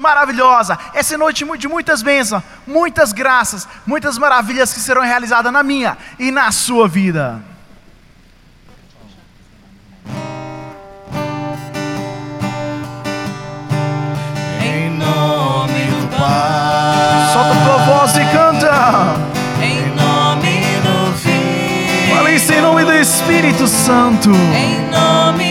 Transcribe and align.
maravilhosa. 0.00 0.78
Essa 0.94 1.18
noite 1.18 1.44
de 1.58 1.66
muitas 1.66 2.02
bênçãos, 2.02 2.40
muitas 2.64 3.12
graças, 3.12 3.66
muitas 3.84 4.16
maravilhas 4.16 4.72
que 4.72 4.78
serão 4.78 5.02
realizadas 5.02 5.52
na 5.52 5.60
minha 5.64 5.98
e 6.20 6.30
na 6.30 6.52
sua 6.52 6.86
vida. 6.86 7.42
Em 14.62 14.90
nome 14.90 15.84
do 15.86 16.16
Pai. 16.16 17.32
Solta 17.32 17.50
a 17.50 17.64
tua 17.64 17.78
voz 17.78 18.16
e 18.16 18.24
canta. 18.26 19.16
Em 19.60 19.84
nome 19.96 20.60
do 20.84 21.18
Filho. 21.18 22.14
Fala 22.14 22.30
isso 22.30 22.52
em 22.52 22.60
nome 22.60 22.84
do 22.84 22.92
Espírito 22.92 23.66
Santo. 23.66 24.30
Em 24.30 24.80
nome 24.92 25.47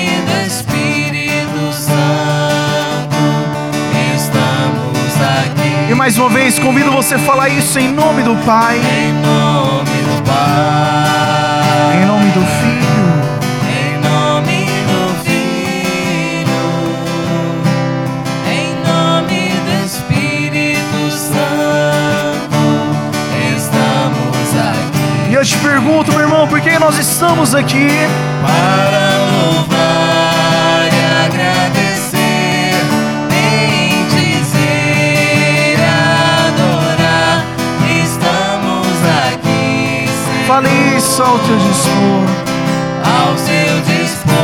mais 6.07 6.17
uma 6.17 6.29
vez 6.29 6.57
convido 6.57 6.89
você 6.89 7.15
a 7.15 7.19
falar 7.19 7.49
isso 7.49 7.77
em 7.77 7.91
nome 7.91 8.23
do 8.23 8.33
Pai, 8.45 8.77
Em 8.77 9.11
nome 9.11 9.89
do 9.89 10.23
Pai. 10.23 11.97
em 12.01 12.05
nome 12.05 12.31
do 12.31 12.39
Filho. 12.39 12.87
Em 13.67 13.99
nome 13.99 14.65
do 14.87 15.01
Filho, 15.25 16.63
em 18.49 18.73
nome 18.87 19.51
do 19.65 19.85
Espírito 19.85 21.11
Santo, 21.11 22.63
estamos 23.57 24.55
aqui 24.57 25.29
E 25.29 25.33
eu 25.33 25.43
te 25.43 25.57
pergunto, 25.57 26.13
meu 26.13 26.21
irmão, 26.21 26.47
por 26.47 26.61
que 26.61 26.79
nós 26.79 26.97
estamos 26.97 27.53
aqui? 27.53 27.89
para 28.41 28.96
Fale 40.47 40.69
isso 40.95 41.21
ao 41.21 41.37
teu 41.39 41.57
dispor. 41.57 42.23
ao 43.03 43.37
seu 43.37 43.81
dispor. 43.81 44.35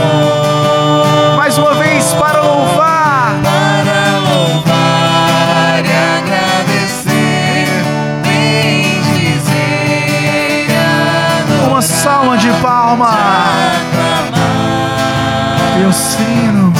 Mais 1.37 1.57
uma 1.57 1.75
vez 1.75 2.13
para 2.15 2.41
louvar. 2.41 3.39
para 3.41 4.19
louvar 4.19 5.79
e 5.79 5.93
agradecer, 6.19 7.69
bendizer, 8.21 9.47
adorar, 11.39 11.69
Uma 11.69 11.81
salva 11.81 12.37
de 12.37 12.49
palma. 12.61 13.17
Deus 15.79 16.15
trino. 16.15 16.73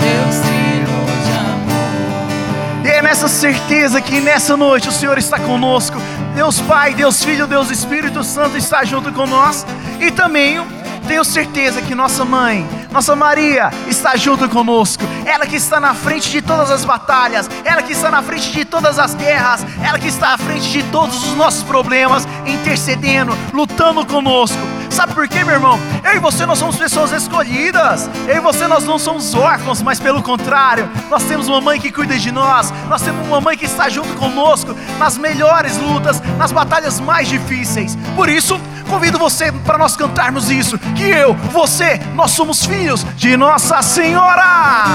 Deus 0.00 0.36
trino 0.36 1.04
de 1.22 1.32
amor. 1.36 2.86
E 2.86 2.88
é 2.88 3.02
nessa 3.02 3.28
certeza 3.28 4.00
que 4.00 4.22
nessa 4.22 4.56
noite 4.56 4.88
o 4.88 4.92
Senhor 4.92 5.18
está 5.18 5.38
conosco. 5.38 6.00
Deus 6.38 6.60
Pai, 6.60 6.94
Deus 6.94 7.24
Filho, 7.24 7.48
Deus 7.48 7.68
Espírito 7.68 8.22
Santo 8.22 8.56
está 8.56 8.84
junto 8.84 9.12
com 9.12 9.26
nós. 9.26 9.66
E 9.98 10.08
também 10.12 10.64
tenho 11.08 11.24
certeza 11.24 11.82
que 11.82 11.96
nossa 11.96 12.24
mãe, 12.24 12.64
nossa 12.92 13.16
Maria, 13.16 13.72
está 13.88 14.14
junto 14.16 14.48
conosco. 14.48 15.02
Ela 15.26 15.48
que 15.48 15.56
está 15.56 15.80
na 15.80 15.94
frente 15.94 16.30
de 16.30 16.40
todas 16.40 16.70
as 16.70 16.84
batalhas, 16.84 17.50
ela 17.64 17.82
que 17.82 17.92
está 17.92 18.08
na 18.08 18.22
frente 18.22 18.52
de 18.52 18.64
todas 18.64 19.00
as 19.00 19.16
guerras, 19.16 19.66
ela 19.82 19.98
que 19.98 20.06
está 20.06 20.34
à 20.34 20.38
frente 20.38 20.70
de 20.70 20.84
todos 20.84 21.24
os 21.24 21.34
nossos 21.34 21.64
problemas, 21.64 22.24
intercedendo, 22.46 23.36
lutando 23.52 24.06
conosco. 24.06 24.58
Sabe 24.98 25.14
por 25.14 25.28
quê, 25.28 25.44
meu 25.44 25.54
irmão? 25.54 25.78
Eu 26.02 26.16
e 26.16 26.18
você 26.18 26.44
nós 26.44 26.58
somos 26.58 26.74
pessoas 26.74 27.12
escolhidas. 27.12 28.10
Eu 28.26 28.38
e 28.38 28.40
você 28.40 28.66
nós 28.66 28.82
não 28.82 28.98
somos 28.98 29.32
órfãos, 29.32 29.80
mas 29.80 30.00
pelo 30.00 30.20
contrário, 30.20 30.90
nós 31.08 31.22
temos 31.22 31.46
uma 31.46 31.60
mãe 31.60 31.80
que 31.80 31.92
cuida 31.92 32.18
de 32.18 32.32
nós. 32.32 32.72
Nós 32.88 33.00
temos 33.00 33.24
uma 33.24 33.40
mãe 33.40 33.56
que 33.56 33.66
está 33.66 33.88
junto 33.88 34.12
conosco 34.14 34.74
nas 34.98 35.16
melhores 35.16 35.76
lutas, 35.76 36.20
nas 36.36 36.50
batalhas 36.50 36.98
mais 36.98 37.28
difíceis. 37.28 37.96
Por 38.16 38.28
isso, 38.28 38.60
convido 38.90 39.20
você 39.20 39.52
para 39.52 39.78
nós 39.78 39.96
cantarmos 39.96 40.50
isso, 40.50 40.76
que 40.96 41.04
eu, 41.04 41.32
você, 41.52 42.00
nós 42.16 42.32
somos 42.32 42.66
filhos 42.66 43.06
de 43.14 43.36
Nossa 43.36 43.80
Senhora. 43.82 44.86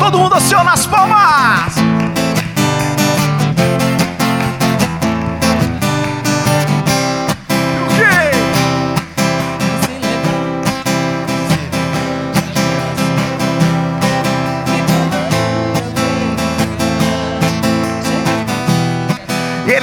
Todo 0.00 0.18
mundo 0.18 0.34
aciona 0.34 0.72
as 0.72 0.86
palmas. 0.86 2.05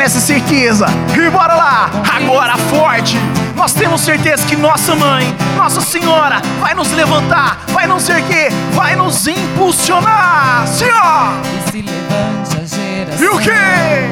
Nessa 0.04 0.20
certeza, 0.20 0.86
e 1.16 1.30
bora 1.30 1.54
lá, 1.54 1.90
agora 2.14 2.58
forte. 2.58 3.18
Nós 3.56 3.74
temos 3.74 4.02
certeza 4.02 4.46
que 4.46 4.54
nossa 4.58 4.94
mãe, 4.98 5.34
Nossa 5.56 5.80
Senhora, 5.80 6.42
vai 6.60 6.74
nos 6.74 6.92
levantar, 6.92 7.60
vai 7.70 7.88
nos 7.88 8.10
erguer, 8.10 8.52
vai 8.74 8.98
nos 8.98 9.26
impulsionar. 9.28 10.68
Senhor! 10.68 11.34
E 11.46 11.72
se 11.72 11.82
levante 11.82 12.58
a 12.58 12.66
geração 12.66 13.26
E 13.26 13.30
o 13.30 13.40
quê? 13.40 14.10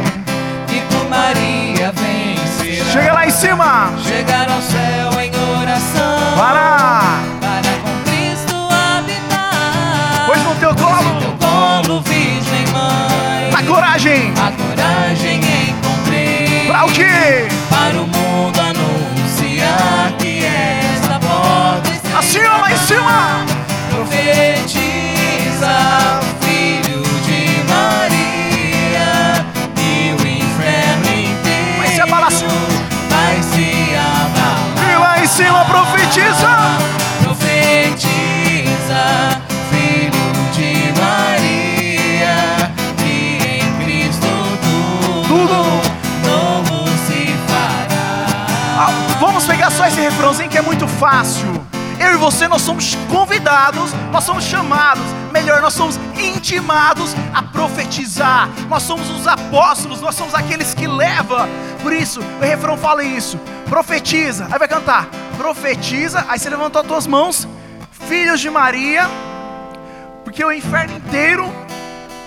que 0.67 0.79
com 0.95 1.09
Maria 1.09 1.91
vencerá. 1.91 2.85
Chega 2.93 3.13
lá 3.13 3.27
em 3.27 3.31
cima. 3.31 3.91
Chegar 4.01 4.49
ao 4.49 4.61
céu 4.61 5.19
em 5.19 5.31
oração. 5.61 6.37
Para! 6.37 7.19
Para 7.41 7.71
com 7.83 8.09
Cristo 8.09 8.55
habitar. 8.55 10.23
Pois 10.25 10.41
no 10.41 10.55
teu 10.55 10.73
Teu 10.73 10.85
colo, 10.87 11.37
colo, 11.37 12.01
Virgem 12.03 12.65
Mãe. 12.71 13.51
a 13.53 13.63
coragem. 13.67 14.33
A 14.37 14.51
coragem. 14.51 15.40
Para 16.81 16.89
o 16.89 16.93
quê? 16.93 17.47
Para 17.69 18.01
o 18.01 18.07
mundo 18.07 18.59
anunciar 18.59 20.11
que 20.17 20.43
esta 20.43 21.19
porta 21.19 21.91
está 21.91 22.17
ó, 22.49 22.57
lá 22.59 22.71
em 22.71 22.77
cima. 22.77 23.45
Profetiza, 23.91 25.69
filho 26.41 27.03
de 27.21 27.63
Maria, 27.71 29.45
e 29.77 30.11
o 30.11 30.27
inferno 30.27 31.05
inteiro 31.05 31.77
Vai 31.77 31.89
se 31.89 32.01
abalar, 32.01 32.31
vai 32.31 33.43
se 33.43 33.95
abalar. 33.95 34.91
E 34.91 34.97
lá 34.97 35.19
em 35.23 35.27
cima. 35.27 35.63
Profetiza, 35.65 36.49
só 49.81 49.87
esse 49.87 49.99
refrãozinho 49.99 50.47
que 50.47 50.57
é 50.59 50.61
muito 50.61 50.87
fácil. 50.87 51.47
Eu 51.99 52.13
e 52.13 52.15
você, 52.15 52.47
nós 52.47 52.61
somos 52.61 52.93
convidados, 53.09 53.91
nós 54.11 54.23
somos 54.23 54.43
chamados, 54.43 55.03
melhor, 55.33 55.59
nós 55.59 55.73
somos 55.73 55.99
intimados 56.15 57.15
a 57.33 57.41
profetizar. 57.41 58.47
Nós 58.69 58.83
somos 58.83 59.09
os 59.09 59.27
apóstolos, 59.27 59.99
nós 59.99 60.13
somos 60.13 60.35
aqueles 60.35 60.75
que 60.75 60.85
levam. 60.85 61.47
Por 61.81 61.91
isso, 61.93 62.21
o 62.21 62.43
refrão 62.43 62.77
fala 62.77 63.03
isso: 63.03 63.39
profetiza, 63.67 64.47
aí 64.51 64.59
vai 64.59 64.67
cantar, 64.67 65.07
profetiza, 65.35 66.25
aí 66.29 66.37
você 66.37 66.49
levantou 66.51 66.81
as 66.81 66.87
tuas 66.87 67.07
mãos, 67.07 67.47
filhos 68.07 68.39
de 68.39 68.51
Maria, 68.51 69.09
porque 70.23 70.45
o 70.45 70.51
inferno 70.51 70.95
inteiro 70.95 71.51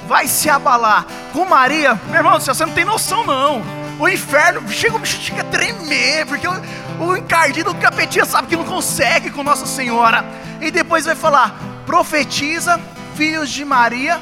vai 0.09 0.27
se 0.27 0.51
abalar. 0.51 1.07
Com 1.33 1.45
Maria, 1.45 2.01
meu 2.07 2.17
irmão, 2.17 2.41
você 2.41 2.67
não 2.67 2.73
tem 2.73 2.85
noção 2.85 3.25
não. 3.25 3.84
O 3.99 4.09
inferno 4.09 4.69
chega, 4.69 4.97
o 4.97 4.99
bicho 4.99 5.21
chega 5.21 5.43
a 5.43 5.45
tremer, 5.45 6.27
porque 6.27 6.47
o, 6.49 6.53
o 7.01 7.17
encardido, 7.17 7.71
o 7.71 7.75
capetinha 7.77 8.25
sabe 8.25 8.49
que 8.49 8.57
não 8.57 8.65
consegue 8.65 9.31
com 9.31 9.43
Nossa 9.43 9.67
Senhora. 9.67 10.25
E 10.61 10.71
depois 10.71 11.05
vai 11.05 11.15
falar: 11.15 11.55
profetiza, 11.87 12.81
filhos 13.17 13.51
de 13.51 13.65
Maria, 13.65 14.21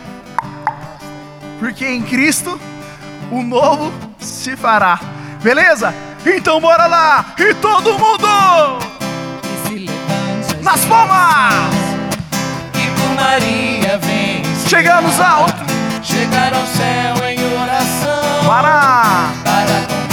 porque 1.59 1.87
em 1.87 2.03
Cristo 2.03 2.61
o 3.31 3.43
novo 3.43 3.93
se 4.21 4.57
fará. 4.57 5.01
Beleza? 5.43 5.95
Então 6.25 6.61
bora 6.61 6.87
lá! 6.87 7.35
E 7.39 7.53
todo 7.55 7.99
mundo 7.99 8.29
E 9.71 9.91
nas 10.63 10.85
palmas! 10.85 11.75
que 12.73 12.87
com 13.01 13.15
Maria 13.15 13.99
vence. 13.99 14.69
Chegamos 14.69 15.19
alto! 15.19 15.65
Chegar 16.03 16.53
ao 16.55 16.67
céu 16.67 17.29
em 17.29 17.32
oração. 18.49 19.43
Para! 19.43 20.12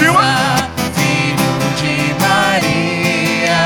Filho 0.00 1.52
de 1.76 1.94
Maria, 2.22 3.62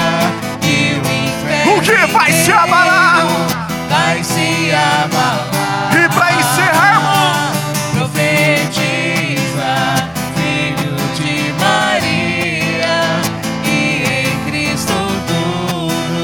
e 0.62 0.72
o 0.98 1.78
O 1.78 1.80
que 1.80 2.06
vai 2.12 2.32
se 2.32 2.50
abalar? 2.52 3.24
vai 3.88 4.24
se 4.24 4.72
abalar. 4.72 5.92
E 5.96 6.08
para 6.12 6.32
encerrarmos, 6.32 7.54
Profetiza, 7.92 9.72
filho 10.34 10.96
de 11.14 11.52
Maria, 11.62 12.98
e 13.64 14.02
em 14.02 14.50
Cristo 14.50 14.92
tudo 15.28 16.18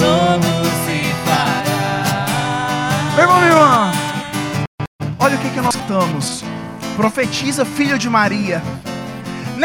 novo 0.00 0.52
se 0.86 0.98
fará. 1.26 2.26
meu 3.14 3.24
irmão, 3.24 3.38
minha 3.40 3.52
irmã, 3.52 3.92
olha 5.18 5.36
o 5.36 5.38
que, 5.38 5.50
que 5.50 5.60
nós 5.60 5.74
estamos. 5.74 6.42
Profetiza, 6.96 7.64
filho 7.66 7.98
de 7.98 8.08
Maria. 8.08 8.62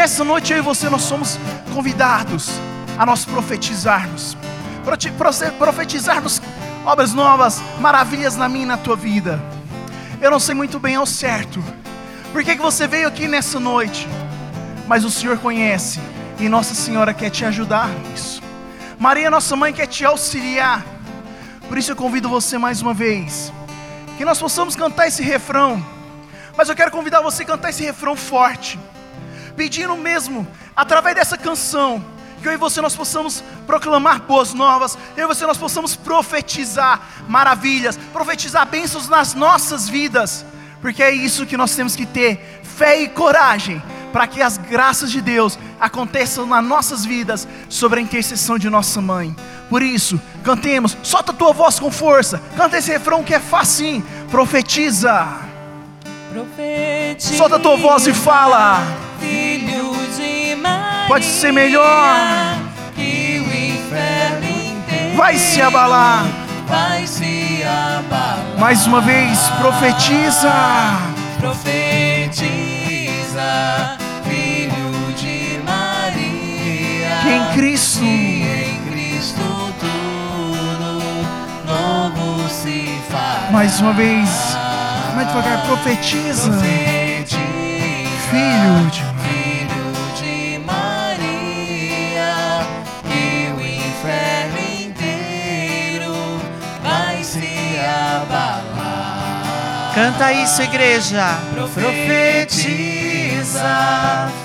Nessa 0.00 0.24
noite 0.24 0.50
eu 0.50 0.56
e 0.56 0.62
você 0.62 0.88
nós 0.88 1.02
somos 1.02 1.38
convidados 1.74 2.48
a 2.98 3.04
nós 3.04 3.26
profetizarmos. 3.26 4.34
Profetizarmos 5.58 6.40
obras 6.86 7.12
novas, 7.12 7.60
maravilhas 7.78 8.34
na 8.34 8.48
minha 8.48 8.62
e 8.64 8.66
na 8.66 8.78
tua 8.78 8.96
vida. 8.96 9.38
Eu 10.18 10.30
não 10.30 10.40
sei 10.40 10.54
muito 10.54 10.78
bem 10.78 10.94
ao 10.94 11.04
certo. 11.04 11.62
Por 12.32 12.42
que, 12.42 12.56
que 12.56 12.62
você 12.62 12.86
veio 12.86 13.06
aqui 13.06 13.28
nessa 13.28 13.60
noite? 13.60 14.08
Mas 14.88 15.04
o 15.04 15.10
Senhor 15.10 15.36
conhece 15.36 16.00
e 16.38 16.48
Nossa 16.48 16.74
Senhora 16.74 17.12
quer 17.12 17.28
te 17.28 17.44
ajudar 17.44 17.90
nisso. 17.90 18.42
Maria, 18.98 19.30
nossa 19.30 19.54
mãe, 19.54 19.70
quer 19.70 19.86
te 19.86 20.02
auxiliar. 20.06 20.82
Por 21.68 21.76
isso 21.76 21.92
eu 21.92 21.96
convido 21.96 22.26
você 22.26 22.56
mais 22.56 22.80
uma 22.80 22.94
vez 22.94 23.52
que 24.16 24.24
nós 24.24 24.38
possamos 24.38 24.74
cantar 24.74 25.08
esse 25.08 25.22
refrão. 25.22 25.84
Mas 26.56 26.70
eu 26.70 26.74
quero 26.74 26.90
convidar 26.90 27.20
você 27.20 27.42
a 27.42 27.46
cantar 27.46 27.68
esse 27.68 27.82
refrão 27.82 28.16
forte, 28.16 28.78
pedindo 29.60 29.94
mesmo, 29.94 30.48
através 30.74 31.14
dessa 31.14 31.36
canção, 31.36 32.02
que 32.40 32.48
eu 32.48 32.52
e 32.54 32.56
você 32.56 32.80
nós 32.80 32.96
possamos 32.96 33.44
proclamar 33.66 34.22
boas 34.22 34.54
novas, 34.54 34.96
eu 35.14 35.24
e 35.24 35.28
você 35.28 35.44
nós 35.44 35.58
possamos 35.58 35.94
profetizar 35.94 36.98
maravilhas, 37.28 37.98
profetizar 38.10 38.66
bênçãos 38.66 39.06
nas 39.06 39.34
nossas 39.34 39.86
vidas, 39.86 40.46
porque 40.80 41.02
é 41.02 41.10
isso 41.10 41.44
que 41.44 41.58
nós 41.58 41.76
temos 41.76 41.94
que 41.94 42.06
ter, 42.06 42.62
fé 42.62 43.02
e 43.02 43.08
coragem, 43.10 43.82
para 44.14 44.26
que 44.26 44.40
as 44.40 44.56
graças 44.56 45.10
de 45.10 45.20
Deus 45.20 45.58
aconteçam 45.78 46.46
nas 46.46 46.64
nossas 46.64 47.04
vidas, 47.04 47.46
sobre 47.68 48.00
a 48.00 48.02
intercessão 48.02 48.58
de 48.58 48.70
nossa 48.70 49.02
mãe. 49.02 49.36
Por 49.68 49.82
isso, 49.82 50.18
cantemos, 50.42 50.96
solta 51.02 51.32
a 51.32 51.34
tua 51.34 51.52
voz 51.52 51.78
com 51.78 51.92
força, 51.92 52.40
canta 52.56 52.78
esse 52.78 52.90
refrão 52.90 53.22
que 53.22 53.34
é 53.34 53.38
facinho, 53.38 54.02
profetiza. 54.30 55.28
Profetiza, 56.32 57.36
Solta 57.36 57.56
a 57.56 57.60
tua 57.60 57.76
voz 57.76 58.06
e 58.06 58.14
fala. 58.14 59.09
Filho 59.30 59.92
de 60.16 60.56
Maria, 60.56 61.06
Pode 61.08 61.24
ser 61.24 61.52
melhor. 61.52 62.16
que 62.94 63.38
o 63.40 63.48
inferno 63.48 64.46
inteiro 64.48 65.16
Vai 65.16 65.36
se 65.36 65.60
abalar. 65.62 66.24
vai 66.66 67.06
se 67.06 67.62
abalar. 67.64 68.38
Mais 68.58 68.86
uma 68.86 69.00
vez, 69.00 69.38
profetiza. 69.60 70.52
Profetiza, 71.38 72.38
filho 74.24 75.12
de 75.16 75.58
Maria, 75.64 77.18
Que 77.22 77.28
em 77.30 77.44
Cristo. 77.54 78.04
Mais 83.52 83.80
uma 83.80 83.92
vez, 83.92 84.28
mais 85.14 85.26
devagar, 85.28 85.62
profetiza. 85.66 86.50
Profetiza, 86.50 87.36
Filho 88.30 88.90
de 88.92 89.02
Canta 100.00 100.32
isso, 100.32 100.62
igreja. 100.62 101.38
Profetiza, 101.52 101.92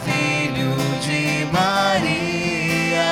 filho 0.04 0.76
de 1.00 1.46
Maria, 1.50 3.06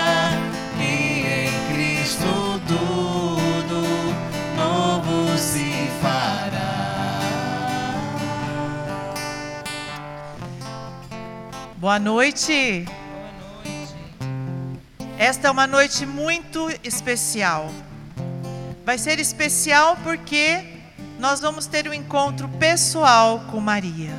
que 0.76 1.24
em 1.24 1.54
Cristo 1.74 2.60
tudo 2.68 3.80
novo 4.58 5.38
se 5.38 5.88
fará. 6.02 7.22
Boa 11.78 11.98
noite. 11.98 12.86
Esta 15.18 15.48
é 15.48 15.52
uma 15.52 15.66
noite 15.66 16.06
muito 16.06 16.70
especial. 16.84 17.72
Vai 18.86 18.98
ser 18.98 19.18
especial 19.22 19.96
porque 20.04 20.73
nós 21.24 21.40
vamos 21.40 21.68
ter 21.68 21.88
um 21.88 21.94
encontro 21.94 22.50
pessoal 22.50 23.46
com 23.50 23.62
Maria. 23.62 24.12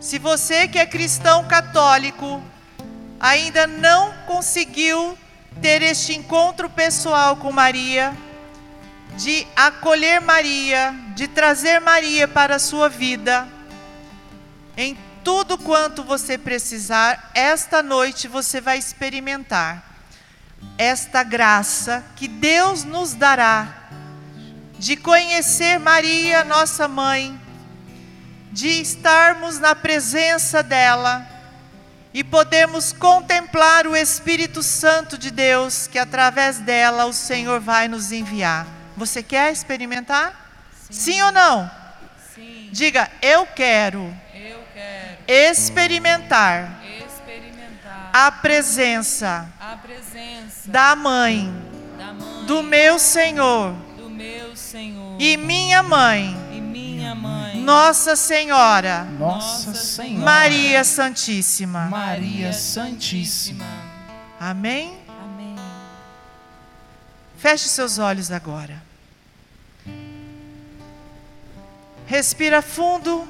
Se 0.00 0.18
você 0.18 0.66
que 0.66 0.78
é 0.78 0.86
cristão 0.86 1.46
católico 1.46 2.42
ainda 3.20 3.66
não 3.66 4.10
conseguiu 4.24 5.18
ter 5.60 5.82
este 5.82 6.14
encontro 6.14 6.70
pessoal 6.70 7.36
com 7.36 7.52
Maria, 7.52 8.16
de 9.18 9.46
acolher 9.54 10.18
Maria, 10.18 10.94
de 11.14 11.28
trazer 11.28 11.78
Maria 11.78 12.26
para 12.26 12.56
a 12.56 12.58
sua 12.58 12.88
vida, 12.88 13.46
em 14.78 14.96
tudo 15.22 15.58
quanto 15.58 16.02
você 16.02 16.38
precisar, 16.38 17.32
esta 17.34 17.82
noite 17.82 18.26
você 18.28 18.62
vai 18.62 18.78
experimentar 18.78 19.84
esta 20.78 21.22
graça 21.22 22.02
que 22.16 22.26
Deus 22.26 22.82
nos 22.82 23.12
dará 23.12 23.85
de 24.78 24.96
conhecer 24.96 25.78
Maria, 25.78 26.44
nossa 26.44 26.86
mãe, 26.86 27.38
de 28.52 28.68
estarmos 28.80 29.58
na 29.58 29.74
presença 29.74 30.62
dela 30.62 31.26
e 32.12 32.24
podermos 32.24 32.92
contemplar 32.92 33.86
o 33.86 33.94
Espírito 33.94 34.62
Santo 34.62 35.18
de 35.18 35.30
Deus, 35.30 35.86
que 35.86 35.98
através 35.98 36.58
dela 36.58 37.04
o 37.04 37.12
Senhor 37.12 37.60
vai 37.60 37.88
nos 37.88 38.12
enviar. 38.12 38.66
Você 38.96 39.22
quer 39.22 39.52
experimentar? 39.52 40.46
Sim, 40.90 41.20
ou 41.22 41.32
não? 41.32 41.70
Sim, 42.34 42.70
Diga, 42.72 43.10
eu 43.20 43.46
quero 43.46 44.14
eu 44.34 44.62
quero 44.72 45.18
experimentar 45.26 46.82
experimentar 47.06 48.10
a 48.12 48.30
presença 48.30 49.48
a 49.58 49.76
presença 49.76 50.70
da 50.70 50.94
mãe 50.94 51.52
da 51.98 52.12
mãe 52.12 52.44
do 52.46 52.62
meu 52.62 52.98
Senhor 52.98 53.74
e 55.18 55.36
minha 55.36 55.82
mãe, 55.82 56.36
e 56.52 56.60
minha 56.60 57.14
mãe, 57.14 57.60
Nossa 57.60 58.16
Senhora, 58.16 59.04
Nossa 59.04 59.74
Senhora 59.74 60.24
Maria 60.24 60.84
Santíssima. 60.84 61.86
Maria 61.86 62.52
Santíssima. 62.52 63.64
Amém? 64.38 64.98
Amém. 65.08 65.56
Feche 67.38 67.68
seus 67.68 67.98
olhos 67.98 68.30
agora. 68.30 68.82
Respira 72.06 72.62
fundo. 72.62 73.26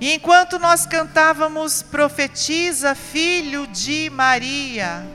E 0.00 0.14
enquanto 0.14 0.58
nós 0.58 0.84
cantávamos, 0.84 1.80
profetiza, 1.80 2.94
filho 2.94 3.68
de 3.68 4.10
Maria, 4.10 5.06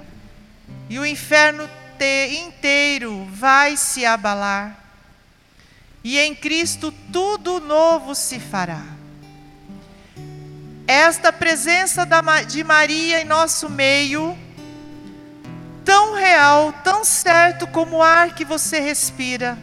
e 0.89 0.97
o 0.97 1.05
inferno 1.05 1.69
inteiro 2.03 3.27
vai 3.31 3.77
se 3.77 4.05
abalar, 4.05 4.77
e 6.03 6.19
em 6.19 6.35
Cristo 6.35 6.93
tudo 7.11 7.59
novo 7.59 8.13
se 8.13 8.39
fará. 8.39 8.83
Esta 10.87 11.33
presença 11.33 12.07
de 12.47 12.63
Maria 12.63 13.21
em 13.21 13.25
nosso 13.25 13.69
meio, 13.69 14.37
tão 15.83 16.15
real, 16.15 16.73
tão 16.83 17.03
certo 17.03 17.67
como 17.67 17.97
o 17.97 18.03
ar 18.03 18.33
que 18.33 18.45
você 18.45 18.79
respira, 18.79 19.57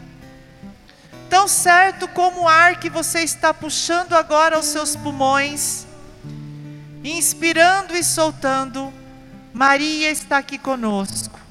tão 1.31 1.49
certo 1.49 2.07
como 2.09 2.43
o 2.43 2.49
ar 2.49 2.79
que 2.79 2.91
você 2.91 3.21
está 3.21 3.55
puxando 3.55 4.13
agora 4.13 4.57
aos 4.57 4.67
seus 4.67 4.95
pulmões, 4.95 5.87
inspirando 7.03 7.97
e 7.97 8.05
soltando, 8.05 8.93
Maria 9.53 10.11
está 10.11 10.39
aqui 10.39 10.59
conosco. 10.59 11.44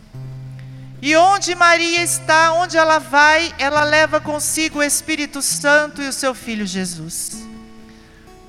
E 1.06 1.18
onde 1.18 1.54
Maria 1.54 2.02
está, 2.02 2.54
onde 2.54 2.78
ela 2.78 2.98
vai, 2.98 3.54
ela 3.58 3.84
leva 3.84 4.22
consigo 4.22 4.80
o 4.80 4.84
Espírito 4.84 5.42
Santo 5.42 6.02
e 6.02 6.08
o 6.08 6.14
seu 6.14 6.34
Filho 6.34 6.66
Jesus. 6.66 7.46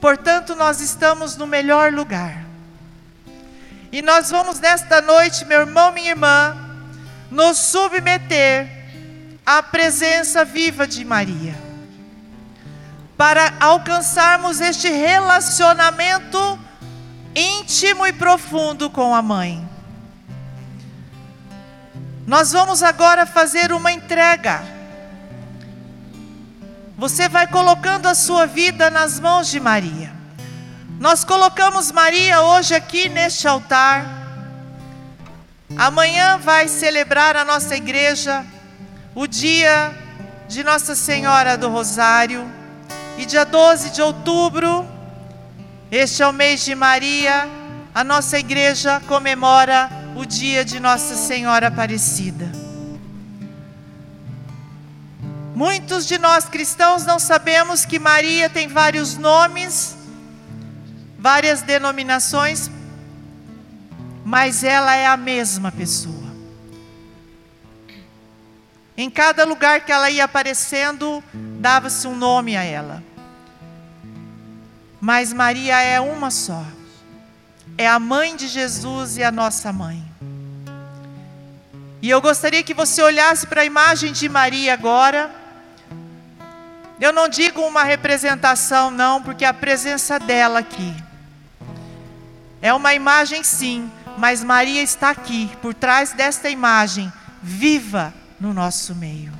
Portanto, 0.00 0.54
nós 0.54 0.80
estamos 0.80 1.36
no 1.36 1.48
melhor 1.48 1.92
lugar. 1.92 2.44
E 3.90 4.00
nós 4.02 4.30
vamos 4.30 4.60
nesta 4.60 5.00
noite, 5.00 5.44
meu 5.44 5.62
irmão, 5.62 5.90
minha 5.90 6.10
irmã, 6.10 6.56
nos 7.28 7.58
submeter 7.58 8.68
à 9.44 9.60
presença 9.60 10.44
viva 10.44 10.86
de 10.86 11.04
Maria. 11.04 11.56
para 13.16 13.54
alcançarmos 13.60 14.60
este 14.60 14.88
relacionamento 14.88 16.58
íntimo 17.34 18.06
e 18.06 18.12
profundo 18.12 18.88
com 18.90 19.12
a 19.12 19.22
mãe. 19.22 19.73
Nós 22.26 22.52
vamos 22.52 22.82
agora 22.82 23.26
fazer 23.26 23.70
uma 23.70 23.92
entrega. 23.92 24.62
Você 26.96 27.28
vai 27.28 27.46
colocando 27.46 28.06
a 28.06 28.14
sua 28.14 28.46
vida 28.46 28.88
nas 28.88 29.20
mãos 29.20 29.48
de 29.48 29.60
Maria. 29.60 30.10
Nós 30.98 31.22
colocamos 31.22 31.92
Maria 31.92 32.40
hoje 32.40 32.74
aqui 32.74 33.10
neste 33.10 33.46
altar. 33.46 34.06
Amanhã 35.76 36.38
vai 36.38 36.66
celebrar 36.66 37.36
a 37.36 37.44
nossa 37.44 37.76
igreja 37.76 38.44
o 39.14 39.26
dia 39.26 39.92
de 40.48 40.64
Nossa 40.64 40.94
Senhora 40.94 41.58
do 41.58 41.68
Rosário. 41.68 42.50
E 43.18 43.26
dia 43.26 43.44
12 43.44 43.90
de 43.90 44.00
outubro, 44.00 44.88
este 45.90 46.22
é 46.22 46.26
o 46.26 46.32
mês 46.32 46.64
de 46.64 46.74
Maria, 46.74 47.48
a 47.94 48.02
nossa 48.02 48.38
igreja 48.38 49.00
comemora 49.06 50.03
o 50.16 50.24
dia 50.24 50.64
de 50.64 50.78
Nossa 50.78 51.16
Senhora 51.16 51.68
Aparecida. 51.68 52.50
Muitos 55.54 56.06
de 56.06 56.18
nós 56.18 56.44
cristãos 56.44 57.04
não 57.04 57.18
sabemos 57.18 57.84
que 57.84 57.98
Maria 57.98 58.48
tem 58.48 58.68
vários 58.68 59.16
nomes, 59.16 59.96
várias 61.18 61.62
denominações, 61.62 62.70
mas 64.24 64.64
ela 64.64 64.94
é 64.94 65.06
a 65.06 65.16
mesma 65.16 65.70
pessoa. 65.70 66.14
Em 68.96 69.10
cada 69.10 69.44
lugar 69.44 69.84
que 69.84 69.90
ela 69.90 70.10
ia 70.10 70.24
aparecendo, 70.24 71.22
dava-se 71.60 72.06
um 72.06 72.16
nome 72.16 72.56
a 72.56 72.62
ela. 72.62 73.02
Mas 75.00 75.32
Maria 75.32 75.80
é 75.80 76.00
uma 76.00 76.30
só. 76.30 76.64
É 77.76 77.88
a 77.88 77.98
mãe 77.98 78.36
de 78.36 78.46
Jesus 78.46 79.16
e 79.16 79.22
a 79.22 79.30
nossa 79.30 79.72
mãe. 79.72 80.04
E 82.00 82.10
eu 82.10 82.20
gostaria 82.20 82.62
que 82.62 82.74
você 82.74 83.02
olhasse 83.02 83.46
para 83.46 83.62
a 83.62 83.64
imagem 83.64 84.12
de 84.12 84.28
Maria 84.28 84.74
agora. 84.74 85.34
Eu 87.00 87.12
não 87.12 87.28
digo 87.28 87.62
uma 87.62 87.82
representação, 87.82 88.90
não, 88.90 89.22
porque 89.22 89.44
a 89.44 89.52
presença 89.54 90.18
dela 90.18 90.60
aqui 90.60 90.94
é 92.64 92.72
uma 92.72 92.94
imagem, 92.94 93.44
sim, 93.44 93.92
mas 94.16 94.42
Maria 94.42 94.80
está 94.80 95.10
aqui, 95.10 95.50
por 95.60 95.74
trás 95.74 96.12
desta 96.12 96.48
imagem, 96.48 97.12
viva 97.42 98.14
no 98.40 98.54
nosso 98.54 98.94
meio. 98.94 99.30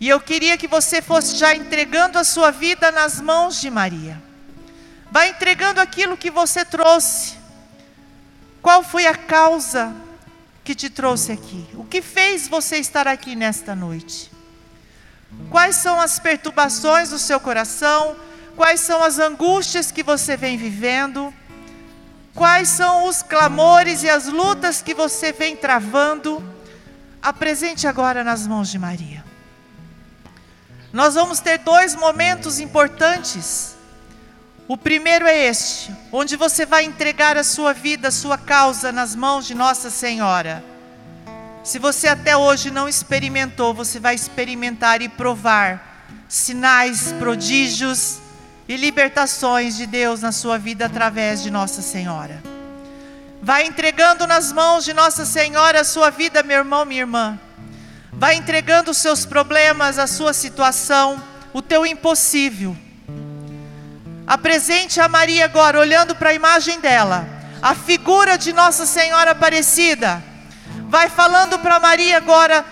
E 0.00 0.08
eu 0.08 0.18
queria 0.18 0.58
que 0.58 0.66
você 0.66 1.00
fosse 1.00 1.36
já 1.36 1.54
entregando 1.54 2.18
a 2.18 2.24
sua 2.24 2.50
vida 2.50 2.90
nas 2.90 3.20
mãos 3.20 3.60
de 3.60 3.70
Maria. 3.70 4.20
Vai 5.14 5.28
entregando 5.28 5.80
aquilo 5.80 6.16
que 6.16 6.28
você 6.28 6.64
trouxe. 6.64 7.36
Qual 8.60 8.82
foi 8.82 9.06
a 9.06 9.14
causa 9.14 9.94
que 10.64 10.74
te 10.74 10.90
trouxe 10.90 11.30
aqui? 11.30 11.64
O 11.74 11.84
que 11.84 12.02
fez 12.02 12.48
você 12.48 12.78
estar 12.78 13.06
aqui 13.06 13.36
nesta 13.36 13.76
noite? 13.76 14.28
Quais 15.50 15.76
são 15.76 16.00
as 16.00 16.18
perturbações 16.18 17.10
do 17.10 17.18
seu 17.20 17.38
coração? 17.38 18.16
Quais 18.56 18.80
são 18.80 19.04
as 19.04 19.20
angústias 19.20 19.92
que 19.92 20.02
você 20.02 20.36
vem 20.36 20.56
vivendo? 20.56 21.32
Quais 22.34 22.68
são 22.70 23.06
os 23.06 23.22
clamores 23.22 24.02
e 24.02 24.08
as 24.08 24.26
lutas 24.26 24.82
que 24.82 24.94
você 24.94 25.30
vem 25.30 25.54
travando? 25.54 26.42
apresente 27.22 27.86
agora 27.86 28.24
nas 28.24 28.48
mãos 28.48 28.68
de 28.68 28.80
Maria. 28.80 29.24
Nós 30.92 31.14
vamos 31.14 31.38
ter 31.38 31.58
dois 31.58 31.94
momentos 31.94 32.58
importantes. 32.58 33.73
O 34.66 34.78
primeiro 34.78 35.26
é 35.26 35.46
este, 35.46 35.94
onde 36.10 36.36
você 36.36 36.64
vai 36.64 36.84
entregar 36.84 37.36
a 37.36 37.44
sua 37.44 37.74
vida, 37.74 38.08
a 38.08 38.10
sua 38.10 38.38
causa 38.38 38.90
nas 38.90 39.14
mãos 39.14 39.46
de 39.46 39.54
Nossa 39.54 39.90
Senhora. 39.90 40.64
Se 41.62 41.78
você 41.78 42.08
até 42.08 42.34
hoje 42.34 42.70
não 42.70 42.88
experimentou, 42.88 43.74
você 43.74 44.00
vai 44.00 44.14
experimentar 44.14 45.02
e 45.02 45.08
provar 45.08 46.06
sinais, 46.26 47.12
prodígios 47.18 48.20
e 48.66 48.74
libertações 48.76 49.76
de 49.76 49.84
Deus 49.84 50.22
na 50.22 50.32
sua 50.32 50.56
vida 50.56 50.86
através 50.86 51.42
de 51.42 51.50
Nossa 51.50 51.82
Senhora. 51.82 52.42
Vai 53.42 53.66
entregando 53.66 54.26
nas 54.26 54.50
mãos 54.50 54.82
de 54.82 54.94
Nossa 54.94 55.26
Senhora 55.26 55.82
a 55.82 55.84
sua 55.84 56.08
vida, 56.08 56.42
meu 56.42 56.56
irmão, 56.56 56.86
minha 56.86 57.02
irmã. 57.02 57.38
Vai 58.10 58.36
entregando 58.36 58.92
os 58.92 58.96
seus 58.96 59.26
problemas, 59.26 59.98
a 59.98 60.06
sua 60.06 60.32
situação, 60.32 61.22
o 61.52 61.60
teu 61.60 61.84
impossível. 61.84 62.74
Apresente 64.26 65.00
a 65.00 65.08
Maria 65.08 65.44
agora, 65.44 65.78
olhando 65.78 66.14
para 66.14 66.30
a 66.30 66.34
imagem 66.34 66.80
dela, 66.80 67.26
a 67.60 67.74
figura 67.74 68.38
de 68.38 68.54
Nossa 68.54 68.86
Senhora 68.86 69.32
Aparecida. 69.32 70.22
Vai 70.88 71.10
falando 71.10 71.58
para 71.58 71.78
Maria 71.78 72.16
agora 72.16 72.64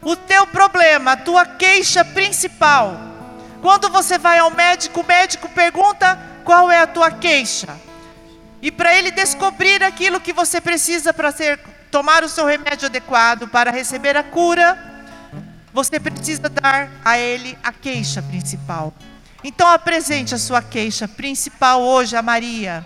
o 0.00 0.14
teu 0.14 0.46
problema, 0.46 1.12
a 1.12 1.16
tua 1.16 1.44
queixa 1.44 2.04
principal. 2.04 2.96
Quando 3.60 3.88
você 3.88 4.16
vai 4.16 4.38
ao 4.38 4.50
médico, 4.50 5.00
o 5.00 5.06
médico 5.06 5.48
pergunta 5.48 6.16
qual 6.44 6.70
é 6.70 6.78
a 6.78 6.86
tua 6.86 7.10
queixa. 7.10 7.76
E 8.62 8.70
para 8.70 8.94
ele 8.94 9.10
descobrir 9.10 9.82
aquilo 9.82 10.20
que 10.20 10.32
você 10.32 10.60
precisa 10.60 11.12
para 11.12 11.32
ser 11.32 11.58
tomar 11.90 12.22
o 12.22 12.28
seu 12.28 12.46
remédio 12.46 12.86
adequado, 12.86 13.48
para 13.48 13.72
receber 13.72 14.16
a 14.16 14.22
cura, 14.22 14.78
você 15.72 15.98
precisa 15.98 16.48
dar 16.48 16.88
a 17.04 17.18
ele 17.18 17.58
a 17.62 17.72
queixa 17.72 18.22
principal. 18.22 18.94
Então 19.48 19.68
apresente 19.68 20.34
a 20.34 20.38
sua 20.38 20.60
queixa 20.60 21.06
principal 21.06 21.80
hoje 21.80 22.16
a 22.16 22.20
Maria, 22.20 22.84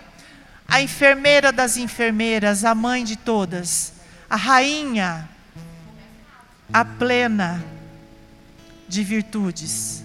a 0.67 0.79
enfermeira 0.79 1.51
das 1.51 1.75
enfermeiras, 1.75 2.63
a 2.63 2.75
mãe 2.75 3.03
de 3.03 3.15
todas, 3.15 3.93
a 4.29 4.35
rainha, 4.35 5.27
a 6.71 6.85
plena 6.85 7.65
de 8.87 9.03
virtudes. 9.03 10.03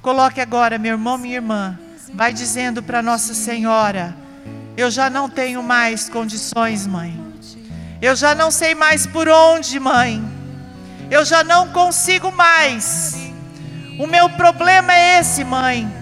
Coloque 0.00 0.40
agora, 0.40 0.78
meu 0.78 0.92
irmão, 0.92 1.18
minha 1.18 1.34
irmã, 1.34 1.78
vai 2.14 2.32
dizendo 2.32 2.82
para 2.82 3.02
Nossa 3.02 3.34
Senhora, 3.34 4.16
eu 4.78 4.90
já 4.90 5.10
não 5.10 5.28
tenho 5.28 5.62
mais 5.62 6.08
condições, 6.08 6.86
mãe. 6.86 7.20
Eu 8.00 8.16
já 8.16 8.34
não 8.34 8.50
sei 8.50 8.74
mais 8.74 9.06
por 9.06 9.28
onde, 9.28 9.78
mãe. 9.78 10.24
Eu 11.10 11.22
já 11.26 11.44
não 11.44 11.68
consigo 11.68 12.32
mais. 12.32 13.14
O 13.98 14.06
meu 14.06 14.30
problema 14.30 14.94
é 14.94 15.20
esse, 15.20 15.44
mãe. 15.44 15.97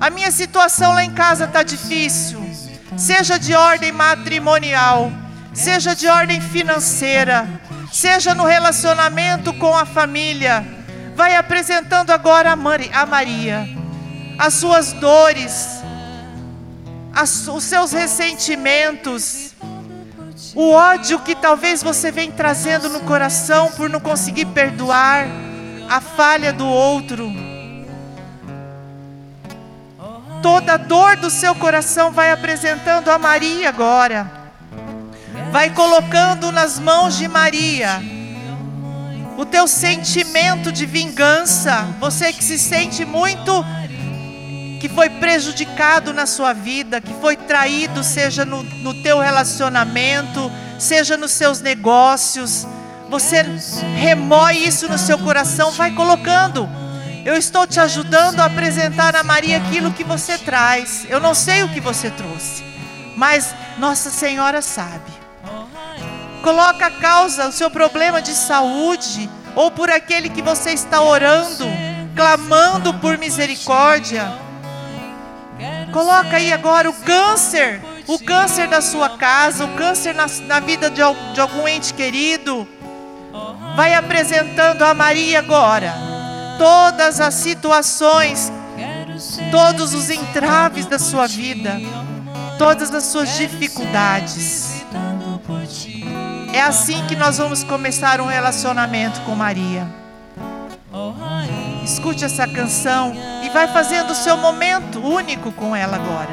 A 0.00 0.10
minha 0.10 0.30
situação 0.30 0.92
lá 0.92 1.04
em 1.04 1.12
casa 1.12 1.44
está 1.44 1.62
difícil. 1.62 2.38
Seja 2.96 3.38
de 3.38 3.54
ordem 3.54 3.92
matrimonial, 3.92 5.12
seja 5.52 5.94
de 5.94 6.06
ordem 6.08 6.40
financeira, 6.40 7.46
seja 7.92 8.34
no 8.34 8.44
relacionamento 8.44 9.52
com 9.54 9.76
a 9.76 9.84
família. 9.84 10.64
Vai 11.14 11.36
apresentando 11.36 12.10
agora 12.10 12.52
a 12.52 13.06
Maria 13.06 13.78
as 14.38 14.54
suas 14.54 14.92
dores, 14.92 15.82
as, 17.12 17.48
os 17.48 17.64
seus 17.64 17.90
ressentimentos, 17.90 19.52
o 20.54 20.70
ódio 20.70 21.18
que 21.18 21.34
talvez 21.34 21.82
você 21.82 22.12
vem 22.12 22.30
trazendo 22.30 22.88
no 22.88 23.00
coração 23.00 23.72
por 23.72 23.90
não 23.90 23.98
conseguir 23.98 24.46
perdoar 24.46 25.26
a 25.90 26.00
falha 26.00 26.52
do 26.52 26.66
outro. 26.66 27.47
Toda 30.42 30.76
dor 30.76 31.16
do 31.16 31.30
seu 31.30 31.54
coração 31.54 32.12
vai 32.12 32.30
apresentando 32.30 33.08
a 33.08 33.18
Maria 33.18 33.68
agora. 33.68 34.30
Vai 35.50 35.70
colocando 35.70 36.52
nas 36.52 36.78
mãos 36.78 37.16
de 37.16 37.26
Maria 37.26 38.00
o 39.36 39.46
teu 39.46 39.66
sentimento 39.68 40.70
de 40.70 40.84
vingança. 40.84 41.86
Você 42.00 42.32
que 42.32 42.42
se 42.42 42.58
sente 42.58 43.04
muito 43.04 43.64
que 44.80 44.88
foi 44.88 45.10
prejudicado 45.10 46.12
na 46.12 46.26
sua 46.26 46.52
vida, 46.52 47.00
que 47.00 47.12
foi 47.14 47.36
traído, 47.36 48.04
seja 48.04 48.44
no, 48.44 48.62
no 48.62 48.94
teu 49.02 49.18
relacionamento, 49.18 50.50
seja 50.78 51.16
nos 51.16 51.32
seus 51.32 51.60
negócios. 51.60 52.66
Você 53.10 53.42
remoe 53.96 54.66
isso 54.66 54.88
no 54.88 54.98
seu 54.98 55.18
coração, 55.18 55.72
vai 55.72 55.92
colocando. 55.92 56.68
Eu 57.28 57.36
estou 57.36 57.66
te 57.66 57.78
ajudando 57.78 58.40
a 58.40 58.46
apresentar 58.46 59.14
a 59.14 59.22
Maria 59.22 59.58
aquilo 59.58 59.92
que 59.92 60.02
você 60.02 60.38
traz. 60.38 61.04
Eu 61.10 61.20
não 61.20 61.34
sei 61.34 61.62
o 61.62 61.68
que 61.68 61.78
você 61.78 62.10
trouxe, 62.10 62.64
mas 63.18 63.54
Nossa 63.76 64.08
Senhora 64.08 64.62
sabe. 64.62 65.12
Coloca 66.42 66.86
a 66.86 66.90
causa, 66.90 67.46
o 67.46 67.52
seu 67.52 67.70
problema 67.70 68.22
de 68.22 68.32
saúde, 68.32 69.28
ou 69.54 69.70
por 69.70 69.90
aquele 69.90 70.30
que 70.30 70.40
você 70.40 70.70
está 70.70 71.02
orando, 71.02 71.66
clamando 72.16 72.94
por 72.94 73.18
misericórdia 73.18 74.26
Coloca 75.92 76.36
aí 76.36 76.50
agora 76.50 76.88
o 76.88 76.94
câncer, 76.94 77.82
o 78.06 78.18
câncer 78.18 78.68
da 78.68 78.80
sua 78.80 79.18
casa, 79.18 79.66
o 79.66 79.74
câncer 79.76 80.14
na, 80.14 80.26
na 80.46 80.60
vida 80.60 80.88
de, 80.88 81.02
de 81.34 81.40
algum 81.42 81.68
ente 81.68 81.92
querido. 81.92 82.66
Vai 83.76 83.92
apresentando 83.94 84.82
a 84.82 84.94
Maria 84.94 85.40
agora 85.40 86.17
todas 86.58 87.20
as 87.20 87.34
situações 87.34 88.52
todos 89.50 89.94
os 89.94 90.10
entraves 90.10 90.86
da 90.86 90.98
sua 90.98 91.26
vida, 91.26 91.80
todas 92.56 92.94
as 92.94 93.04
suas 93.04 93.36
dificuldades. 93.36 94.84
É 96.52 96.60
assim 96.60 97.04
que 97.06 97.16
nós 97.16 97.38
vamos 97.38 97.64
começar 97.64 98.20
um 98.20 98.26
relacionamento 98.26 99.20
com 99.22 99.34
Maria. 99.34 99.86
Escute 101.84 102.24
essa 102.24 102.46
canção 102.46 103.14
e 103.42 103.48
vai 103.50 103.68
fazendo 103.68 104.10
o 104.10 104.14
seu 104.14 104.36
momento 104.36 105.00
único 105.00 105.50
com 105.52 105.74
ela 105.74 105.96
agora. 105.96 106.30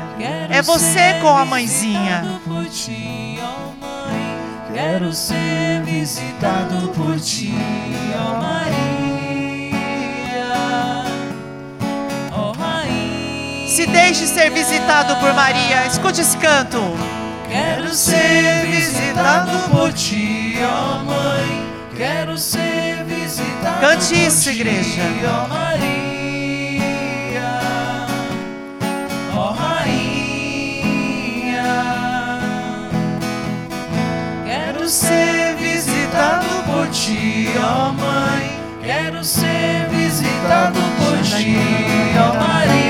É 0.49 0.61
você 0.61 1.19
com 1.21 1.29
a 1.29 1.45
mãezinha. 1.45 2.41
Quero 4.73 5.13
ser 5.13 5.81
visitado 5.85 6.89
por 6.89 7.17
ti, 7.17 7.53
Se 13.75 13.85
deixe 13.87 14.25
ser 14.25 14.51
visitado 14.51 15.17
por 15.17 15.33
Maria. 15.33 15.85
Escute 15.85 16.21
esse 16.21 16.37
canto. 16.37 16.79
Quero 17.49 17.93
ser 17.93 18.65
visitado 18.67 19.51
por 19.69 19.91
ti, 19.91 20.55
ó 20.63 20.99
Mãe. 21.03 21.65
Quero 21.93 22.37
ser 22.37 23.03
visitado 23.03 23.81
Cante 23.81 24.07
por 24.07 24.15
isso, 24.27 24.43
ti, 24.49 24.61
igreja. 24.61 25.01
ó 25.27 25.47
Maria, 25.49 26.85
ó 29.35 29.51
Rainha. 29.51 31.65
Quero 34.45 34.87
ser 34.87 35.55
visitado 35.57 36.47
por 36.65 36.87
ti, 36.91 37.49
ó 37.59 37.91
Mãe. 37.91 38.57
Quero 38.81 39.21
ser 39.21 39.89
visitado 39.89 40.79
por 40.97 41.17
ti, 41.23 41.57
ó 42.17 42.33
Maria, 42.39 42.84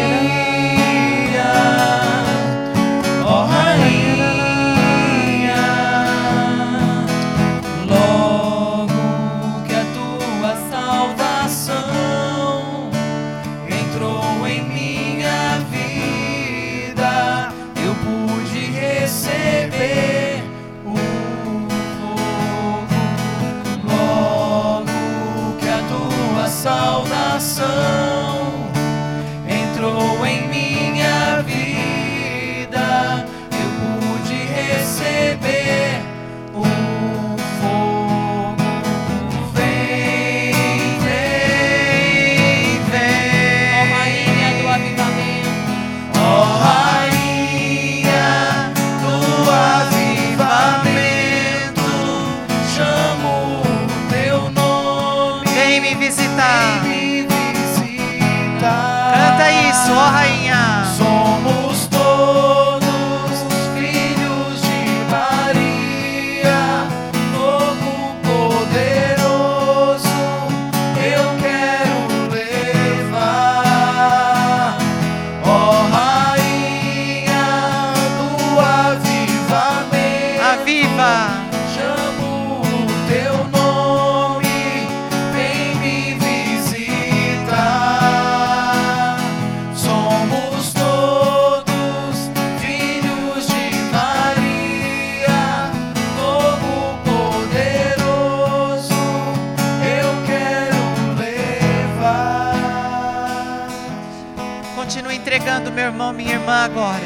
Entregando 105.55 105.71
meu 105.71 105.85
irmão, 105.85 106.11
minha 106.11 106.33
irmã 106.33 106.65
agora. 106.65 107.05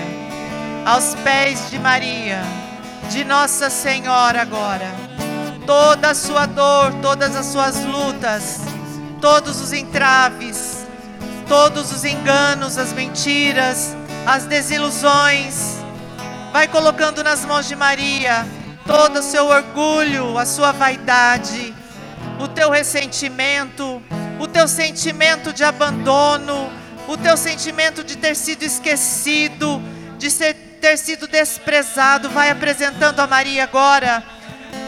Aos 0.83 1.13
pés 1.23 1.69
de 1.69 1.77
Maria, 1.77 2.41
de 3.11 3.23
Nossa 3.23 3.69
Senhora 3.69 4.41
agora. 4.41 4.87
Toda 5.67 6.09
a 6.09 6.15
sua 6.15 6.47
dor, 6.47 6.91
todas 6.99 7.35
as 7.35 7.45
suas 7.45 7.85
lutas, 7.85 8.61
todos 9.21 9.61
os 9.61 9.71
entraves, 9.71 10.87
todos 11.47 11.91
os 11.91 12.03
enganos, 12.03 12.79
as 12.79 12.91
mentiras, 12.91 13.95
as 14.25 14.45
desilusões. 14.45 15.77
Vai 16.51 16.67
colocando 16.67 17.23
nas 17.23 17.45
mãos 17.45 17.67
de 17.67 17.75
Maria 17.75 18.47
todo 18.87 19.19
o 19.19 19.23
seu 19.23 19.45
orgulho, 19.45 20.39
a 20.39 20.45
sua 20.47 20.71
vaidade, 20.71 21.71
o 22.39 22.47
teu 22.47 22.71
ressentimento, 22.71 24.01
o 24.39 24.47
teu 24.47 24.67
sentimento 24.67 25.53
de 25.53 25.63
abandono, 25.63 26.78
o 27.09 27.17
teu 27.17 27.35
sentimento 27.35 28.03
de 28.03 28.15
ter 28.15 28.35
sido 28.35 28.61
esquecido, 28.61 29.81
de 30.19 30.29
ser, 30.29 30.53
ter 30.79 30.95
sido 30.95 31.27
desprezado. 31.27 32.29
Vai 32.29 32.51
apresentando 32.51 33.19
a 33.19 33.25
Maria 33.25 33.63
agora. 33.63 34.23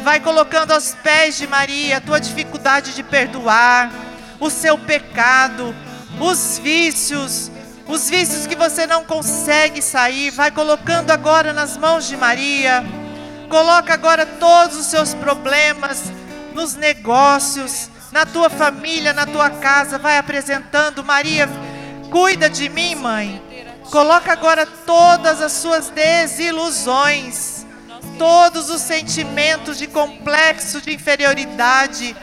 Vai 0.04 0.20
colocando 0.20 0.72
aos 0.72 0.94
pés 0.94 1.36
de 1.40 1.48
Maria 1.48 1.98
a 1.98 2.02
tua 2.02 2.20
dificuldade 2.20 2.94
de 2.94 3.02
perdoar, 3.02 3.92
o 4.40 4.52
seu 4.52 4.78
pecado, 4.78 5.76
os 6.20 6.60
vícios, 6.60 7.50
os 7.88 8.08
vícios 8.08 8.46
que 8.46 8.56
você 8.56 8.86
não 8.86 9.04
consegue 9.04 9.82
sair. 9.82 10.30
Vai 10.30 10.52
colocando 10.52 11.10
agora 11.10 11.52
nas 11.52 11.76
mãos 11.76 12.08
de 12.08 12.16
Maria. 12.16 12.86
Coloca 13.50 13.96
agora 13.96 14.28
todos 14.28 14.78
os 14.78 14.86
seus 14.86 15.16
problemas 15.16 16.04
nos 16.54 16.76
negócios, 16.76 17.90
na 18.12 18.28
tua 18.28 18.50
família, 18.52 19.12
na 19.12 19.26
tua 19.26 19.50
casa. 19.50 19.98
Vai 19.98 20.20
apresentando, 20.20 21.04
Maria, 21.04 21.50
cuida 22.12 22.50
de 22.50 22.70
mim, 22.70 22.94
mãe. 22.94 23.42
Coloca 23.90 24.32
agora 24.32 24.66
todas 24.66 25.42
as 25.42 25.54
suas 25.54 25.90
desilusões, 25.90 27.66
todos 28.20 28.70
os 28.70 28.82
sentimentos 28.82 29.78
de 29.78 29.88
complexo 29.88 30.82
de 30.82 30.94
inferioridade, 30.94 32.16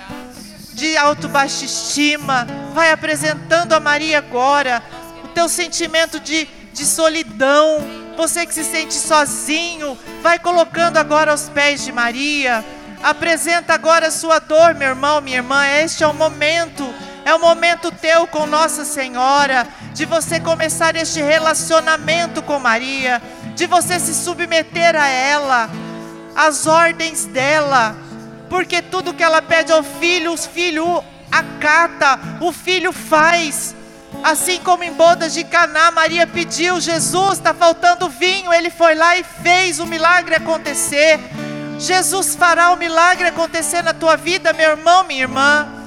de 0.74 0.96
auto-baixa 0.96 1.64
estima. 1.64 2.46
Vai 2.74 2.92
apresentando 2.92 3.72
a 3.72 3.81
Maria 3.81 4.18
agora 4.18 4.83
o 5.24 5.29
teu 5.29 5.48
sentimento 5.48 6.20
de, 6.20 6.46
de 6.72 6.85
solidão. 6.85 7.79
Você 8.16 8.46
que 8.46 8.55
se 8.55 8.64
sente 8.64 8.94
sozinho, 8.94 9.98
vai 10.22 10.38
colocando 10.38 10.98
agora 10.98 11.33
aos 11.33 11.48
pés 11.48 11.85
de 11.85 11.92
Maria. 11.92 12.64
Apresenta 13.03 13.74
agora 13.74 14.09
a 14.09 14.11
sua 14.11 14.38
dor, 14.38 14.74
meu 14.74 14.88
irmão, 14.88 15.20
minha 15.20 15.37
irmã. 15.37 15.66
Este 15.66 16.03
é 16.03 16.07
o 16.07 16.14
momento, 16.14 16.85
é 17.28 17.34
o 17.34 17.38
momento 17.38 17.92
teu 17.92 18.26
com 18.26 18.46
Nossa 18.46 18.86
Senhora, 18.86 19.68
de 19.92 20.06
você 20.06 20.40
começar 20.40 20.96
este 20.96 21.20
relacionamento 21.20 22.40
com 22.40 22.58
Maria, 22.58 23.20
de 23.54 23.66
você 23.66 24.00
se 24.00 24.14
submeter 24.14 24.96
a 24.96 25.06
ela, 25.06 25.68
às 26.34 26.66
ordens 26.66 27.26
dela, 27.26 27.94
porque 28.48 28.80
tudo 28.80 29.12
que 29.12 29.22
ela 29.22 29.42
pede 29.42 29.70
ao 29.70 29.82
filho, 29.82 30.32
os 30.32 30.46
filho 30.46 31.04
acata, 31.30 32.18
o 32.40 32.50
filho 32.50 32.94
faz. 32.94 33.76
Assim 34.24 34.58
como 34.60 34.82
em 34.82 34.92
bodas 34.94 35.34
de 35.34 35.44
Caná, 35.44 35.90
Maria 35.90 36.26
pediu, 36.26 36.80
Jesus, 36.80 37.34
está 37.34 37.52
faltando 37.52 38.08
vinho, 38.08 38.54
ele 38.54 38.70
foi 38.70 38.94
lá 38.94 39.18
e 39.18 39.22
fez 39.22 39.80
o 39.80 39.84
milagre 39.84 40.34
acontecer. 40.34 41.20
Jesus 41.78 42.34
fará 42.34 42.70
o 42.70 42.76
milagre 42.76 43.28
acontecer 43.28 43.82
na 43.82 43.92
tua 43.92 44.16
vida, 44.16 44.54
meu 44.54 44.70
irmão, 44.70 45.04
minha 45.04 45.20
irmã. 45.20 45.77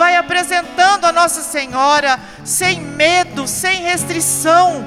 Vai 0.00 0.16
apresentando 0.16 1.04
a 1.04 1.12
Nossa 1.12 1.42
Senhora, 1.42 2.18
sem 2.42 2.80
medo, 2.80 3.46
sem 3.46 3.82
restrição. 3.82 4.82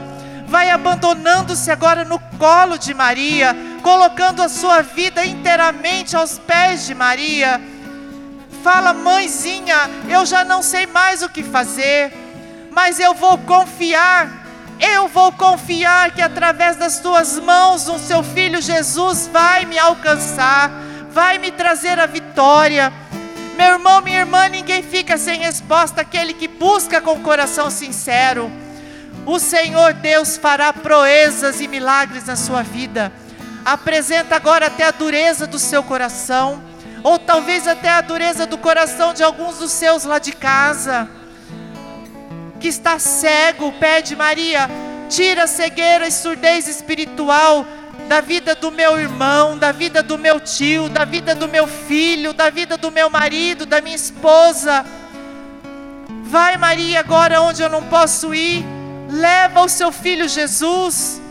Vai 0.48 0.72
abandonando-se 0.72 1.70
agora 1.70 2.04
no 2.04 2.18
colo 2.40 2.80
de 2.80 2.96
Maria, 2.96 3.56
colocando 3.84 4.42
a 4.42 4.50
sua 4.50 4.82
vida 4.82 5.24
inteiramente 5.24 6.16
aos 6.16 6.40
pés 6.40 6.88
de 6.88 6.96
Maria. 6.96 7.62
Fala, 8.64 8.92
mãezinha, 8.92 9.88
eu 10.10 10.26
já 10.26 10.44
não 10.44 10.64
sei 10.64 10.88
mais 10.88 11.22
o 11.22 11.30
que 11.30 11.44
fazer, 11.44 12.12
mas 12.72 13.00
eu 13.00 13.14
vou 13.14 13.38
confiar 13.38 14.28
Eu 14.80 15.08
vou 15.08 15.32
confiar 15.32 16.10
que 16.10 16.24
através 16.24 16.76
das 16.76 16.98
tuas 16.98 17.38
mãos 17.38 17.88
o 17.88 18.00
seu 18.00 18.24
filho 18.24 18.60
Jesus 18.60 19.30
vai 19.32 19.64
me 19.66 19.78
alcançar, 19.78 20.72
vai 21.12 21.38
me 21.38 21.52
trazer 21.52 22.00
a 22.00 22.08
vitória. 22.08 22.92
Meu 23.56 23.74
irmão, 23.74 24.02
minha 24.02 24.20
irmã, 24.20 24.48
ninguém 24.50 24.82
fica 24.82 25.18
sem 25.18 25.40
resposta, 25.40 26.02
aquele 26.02 26.34
que 26.34 26.48
busca 26.48 27.00
com 27.00 27.22
coração 27.22 27.70
sincero. 27.70 28.52
O 29.26 29.40
Senhor 29.40 29.94
Deus 29.94 30.38
fará 30.38 30.74
proezas 30.74 31.62
e 31.62 31.68
milagres 31.68 32.26
na 32.26 32.36
sua 32.36 32.64
vida. 32.64 33.14
Apresenta 33.64 34.36
agora 34.36 34.68
até 34.68 34.84
a 34.86 34.92
dureza 34.92 35.46
do 35.46 35.60
seu 35.60 35.84
coração, 35.84 36.64
ou 37.04 37.20
talvez 37.20 37.68
até 37.68 37.90
a 37.90 38.02
dureza 38.02 38.46
do 38.46 38.58
coração 38.58 39.14
de 39.14 39.24
alguns 39.24 39.60
dos 39.60 39.72
seus 39.72 40.04
lá 40.04 40.20
de 40.20 40.34
casa, 40.34 41.08
que 42.60 42.68
está 42.68 42.98
cego, 42.98 43.72
pede 43.74 44.16
Maria, 44.16 44.70
tira 45.10 45.44
a 45.44 45.48
cegueira 45.48 46.08
e 46.08 46.12
surdez 46.12 46.68
espiritual 46.68 47.66
da 48.08 48.22
vida 48.22 48.56
do 48.56 48.72
meu 48.72 49.00
irmão, 49.00 49.58
da 49.58 49.72
vida 49.72 50.04
do 50.04 50.18
meu 50.18 50.40
tio, 50.40 50.90
da 50.90 51.06
vida 51.06 51.34
do 51.34 51.48
meu 51.48 51.68
filho, 51.68 52.34
da 52.34 52.50
vida 52.50 52.78
do 52.78 52.92
meu 52.92 53.10
marido, 53.10 53.66
da 53.66 53.82
minha 53.82 53.96
esposa. 53.96 54.86
Vai, 56.24 56.58
Maria, 56.58 57.00
agora 57.00 57.42
onde 57.42 57.62
eu 57.62 57.70
não 57.70 57.84
posso 57.84 58.34
ir, 58.34 58.66
leva 59.10 59.62
o 59.62 59.70
seu 59.70 59.92
filho 59.92 60.28
Jesus. 60.28 61.22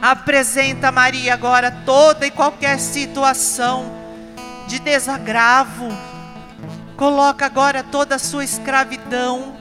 Apresenta 0.00 0.92
Maria 0.92 1.34
agora 1.34 1.70
toda 1.84 2.26
e 2.26 2.30
qualquer 2.30 2.78
situação 2.78 3.92
de 4.68 4.78
desagravo. 4.78 5.88
Coloca 6.96 7.46
agora 7.46 7.82
toda 7.82 8.14
a 8.14 8.18
sua 8.18 8.44
escravidão. 8.44 9.56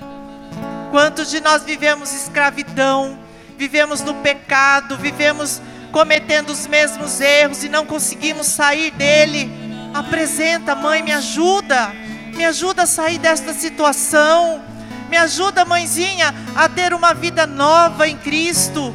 Quantos 0.91 1.29
de 1.29 1.39
nós 1.41 1.63
vivemos 1.63 2.13
escravidão? 2.13 3.17
Vivemos 3.57 4.01
no 4.01 4.13
pecado, 4.15 4.95
vivemos 4.97 5.61
cometendo 5.91 6.49
os 6.49 6.67
mesmos 6.67 7.19
erros 7.19 7.63
e 7.63 7.69
não 7.69 7.85
conseguimos 7.85 8.47
sair 8.47 8.91
dele. 8.91 9.49
Apresenta, 9.93 10.75
mãe, 10.75 11.01
me 11.01 11.11
ajuda. 11.11 11.91
Me 12.35 12.45
ajuda 12.45 12.83
a 12.83 12.87
sair 12.87 13.17
desta 13.17 13.53
situação. 13.53 14.61
Me 15.09 15.17
ajuda, 15.17 15.65
mãezinha, 15.65 16.33
a 16.55 16.67
ter 16.67 16.93
uma 16.93 17.13
vida 17.13 17.47
nova 17.47 18.07
em 18.07 18.17
Cristo 18.17 18.93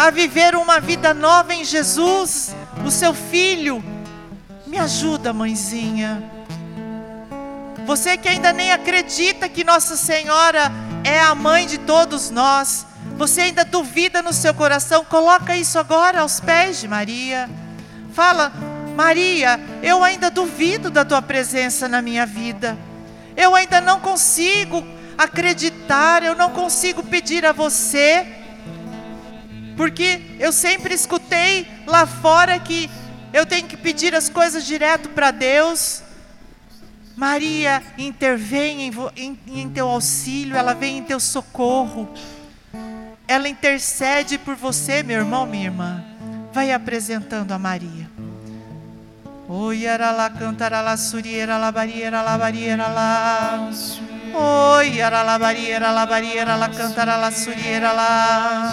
a 0.00 0.10
viver 0.10 0.54
uma 0.54 0.80
vida 0.80 1.12
nova 1.12 1.52
em 1.52 1.62
Jesus, 1.62 2.56
o 2.86 2.90
seu 2.90 3.12
filho. 3.12 3.84
Me 4.66 4.78
ajuda, 4.78 5.30
mãezinha. 5.30 6.22
Você 7.84 8.16
que 8.16 8.26
ainda 8.26 8.50
nem 8.50 8.72
acredita 8.72 9.46
que 9.46 9.62
Nossa 9.62 9.98
Senhora 9.98 10.72
é 11.04 11.20
a 11.20 11.34
mãe 11.34 11.66
de 11.66 11.76
todos 11.76 12.30
nós, 12.30 12.86
você 13.20 13.42
ainda 13.42 13.66
duvida 13.66 14.22
no 14.22 14.32
seu 14.32 14.54
coração, 14.54 15.04
coloca 15.04 15.54
isso 15.54 15.78
agora 15.78 16.20
aos 16.20 16.40
pés 16.40 16.80
de 16.80 16.88
Maria. 16.88 17.50
Fala, 18.14 18.50
Maria, 18.96 19.60
eu 19.82 20.02
ainda 20.02 20.30
duvido 20.30 20.90
da 20.90 21.04
tua 21.04 21.20
presença 21.20 21.86
na 21.86 22.00
minha 22.00 22.24
vida. 22.24 22.78
Eu 23.36 23.54
ainda 23.54 23.78
não 23.78 24.00
consigo 24.00 24.82
acreditar, 25.18 26.22
eu 26.22 26.34
não 26.34 26.48
consigo 26.52 27.02
pedir 27.02 27.44
a 27.44 27.52
você 27.52 28.26
porque 29.76 30.22
eu 30.38 30.50
sempre 30.50 30.94
escutei 30.94 31.68
lá 31.86 32.06
fora 32.06 32.58
que 32.58 32.88
eu 33.34 33.44
tenho 33.44 33.66
que 33.66 33.76
pedir 33.76 34.14
as 34.14 34.30
coisas 34.30 34.64
direto 34.64 35.10
para 35.10 35.30
Deus. 35.30 36.02
Maria 37.14 37.82
intervém 37.98 38.88
em, 38.88 38.92
em, 39.14 39.38
em, 39.60 39.68
teu 39.68 39.88
auxílio, 39.88 40.56
ela 40.56 40.72
vem 40.72 40.96
em 40.96 41.02
teu 41.02 41.20
socorro, 41.20 42.08
ela 43.30 43.48
intercede 43.48 44.36
por 44.36 44.56
você, 44.56 45.04
meu 45.04 45.20
irmão, 45.20 45.46
minha 45.46 45.66
irmã. 45.66 46.02
Vai 46.52 46.72
apresentando 46.72 47.52
a 47.52 47.58
Maria. 47.60 48.10
Oi, 49.48 49.86
aralá, 49.86 50.28
cantaralá, 50.28 50.96
suriera, 50.96 51.56
labariera, 51.56 52.22
labariera, 52.22 52.88
lá. 52.88 53.70
Oi, 54.74 55.00
aralá, 55.00 55.38
bariera, 55.38 55.92
labariera, 55.92 56.56
lá, 56.56 56.68
cantaralá, 56.70 57.30
suriera, 57.30 57.92
lá. 57.92 58.72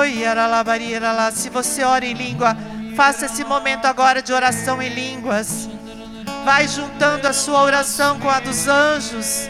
Oi, 0.00 0.22
lá. 0.24 1.30
Se 1.32 1.50
você 1.50 1.84
ora 1.84 2.06
em 2.06 2.14
língua, 2.14 2.56
faça 2.96 3.26
esse 3.26 3.44
momento 3.44 3.84
agora 3.84 4.22
de 4.22 4.32
oração 4.32 4.80
em 4.80 4.88
línguas. 4.88 5.68
Vai 6.46 6.66
juntando 6.66 7.28
a 7.28 7.34
sua 7.34 7.62
oração 7.62 8.18
com 8.18 8.30
a 8.30 8.40
dos 8.40 8.66
anjos. 8.66 9.48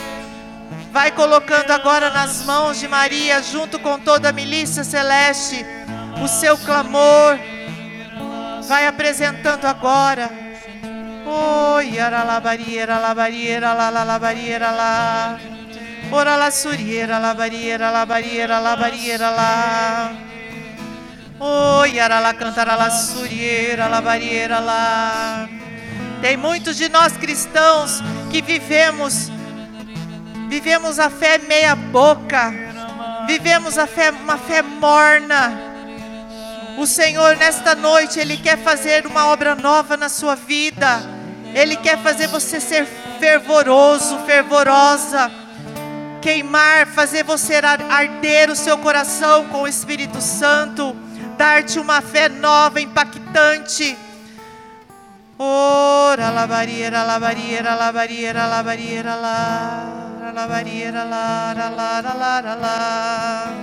Vai 0.96 1.12
colocando 1.12 1.70
agora 1.72 2.08
nas 2.08 2.42
mãos 2.46 2.80
de 2.80 2.88
Maria, 2.88 3.42
junto 3.42 3.78
com 3.78 3.98
toda 3.98 4.30
a 4.30 4.32
milícia 4.32 4.82
celeste, 4.82 5.62
o 6.24 6.26
seu 6.26 6.56
clamor. 6.56 7.38
Vai 8.66 8.86
apresentando 8.86 9.66
agora. 9.66 10.30
Oi, 11.26 12.00
aralabariera, 12.00 12.98
labariera, 12.98 13.74
la, 13.74 13.90
la, 13.90 14.04
labariera, 14.04 14.70
lá. 14.70 15.38
Ora 16.10 16.34
la 16.34 16.50
suriera, 16.50 17.18
la 17.18 17.34
barriera, 17.34 17.90
la 17.90 18.06
barriera, 18.06 18.58
la 18.58 18.74
barriera 18.74 19.28
lá. 19.28 20.12
Oi, 21.38 22.00
ara 22.00 22.20
la 22.20 22.32
cantará 22.32 22.74
la 22.74 22.88
suriera, 22.90 23.86
la 23.86 24.00
barriera 24.00 24.60
lá. 24.60 25.46
Tem 26.22 26.38
muitos 26.38 26.74
de 26.74 26.88
nós 26.88 27.18
cristãos 27.18 28.00
que 28.30 28.40
vivemos 28.40 29.35
vivemos 30.48 30.98
a 30.98 31.10
fé 31.10 31.38
meia 31.38 31.74
boca. 31.74 32.52
Vivemos 33.26 33.76
a 33.78 33.86
fé 33.86 34.10
uma 34.10 34.38
fé 34.38 34.62
morna. 34.62 35.52
O 36.78 36.86
Senhor 36.86 37.36
nesta 37.36 37.74
noite 37.74 38.18
ele 38.20 38.36
quer 38.36 38.58
fazer 38.58 39.06
uma 39.06 39.28
obra 39.28 39.54
nova 39.54 39.96
na 39.96 40.08
sua 40.08 40.34
vida. 40.34 41.00
Ele 41.54 41.76
quer 41.76 41.98
fazer 41.98 42.28
você 42.28 42.60
ser 42.60 42.86
fervoroso, 43.18 44.18
fervorosa 44.26 45.46
queimar, 46.26 46.88
fazer 46.88 47.22
você 47.22 47.54
arder 47.54 48.50
o 48.50 48.56
seu 48.56 48.76
coração 48.78 49.46
com 49.46 49.62
o 49.62 49.68
Espírito 49.68 50.20
Santo, 50.20 50.92
dar-te 51.38 51.78
uma 51.78 52.00
fé 52.00 52.28
nova, 52.28 52.80
impactante. 52.80 53.96
Ora, 55.38 56.30
labarieira, 56.30 57.04
labarieira, 57.04 57.76
labarieira, 57.76 58.44
labarieira, 58.44 59.14
lá, 59.14 60.05
labarieira, 60.32 61.04
lá, 61.04 61.52
lá, 61.56 61.68
lá, 61.68 62.00
lá, 62.00 62.40
lá, 62.40 62.54
lá. 62.54 63.54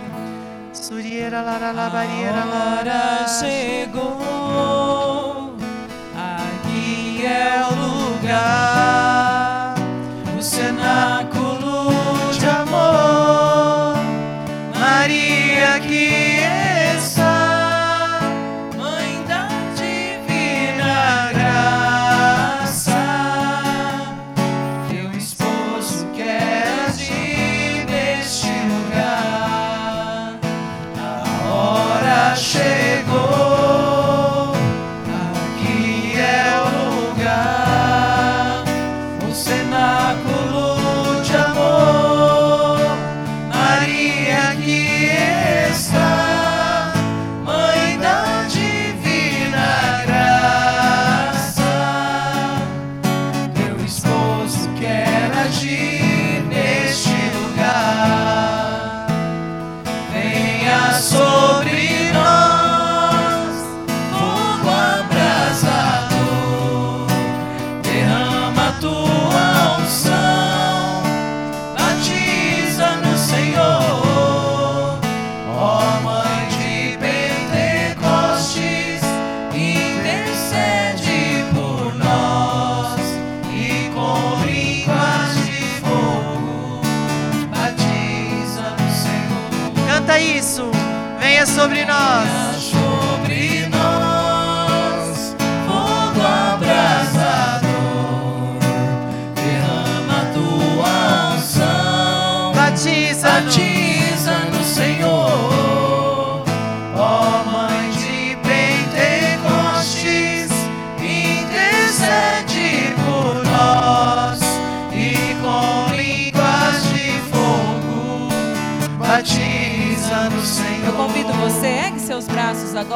Surieira, 0.73 1.41
lá, 1.41 1.57
lá, 1.57 1.71
labarieira, 1.71 2.43
lá. 2.43 3.25
chegou, 3.27 4.21
aqui 6.15 7.25
é 7.25 7.65
o 7.69 7.75
lugar, 8.15 9.75
o 10.37 10.41
cenáculo 10.41 11.22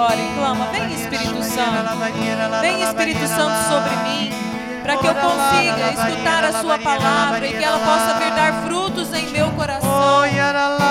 agora 0.07 0.21
e 0.21 0.33
clama: 0.33 0.65
Vem 0.71 0.93
Espírito 0.93 1.43
Santo, 1.43 2.61
vem 2.61 2.81
Espírito 2.83 3.27
Santo 3.27 3.69
sobre 3.69 3.95
mim, 3.97 4.31
para 4.83 4.97
que 4.97 5.07
eu 5.07 5.15
consiga 5.15 5.91
escutar 5.91 6.43
a 6.45 6.53
Sua 6.61 6.77
palavra 6.79 7.45
e 7.47 7.53
que 7.53 7.63
ela 7.63 7.79
possa 7.79 8.13
vir 8.19 8.31
dar 8.31 8.53
frutos 8.63 9.13
em 9.13 9.27
meu 9.29 9.51
coração. 9.51 9.89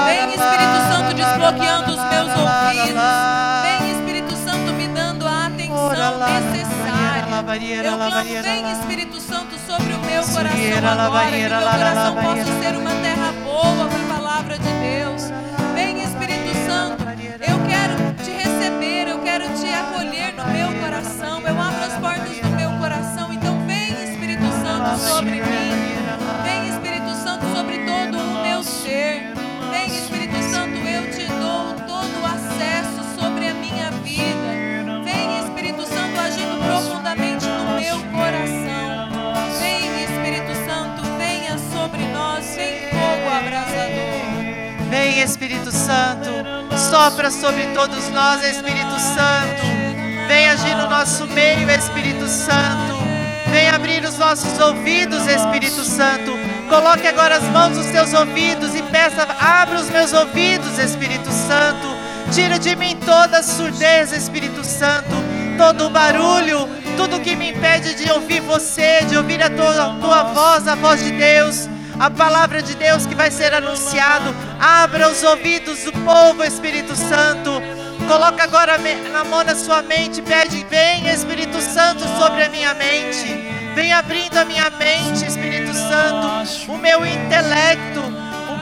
Vem 0.04 0.28
Espírito 0.34 0.78
Santo 0.92 1.14
desbloqueando 1.14 1.90
os 1.92 2.04
meus 2.10 2.28
ouvidos. 2.36 3.02
Vem 3.62 3.90
Espírito 3.92 4.36
Santo 4.36 4.72
me 4.74 4.88
dando 4.88 5.26
a 5.26 5.46
atenção 5.46 5.88
necessária. 6.18 7.26
Eu 7.84 7.96
clamo, 7.98 8.42
vem 8.42 8.72
Espírito 8.72 9.20
Santo 9.20 9.56
sobre 9.66 9.92
o 9.94 9.98
meu 10.00 10.22
coração 10.22 11.00
agora, 11.06 11.30
que 11.30 11.48
meu 11.48 11.60
coração 11.70 12.14
possa 12.16 12.44
ser 12.62 12.76
uma 12.76 12.90
terra 13.02 13.32
boa 13.44 13.88
para 13.88 14.02
a 14.02 14.18
palavra 14.18 14.58
de 14.58 14.72
Deus. 14.72 15.22
Vem 15.74 16.02
Espírito 16.02 16.52
Santo, 16.66 17.02
eu 17.40 17.58
quero 17.66 18.05
quero 19.38 19.54
te 19.54 19.68
acolher 19.68 20.34
no 20.34 20.46
meu 20.46 20.72
coração. 20.80 21.42
Eu 21.42 21.60
abro 21.60 21.84
as 21.84 22.00
portas 22.00 22.38
do 22.38 22.48
meu 22.56 22.70
coração, 22.78 23.30
então 23.30 23.66
vem 23.66 23.90
Espírito 23.90 24.50
Santo 24.62 24.98
sobre 24.98 25.42
mim. 25.42 25.72
Vem 26.42 26.68
Espírito 26.70 27.14
Santo 27.22 27.44
sobre 27.54 27.78
todo 27.80 28.18
o 28.18 28.42
meu 28.42 28.62
ser. 28.62 29.34
Vem 29.70 29.86
Espírito 29.88 30.42
Santo, 30.42 30.76
eu 30.76 31.10
te 31.10 31.26
dou 31.26 31.74
todo 31.86 32.22
o 32.22 32.24
acesso 32.24 33.20
sobre 33.20 33.48
a 33.48 33.54
minha 33.54 33.90
vida. 34.02 35.02
Vem 35.04 35.44
Espírito 35.44 35.82
Santo 35.82 36.18
agindo 36.18 36.58
profundamente 36.64 37.46
no 37.46 37.78
meu 37.78 37.98
coração. 38.18 38.65
Vem 44.88 45.20
Espírito 45.20 45.72
Santo, 45.72 46.30
sopra 46.90 47.30
sobre 47.30 47.66
todos 47.74 48.08
nós, 48.10 48.42
Espírito 48.44 48.98
Santo. 49.00 49.66
Vem 50.28 50.48
agir 50.48 50.76
no 50.76 50.88
nosso 50.88 51.26
meio, 51.26 51.68
Espírito 51.70 52.26
Santo. 52.28 52.96
Vem 53.50 53.68
abrir 53.68 54.04
os 54.04 54.16
nossos 54.16 54.58
ouvidos, 54.60 55.26
Espírito 55.26 55.82
Santo. 55.82 56.38
Coloque 56.68 57.06
agora 57.06 57.36
as 57.36 57.42
mãos 57.44 57.76
nos 57.76 57.86
teus 57.86 58.12
ouvidos 58.14 58.74
e 58.76 58.82
peça, 58.82 59.26
abra 59.40 59.80
os 59.80 59.90
meus 59.90 60.12
ouvidos, 60.12 60.78
Espírito 60.78 61.30
Santo. 61.32 61.88
Tira 62.32 62.58
de 62.58 62.76
mim 62.76 62.96
toda 63.04 63.38
a 63.38 63.42
surdez, 63.42 64.12
Espírito 64.12 64.62
Santo, 64.64 65.14
todo 65.58 65.90
barulho, 65.90 66.68
tudo 66.96 67.20
que 67.20 67.34
me 67.34 67.50
impede 67.50 67.94
de 67.94 68.10
ouvir 68.10 68.40
você, 68.40 69.04
de 69.08 69.16
ouvir 69.16 69.42
a 69.42 69.50
tua, 69.50 69.96
tua 70.00 70.22
voz, 70.24 70.68
a 70.68 70.74
voz 70.76 71.02
de 71.02 71.10
Deus 71.10 71.68
a 71.98 72.10
palavra 72.10 72.62
de 72.62 72.74
Deus 72.74 73.06
que 73.06 73.14
vai 73.14 73.30
ser 73.30 73.54
anunciado. 73.54 74.34
Abra 74.60 75.08
os 75.08 75.22
ouvidos 75.22 75.84
do 75.84 75.92
povo, 75.92 76.44
Espírito 76.44 76.94
Santo. 76.94 77.50
Coloca 78.06 78.44
agora 78.44 78.78
na 79.12 79.24
mão 79.24 79.42
na 79.42 79.56
sua 79.56 79.82
mente, 79.82 80.22
pede, 80.22 80.64
vem 80.70 81.08
Espírito 81.08 81.60
Santo 81.60 82.04
sobre 82.18 82.44
a 82.44 82.48
minha 82.48 82.74
mente. 82.74 83.56
Vem 83.74 83.92
abrindo 83.92 84.36
a 84.38 84.44
minha 84.44 84.70
mente, 84.70 85.26
Espírito 85.26 85.74
Santo, 85.74 86.72
o 86.72 86.78
meu 86.78 87.04
intelecto, 87.04 88.00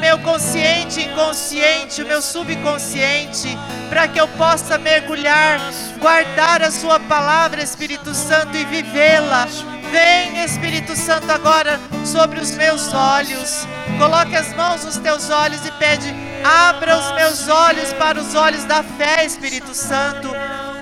meu 0.04 0.18
consciente, 0.18 1.00
inconsciente, 1.00 2.02
o 2.02 2.06
meu 2.06 2.20
subconsciente, 2.20 3.56
para 3.88 4.06
que 4.06 4.20
eu 4.20 4.28
possa 4.28 4.76
mergulhar, 4.76 5.58
guardar 5.98 6.62
a 6.62 6.70
sua 6.70 7.00
palavra, 7.00 7.62
Espírito 7.62 8.12
Santo, 8.14 8.54
e 8.54 8.66
vivê-la. 8.66 9.48
Vem, 9.90 10.44
Espírito 10.44 10.94
Santo, 10.94 11.32
agora 11.32 11.80
sobre 12.04 12.38
os 12.38 12.50
meus 12.50 12.92
olhos. 12.92 13.66
Coloque 13.98 14.36
as 14.36 14.54
mãos 14.54 14.84
nos 14.84 14.98
teus 14.98 15.30
olhos 15.30 15.64
e 15.64 15.70
pede: 15.72 16.14
abra 16.44 16.98
os 16.98 17.12
meus 17.12 17.48
olhos 17.48 17.90
para 17.94 18.20
os 18.20 18.34
olhos 18.34 18.64
da 18.64 18.82
fé, 18.82 19.24
Espírito 19.24 19.72
Santo. 19.74 20.28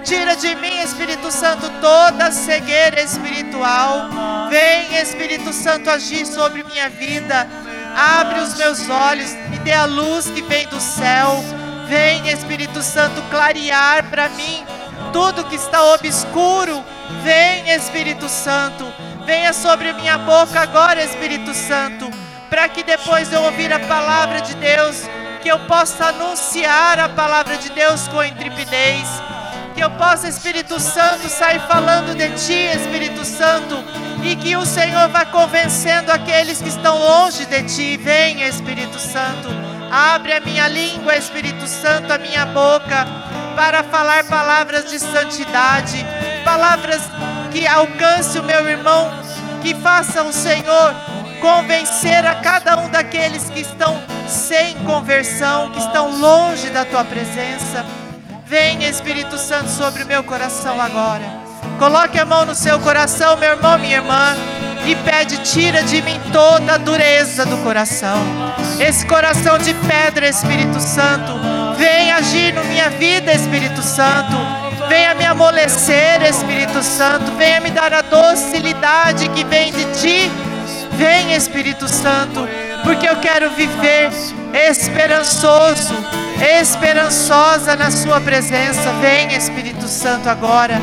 Tira 0.02 0.34
de 0.34 0.52
mim, 0.56 0.80
Espírito 0.82 1.30
Santo, 1.30 1.70
toda 1.80 2.32
cegueira 2.32 3.00
espiritual. 3.00 4.08
Vem, 4.50 5.00
Espírito 5.00 5.52
Santo, 5.52 5.90
agir 5.90 6.26
sobre 6.26 6.64
minha 6.64 6.90
vida. 6.90 7.46
Abre 7.96 8.40
os 8.40 8.54
meus 8.54 8.88
olhos, 8.88 9.32
me 9.50 9.58
dê 9.58 9.72
a 9.72 9.84
luz 9.84 10.30
que 10.30 10.42
vem 10.42 10.66
do 10.68 10.80
céu. 10.80 11.42
Vem, 11.88 12.28
Espírito 12.28 12.82
Santo, 12.82 13.20
clarear 13.30 14.04
para 14.04 14.28
mim 14.30 14.64
tudo 15.12 15.44
que 15.44 15.56
está 15.56 15.82
obscuro. 15.92 16.82
Vem, 17.22 17.70
Espírito 17.70 18.28
Santo, 18.28 18.90
venha 19.26 19.52
sobre 19.52 19.92
minha 19.92 20.18
boca 20.18 20.60
agora, 20.60 21.04
Espírito 21.04 21.52
Santo, 21.52 22.10
para 22.48 22.68
que 22.68 22.82
depois 22.82 23.28
de 23.28 23.34
eu 23.34 23.42
ouvir 23.42 23.72
a 23.72 23.78
palavra 23.80 24.40
de 24.40 24.54
Deus, 24.54 25.02
que 25.42 25.50
eu 25.50 25.58
possa 25.60 26.06
anunciar 26.06 26.98
a 26.98 27.08
palavra 27.08 27.56
de 27.56 27.70
Deus 27.70 28.08
com 28.08 28.22
intrepidez. 28.24 29.06
Que 29.74 29.82
eu 29.82 29.90
possa, 29.90 30.28
Espírito 30.28 30.78
Santo, 30.78 31.28
sair 31.28 31.60
falando 31.60 32.14
de 32.14 32.28
Ti, 32.30 32.76
Espírito 32.76 33.24
Santo, 33.24 33.76
e 34.22 34.36
que 34.36 34.56
o 34.56 34.64
Senhor 34.64 35.08
vá 35.08 35.24
convencendo 35.24 36.12
aqueles 36.12 36.62
que 36.62 36.68
estão 36.68 36.96
longe 36.98 37.44
de 37.44 37.62
Ti. 37.64 37.96
Vem, 37.96 38.42
Espírito 38.42 38.98
Santo, 38.98 39.48
abre 39.90 40.32
a 40.32 40.40
minha 40.40 40.68
língua, 40.68 41.16
Espírito 41.16 41.66
Santo, 41.66 42.12
a 42.12 42.18
minha 42.18 42.46
boca, 42.46 43.06
para 43.56 43.82
falar 43.82 44.24
palavras 44.24 44.90
de 44.90 44.98
santidade, 44.98 46.06
palavras 46.44 47.02
que 47.50 47.66
alcance 47.66 48.38
o 48.38 48.44
meu 48.44 48.68
irmão, 48.68 49.10
que 49.60 49.74
faça 49.74 50.22
o 50.22 50.32
Senhor 50.32 50.94
convencer 51.40 52.24
a 52.24 52.36
cada 52.36 52.78
um 52.78 52.88
daqueles 52.88 53.50
que 53.50 53.60
estão 53.60 54.00
sem 54.28 54.76
conversão, 54.84 55.72
que 55.72 55.80
estão 55.80 56.16
longe 56.18 56.70
da 56.70 56.84
tua 56.84 57.04
presença. 57.04 57.84
Vem, 58.46 58.84
Espírito 58.84 59.36
Santo, 59.36 59.68
sobre 59.68 60.04
o 60.04 60.06
meu 60.06 60.22
coração 60.22 60.80
agora. 60.80 61.41
Coloque 61.78 62.18
a 62.18 62.24
mão 62.24 62.44
no 62.44 62.54
seu 62.54 62.78
coração, 62.78 63.36
meu 63.36 63.50
irmão, 63.50 63.78
minha 63.78 63.96
irmã, 63.96 64.36
e 64.86 64.94
pede: 64.96 65.38
tira 65.38 65.82
de 65.82 66.00
mim 66.02 66.20
toda 66.32 66.74
a 66.74 66.78
dureza 66.78 67.44
do 67.44 67.56
coração. 67.58 68.18
Esse 68.78 69.06
coração 69.06 69.58
de 69.58 69.74
pedra, 69.74 70.28
Espírito 70.28 70.80
Santo, 70.80 71.32
vem 71.76 72.12
agir 72.12 72.52
na 72.54 72.62
minha 72.64 72.90
vida, 72.90 73.32
Espírito 73.32 73.82
Santo. 73.82 74.36
Venha 74.88 75.14
me 75.14 75.24
amolecer, 75.24 76.22
Espírito 76.22 76.82
Santo. 76.82 77.32
Venha 77.32 77.60
me 77.60 77.70
dar 77.70 77.92
a 77.92 78.02
docilidade 78.02 79.28
que 79.30 79.44
vem 79.44 79.72
de 79.72 79.84
ti. 80.00 80.30
Vem, 80.92 81.34
Espírito 81.34 81.88
Santo, 81.88 82.46
porque 82.84 83.08
eu 83.08 83.16
quero 83.16 83.50
viver 83.50 84.10
esperançoso, 84.52 85.94
esperançosa 86.60 87.74
na 87.76 87.90
Sua 87.90 88.20
presença. 88.20 88.92
Vem, 89.00 89.34
Espírito 89.34 89.88
Santo, 89.88 90.28
agora. 90.28 90.80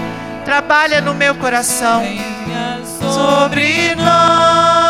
Trabalha 0.50 1.00
no 1.00 1.14
meu 1.14 1.36
coração. 1.36 2.02
Sobre 3.14 3.94
nós, 3.94 4.89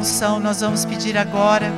unção, 0.00 0.40
nós 0.40 0.60
vamos 0.60 0.84
pedir 0.84 1.16
agora. 1.16 1.70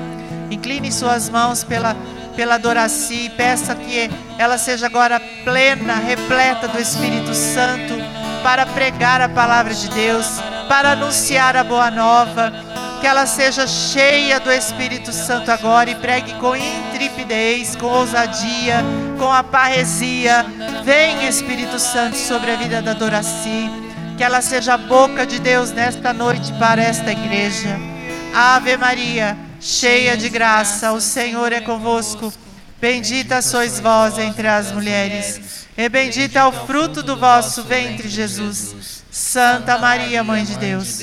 Incline 0.51 0.93
suas 0.93 1.29
mãos 1.29 1.65
pela, 1.65 1.97
pela 2.37 2.57
Doraci. 2.57 3.31
Peça 3.37 3.75
que 3.75 4.09
ela 4.39 4.57
seja 4.57 4.87
agora 4.87 5.21
plena, 5.45 5.95
repleta 5.95 6.69
do 6.69 6.79
Espírito 6.79 7.35
Santo 7.35 7.95
para 8.43 8.67
pregar 8.67 9.21
a 9.21 9.29
palavra 9.29 9.75
de 9.75 9.89
Deus, 9.89 10.27
para 10.69 10.93
anunciar 10.93 11.57
a 11.57 11.65
boa 11.65 11.91
nova. 11.91 12.53
Que 13.01 13.07
ela 13.09 13.27
seja 13.27 13.67
cheia 13.67 14.39
do 14.39 14.53
Espírito 14.53 15.13
Santo 15.13 15.51
agora 15.51 15.91
e 15.91 15.95
pregue 15.97 16.35
com 16.35 16.55
intrepidez, 16.55 17.75
com 17.75 17.87
ousadia, 17.87 18.77
com 19.19 19.33
a 19.33 19.43
parresia. 19.43 20.47
Vem, 20.85 21.27
Espírito 21.27 21.81
Santo, 21.81 22.17
sobre 22.17 22.53
a 22.53 22.57
vida 22.57 22.81
da 22.81 22.93
Doraci. 22.93 23.69
Que 24.17 24.23
ela 24.23 24.41
seja 24.41 24.75
a 24.75 24.79
boca 24.79 25.27
de 25.27 25.41
Deus 25.41 25.73
nesta 25.73 26.13
noite 26.13 26.53
para 26.61 26.81
esta 26.81 27.11
igreja. 27.11 27.92
Ave 28.35 28.79
Maria, 28.79 29.37
cheia 29.61 30.17
de 30.17 30.31
graça, 30.31 30.93
o 30.93 31.01
Senhor 31.01 31.53
é 31.53 31.61
convosco. 31.61 32.33
Bendita 32.81 33.43
sois 33.43 33.79
vós 33.79 34.19
entre 34.19 34.49
as 34.49 34.73
mulheres, 34.73 35.69
e 35.77 35.89
bendito 35.89 36.37
é 36.37 36.45
o 36.45 36.51
fruto 36.51 37.03
do 37.03 37.17
vosso 37.17 37.63
ventre, 37.63 38.09
Jesus. 38.09 39.05
Santa 39.11 39.79
Maria, 39.79 40.25
Mãe 40.25 40.45
de 40.45 40.57
Deus, 40.57 41.01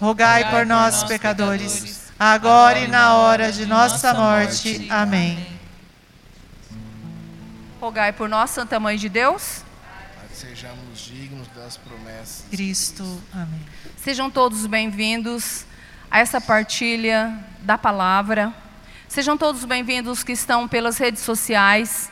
rogai 0.00 0.48
por 0.50 0.64
nós, 0.64 1.02
pecadores, 1.04 2.10
agora 2.18 2.78
e 2.78 2.86
na 2.86 3.14
hora 3.16 3.50
de 3.50 3.66
nossa 3.66 4.14
morte. 4.14 4.86
Amém. 4.88 5.46
Rogai 7.80 8.12
por 8.12 8.28
nós, 8.28 8.50
Santa 8.50 8.78
Mãe 8.78 8.96
de 8.96 9.08
Deus. 9.08 9.64
Para 10.16 10.28
que 10.28 10.36
sejamos 10.36 10.98
dignos 10.98 11.48
das 11.48 11.76
promessas. 11.76 12.44
Cristo. 12.50 13.20
Amém. 13.32 13.60
Sejam 14.02 14.30
todos 14.30 14.64
bem-vindos 14.66 15.67
a 16.10 16.18
essa 16.18 16.40
partilha 16.40 17.32
da 17.60 17.76
palavra. 17.76 18.52
Sejam 19.08 19.36
todos 19.36 19.64
bem-vindos 19.64 20.22
que 20.22 20.32
estão 20.32 20.66
pelas 20.66 20.98
redes 20.98 21.22
sociais. 21.22 22.10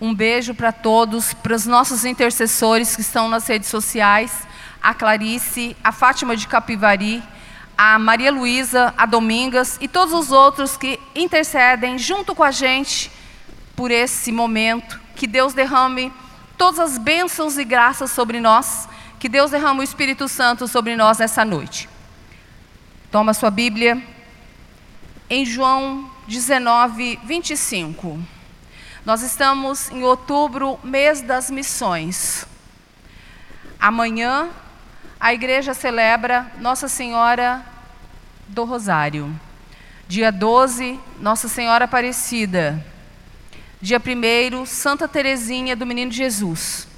Um 0.00 0.14
beijo 0.14 0.54
para 0.54 0.72
todos, 0.72 1.34
para 1.34 1.54
os 1.54 1.66
nossos 1.66 2.04
intercessores 2.04 2.94
que 2.94 3.02
estão 3.02 3.28
nas 3.28 3.46
redes 3.46 3.68
sociais, 3.68 4.46
a 4.82 4.94
Clarice, 4.94 5.76
a 5.82 5.92
Fátima 5.92 6.36
de 6.36 6.46
Capivari, 6.46 7.22
a 7.76 7.98
Maria 7.98 8.32
Luísa, 8.32 8.94
a 8.96 9.04
Domingas 9.04 9.78
e 9.80 9.88
todos 9.88 10.14
os 10.14 10.32
outros 10.32 10.76
que 10.76 10.98
intercedem 11.14 11.98
junto 11.98 12.34
com 12.34 12.42
a 12.42 12.50
gente 12.50 13.10
por 13.74 13.90
esse 13.90 14.32
momento. 14.32 14.98
Que 15.14 15.26
Deus 15.26 15.52
derrame 15.52 16.12
todas 16.56 16.80
as 16.80 16.98
bênçãos 16.98 17.58
e 17.58 17.64
graças 17.64 18.10
sobre 18.10 18.40
nós. 18.40 18.88
Que 19.18 19.28
Deus 19.28 19.50
derrame 19.50 19.80
o 19.80 19.82
Espírito 19.82 20.28
Santo 20.28 20.66
sobre 20.68 20.96
nós 20.96 21.18
nessa 21.18 21.44
noite. 21.44 21.95
Toma 23.10 23.32
sua 23.32 23.50
Bíblia. 23.50 24.02
Em 25.30 25.44
João 25.46 26.10
19, 26.26 27.20
25. 27.24 28.18
Nós 29.04 29.22
estamos 29.22 29.90
em 29.90 30.02
outubro, 30.02 30.78
mês 30.82 31.20
das 31.20 31.48
missões. 31.48 32.44
Amanhã, 33.78 34.48
a 35.20 35.32
igreja 35.32 35.72
celebra 35.72 36.50
Nossa 36.58 36.88
Senhora 36.88 37.64
do 38.48 38.64
Rosário. 38.64 39.32
Dia 40.08 40.32
12, 40.32 40.98
Nossa 41.20 41.46
Senhora 41.46 41.84
Aparecida. 41.84 42.84
Dia 43.80 44.00
1, 44.00 44.66
Santa 44.66 45.06
Teresinha 45.06 45.76
do 45.76 45.86
Menino 45.86 46.10
Jesus. 46.10 46.88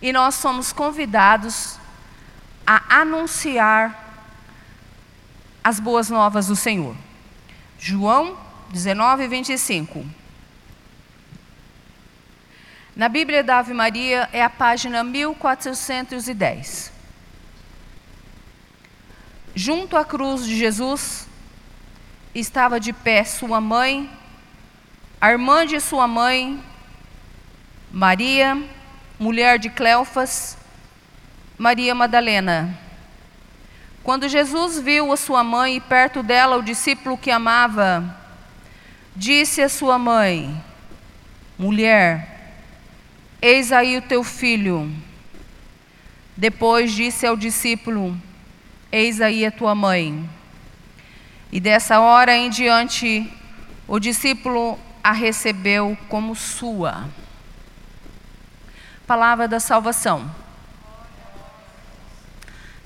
E 0.00 0.12
nós 0.12 0.36
somos 0.36 0.72
convidados 0.72 1.76
a 2.64 3.00
anunciar 3.00 3.99
as 5.70 5.78
boas 5.78 6.10
novas 6.10 6.48
do 6.48 6.56
Senhor. 6.56 6.96
João 7.78 8.36
19, 8.70 9.28
25. 9.28 10.04
Na 12.96 13.08
Bíblia 13.08 13.44
da 13.44 13.60
Ave 13.60 13.72
Maria 13.72 14.28
é 14.32 14.42
a 14.42 14.50
página 14.50 15.04
1410. 15.04 16.92
Junto 19.54 19.96
à 19.96 20.04
cruz 20.04 20.44
de 20.44 20.56
Jesus 20.56 21.28
estava 22.34 22.80
de 22.80 22.92
pé 22.92 23.22
sua 23.22 23.60
mãe, 23.60 24.10
a 25.20 25.30
irmã 25.30 25.64
de 25.64 25.78
sua 25.78 26.08
mãe, 26.08 26.60
Maria, 27.92 28.60
mulher 29.20 29.56
de 29.56 29.70
Cleofas, 29.70 30.58
Maria 31.56 31.94
Madalena. 31.94 32.89
Quando 34.02 34.28
Jesus 34.28 34.78
viu 34.78 35.12
a 35.12 35.16
sua 35.16 35.44
mãe 35.44 35.76
e 35.76 35.80
perto 35.80 36.22
dela 36.22 36.56
o 36.56 36.62
discípulo 36.62 37.18
que 37.18 37.30
amava, 37.30 38.16
disse 39.14 39.60
a 39.60 39.68
sua 39.68 39.98
mãe: 39.98 40.62
Mulher, 41.58 42.54
eis 43.42 43.72
aí 43.72 43.98
o 43.98 44.02
teu 44.02 44.24
filho. 44.24 44.90
Depois 46.34 46.92
disse 46.92 47.26
ao 47.26 47.36
discípulo: 47.36 48.16
Eis 48.90 49.20
aí 49.20 49.44
a 49.44 49.50
tua 49.50 49.74
mãe. 49.74 50.28
E 51.52 51.60
dessa 51.60 52.00
hora 52.00 52.34
em 52.34 52.48
diante, 52.48 53.30
o 53.86 53.98
discípulo 53.98 54.78
a 55.04 55.12
recebeu 55.12 55.98
como 56.08 56.34
sua. 56.34 57.08
Palavra 59.06 59.46
da 59.46 59.60
salvação. 59.60 60.30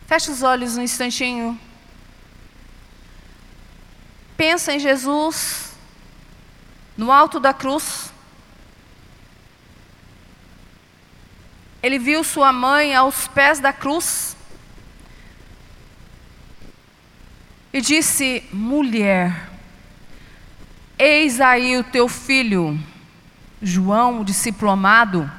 Feche 0.07 0.31
os 0.31 0.43
olhos 0.43 0.77
um 0.77 0.83
instantinho. 0.83 1.59
Pensa 4.37 4.73
em 4.73 4.79
Jesus 4.79 5.73
no 6.97 7.11
alto 7.11 7.41
da 7.41 7.55
cruz. 7.55 8.13
Ele 11.83 11.99
viu 11.99 12.23
sua 12.25 12.53
mãe 12.53 12.95
aos 12.95 13.29
pés 13.29 13.61
da 13.61 13.73
cruz 13.73 14.37
e 17.73 17.81
disse: 17.81 18.45
Mulher, 18.53 19.51
eis 20.99 21.41
aí 21.41 21.77
o 21.77 21.85
teu 21.85 22.09
filho. 22.09 22.79
João, 23.63 24.21
o 24.21 24.25
discípulo 24.25 24.71
amado, 24.71 25.31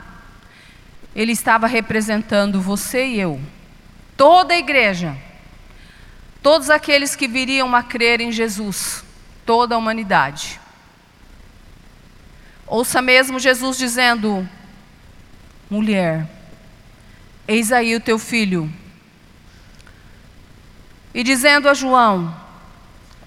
ele 1.16 1.32
estava 1.32 1.68
representando 1.68 2.60
você 2.60 3.06
e 3.06 3.20
eu 3.20 3.40
toda 4.18 4.54
a 4.54 4.58
igreja, 4.58 5.18
todos 6.42 6.70
aqueles 6.70 7.16
que 7.16 7.28
viriam 7.28 7.76
a 7.76 7.84
crer 7.84 8.22
em 8.22 8.32
Jesus, 8.32 9.04
toda 9.46 9.76
a 9.76 9.78
humanidade. 9.78 10.60
Ouça 12.68 13.02
mesmo 13.02 13.40
Jesus 13.40 13.78
dizendo: 13.78 14.48
Mulher, 15.70 16.28
eis 17.48 17.72
aí 17.72 17.96
o 17.96 18.00
teu 18.00 18.18
filho. 18.18 18.72
E 21.14 21.24
dizendo 21.24 21.70
a 21.70 21.74
João: 21.74 22.36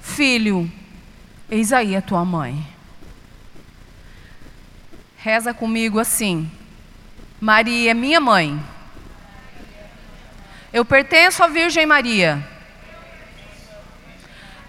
Filho, 0.01 0.71
eis 1.51 1.73
aí 1.73 1.95
a 1.95 2.03
tua 2.03 2.25
mãe. 2.25 2.67
Reza 5.17 5.55
comigo 5.55 5.99
assim: 5.99 6.51
Maria 7.41 7.93
é 7.93 7.95
minha 7.95 8.21
mãe. 8.21 8.61
Eu 10.73 10.85
pertenço 10.85 11.43
à 11.43 11.49
Virgem 11.49 11.87
Maria. 11.87 12.47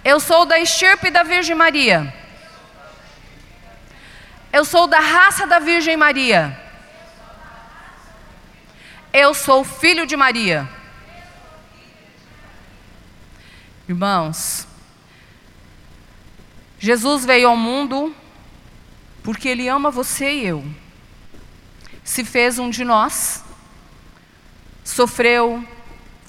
Eu 0.03 0.19
sou 0.19 0.45
da 0.45 0.57
estirpe 0.57 1.09
da 1.09 1.23
Virgem 1.23 1.55
Maria. 1.55 2.13
Eu 4.51 4.63
sou 4.63 4.87
da 4.87 4.99
raça 4.99 5.45
da 5.45 5.59
Virgem 5.59 5.97
Maria. 5.97 6.57
Eu 9.11 9.33
sou 9.33 9.63
filho 9.63 10.05
de 10.07 10.15
Maria. 10.15 10.67
Irmãos, 13.87 14.67
Jesus 16.79 17.25
veio 17.25 17.49
ao 17.49 17.57
mundo 17.57 18.15
porque 19.21 19.49
Ele 19.49 19.67
ama 19.67 19.91
você 19.91 20.31
e 20.31 20.45
eu. 20.45 20.65
Se 22.03 22.23
fez 22.23 22.57
um 22.57 22.69
de 22.69 22.85
nós, 22.85 23.43
sofreu, 24.83 25.63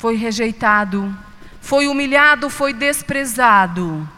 foi 0.00 0.16
rejeitado, 0.16 1.14
foi 1.60 1.86
humilhado, 1.86 2.48
foi 2.48 2.72
desprezado. 2.72 4.08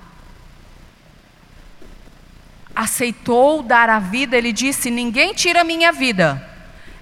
Aceitou 2.73 3.65
dar 3.65 3.91
a 3.91 3.99
vida, 3.99 4.37
ele 4.37 4.53
disse: 4.53 4.93
Ninguém 4.93 5.35
tira 5.35 5.63
a 5.63 5.65
minha 5.65 5.91
vida, 5.91 6.41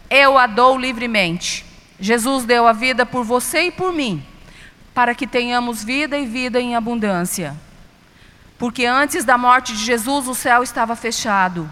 eu 0.08 0.38
a 0.38 0.46
dou 0.46 0.78
livremente. 0.78 1.62
Jesus 2.00 2.46
deu 2.46 2.66
a 2.66 2.72
vida 2.72 3.04
por 3.04 3.22
você 3.22 3.64
e 3.64 3.70
por 3.70 3.92
mim, 3.92 4.24
para 4.94 5.14
que 5.14 5.26
tenhamos 5.26 5.84
vida 5.84 6.16
e 6.16 6.24
vida 6.24 6.58
em 6.58 6.74
abundância. 6.74 7.54
Porque 8.58 8.86
antes 8.86 9.26
da 9.26 9.36
morte 9.36 9.74
de 9.74 9.84
Jesus 9.84 10.26
o 10.26 10.34
céu 10.34 10.62
estava 10.62 10.96
fechado, 10.96 11.70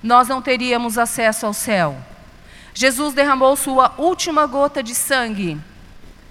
nós 0.00 0.28
não 0.28 0.40
teríamos 0.40 0.96
acesso 0.96 1.44
ao 1.44 1.52
céu. 1.52 1.96
Jesus 2.72 3.14
derramou 3.14 3.56
sua 3.56 3.92
última 3.98 4.46
gota 4.46 4.80
de 4.80 4.94
sangue 4.94 5.60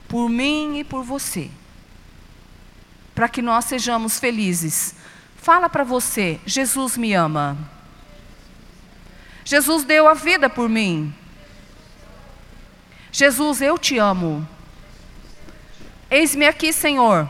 por 0.07 0.29
mim 0.29 0.79
e 0.79 0.83
por 0.83 1.03
você. 1.03 1.49
para 3.15 3.29
que 3.29 3.41
nós 3.41 3.63
sejamos 3.65 4.19
felizes. 4.19 4.93
Fala 5.37 5.69
para 5.69 5.85
você: 5.85 6.39
Jesus 6.45 6.97
me 6.97 7.13
ama. 7.13 7.57
Jesus 9.45 9.85
deu 9.85 10.07
a 10.07 10.13
vida 10.13 10.49
por 10.49 10.67
mim. 10.67 11.13
Jesus, 13.11 13.61
eu 13.61 13.77
te 13.77 13.97
amo. 13.97 14.45
Eis-me 16.11 16.45
aqui, 16.45 16.73
Senhor, 16.73 17.29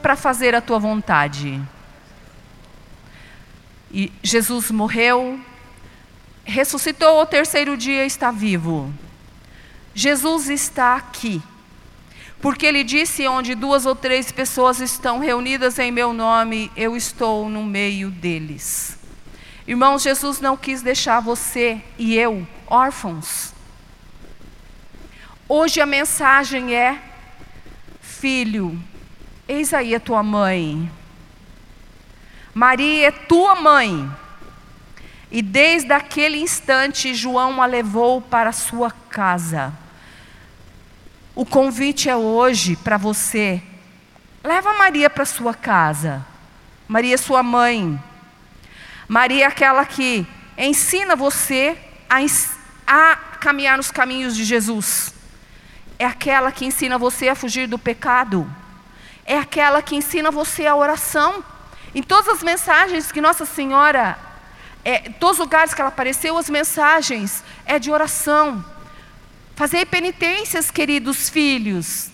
para 0.00 0.16
fazer 0.16 0.54
a 0.54 0.62
tua 0.62 0.78
vontade. 0.78 1.60
E 3.90 4.10
Jesus 4.22 4.70
morreu, 4.70 5.38
ressuscitou 6.44 7.20
ao 7.20 7.26
terceiro 7.26 7.76
dia, 7.76 8.06
está 8.06 8.30
vivo. 8.30 8.90
Jesus 9.94 10.48
está 10.48 10.96
aqui. 10.96 11.42
Porque 12.42 12.66
ele 12.66 12.82
disse: 12.82 13.26
onde 13.28 13.54
duas 13.54 13.86
ou 13.86 13.94
três 13.94 14.32
pessoas 14.32 14.80
estão 14.80 15.20
reunidas 15.20 15.78
em 15.78 15.92
meu 15.92 16.12
nome, 16.12 16.72
eu 16.76 16.96
estou 16.96 17.48
no 17.48 17.62
meio 17.62 18.10
deles. 18.10 18.98
Irmãos, 19.66 20.02
Jesus 20.02 20.40
não 20.40 20.56
quis 20.56 20.82
deixar 20.82 21.20
você 21.20 21.80
e 21.96 22.16
eu 22.16 22.46
órfãos. 22.66 23.54
Hoje 25.48 25.80
a 25.80 25.86
mensagem 25.86 26.74
é: 26.74 27.00
Filho, 28.00 28.76
eis 29.46 29.72
aí 29.72 29.94
a 29.94 30.00
tua 30.00 30.24
mãe. 30.24 30.90
Maria 32.52 33.06
é 33.06 33.12
tua 33.12 33.54
mãe. 33.54 34.10
E 35.30 35.40
desde 35.40 35.92
aquele 35.92 36.38
instante, 36.38 37.14
João 37.14 37.62
a 37.62 37.66
levou 37.66 38.20
para 38.20 38.50
sua 38.50 38.90
casa. 38.90 39.72
O 41.34 41.46
convite 41.46 42.10
é 42.10 42.16
hoje 42.16 42.76
para 42.76 42.98
você. 42.98 43.62
Leva 44.44 44.74
Maria 44.74 45.08
para 45.08 45.24
sua 45.24 45.54
casa. 45.54 46.24
Maria, 46.86 47.16
sua 47.16 47.42
mãe. 47.42 47.98
Maria, 49.08 49.44
é 49.44 49.48
aquela 49.48 49.86
que 49.86 50.26
ensina 50.58 51.16
você 51.16 51.78
a, 52.08 52.18
a 52.86 53.16
caminhar 53.38 53.78
nos 53.78 53.90
caminhos 53.90 54.36
de 54.36 54.44
Jesus. 54.44 55.14
É 55.98 56.04
aquela 56.04 56.52
que 56.52 56.66
ensina 56.66 56.98
você 56.98 57.30
a 57.30 57.34
fugir 57.34 57.66
do 57.66 57.78
pecado. 57.78 58.46
É 59.24 59.38
aquela 59.38 59.80
que 59.80 59.96
ensina 59.96 60.30
você 60.30 60.66
a 60.66 60.76
oração. 60.76 61.42
Em 61.94 62.02
todas 62.02 62.28
as 62.28 62.42
mensagens 62.42 63.10
que 63.10 63.22
Nossa 63.22 63.46
Senhora, 63.46 64.18
é, 64.84 64.98
todos 65.12 65.38
os 65.38 65.46
lugares 65.46 65.72
que 65.72 65.80
ela 65.80 65.88
apareceu, 65.88 66.36
as 66.36 66.50
mensagens 66.50 67.42
é 67.64 67.78
de 67.78 67.90
oração. 67.90 68.62
Fazei 69.62 69.86
penitências, 69.86 70.72
queridos 70.72 71.28
filhos. 71.28 72.10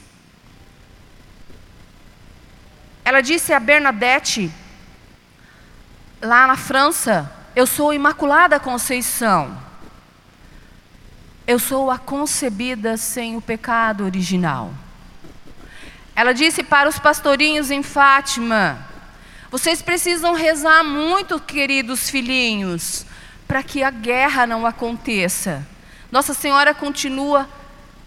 Ela 3.03 3.23
disse 3.23 3.55
a 3.55 3.59
Bernadette, 3.59 4.53
lá 6.21 6.47
na 6.47 6.59
França, 6.59 7.33
eu 7.57 7.67
sou 7.67 7.95
Imaculada 7.95 8.61
Conceição. 8.61 9.59
Eu 11.47 11.59
sou 11.59 11.91
a 11.91 11.97
concebida 11.97 12.99
sem 12.99 13.35
o 13.35 13.41
pecado 13.41 14.05
original. 14.05 14.71
Ela 16.15 16.35
disse 16.35 16.63
para 16.63 16.87
os 16.87 16.99
pastorinhos 16.99 17.71
em 17.71 17.83
Fátima: 17.83 18.79
Vocês 19.51 19.81
precisam 19.81 20.35
rezar 20.35 20.85
muito, 20.85 21.41
queridos 21.41 22.11
filhinhos, 22.11 23.07
para 23.47 23.63
que 23.63 23.83
a 23.83 23.91
guerra 23.91 24.47
não 24.47 24.67
aconteça. 24.67 25.67
Nossa 26.11 26.33
Senhora 26.33 26.73
continua 26.73 27.47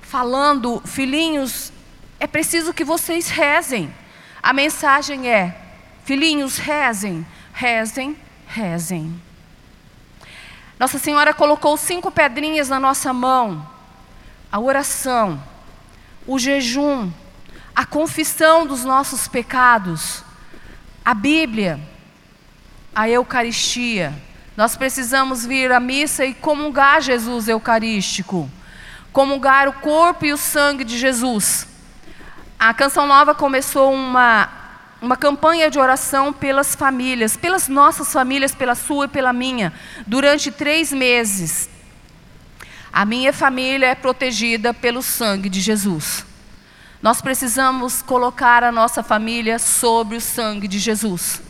falando, 0.02 0.82
filhinhos, 0.86 1.72
é 2.20 2.26
preciso 2.26 2.74
que 2.74 2.84
vocês 2.84 3.30
rezem. 3.30 3.94
A 4.42 4.52
mensagem 4.52 5.30
é: 5.30 5.56
filhinhos, 6.04 6.58
rezem, 6.58 7.26
rezem, 7.54 8.18
rezem. 8.48 9.22
Nossa 10.80 10.98
Senhora 10.98 11.32
colocou 11.32 11.78
cinco 11.78 12.12
pedrinhas 12.12 12.70
na 12.70 12.80
nossa 12.80 13.14
mão: 13.14 13.70
a 14.52 14.60
oração, 14.60 15.42
o 16.26 16.40
jejum, 16.40 17.12
a 17.76 17.86
confissão 17.86 18.66
dos 18.66 18.84
nossos 18.84 19.28
pecados, 19.28 20.24
a 21.06 21.14
Bíblia, 21.14 21.80
a 22.96 23.08
Eucaristia 23.08 24.12
nós 24.62 24.76
precisamos 24.76 25.44
vir 25.44 25.72
à 25.72 25.80
missa 25.80 26.24
e 26.24 26.36
comungar 26.36 27.02
Jesus 27.02 27.48
Eucarístico, 27.48 28.48
comungar 29.12 29.68
o 29.68 29.74
corpo 29.74 30.24
e 30.24 30.32
o 30.32 30.38
sangue 30.38 30.84
de 30.84 31.00
Jesus. 31.00 31.68
A 32.60 32.72
Canção 32.72 33.08
Nova 33.08 33.34
começou 33.34 33.92
uma, 33.92 34.48
uma 35.02 35.18
campanha 35.18 35.68
de 35.68 35.80
oração 35.80 36.32
pelas 36.32 36.76
famílias, 36.76 37.36
pelas 37.36 37.68
nossas 37.68 38.14
famílias, 38.14 38.54
pela 38.54 38.76
sua 38.76 39.06
e 39.06 39.08
pela 39.08 39.34
minha, 39.34 39.74
durante 40.06 40.52
três 40.52 40.94
meses. 40.94 41.68
A 42.94 43.04
minha 43.04 43.34
família 43.34 43.88
é 43.88 43.96
protegida 43.96 44.76
pelo 44.76 45.02
sangue 45.02 45.50
de 45.50 45.60
Jesus. 45.60 46.24
Nós 47.02 47.20
precisamos 47.20 48.04
colocar 48.04 48.64
a 48.64 48.72
nossa 48.72 49.02
família 49.02 49.58
sobre 49.58 50.18
o 50.18 50.22
sangue 50.22 50.68
de 50.68 50.78
Jesus. 50.78 51.42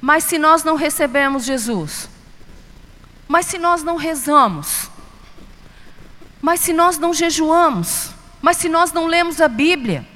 Mas 0.00 0.22
se 0.22 0.38
nós 0.38 0.62
não 0.62 0.76
recebemos 0.76 1.44
Jesus, 1.44 2.14
mas 3.28 3.46
se 3.46 3.58
nós 3.58 3.82
não 3.82 3.96
rezamos, 3.96 4.90
mas 6.40 6.60
se 6.60 6.72
nós 6.72 6.98
não 6.98 7.12
jejuamos, 7.12 8.10
mas 8.40 8.56
se 8.58 8.68
nós 8.68 8.92
não 8.92 9.06
lemos 9.06 9.40
a 9.40 9.48
Bíblia, 9.48 10.06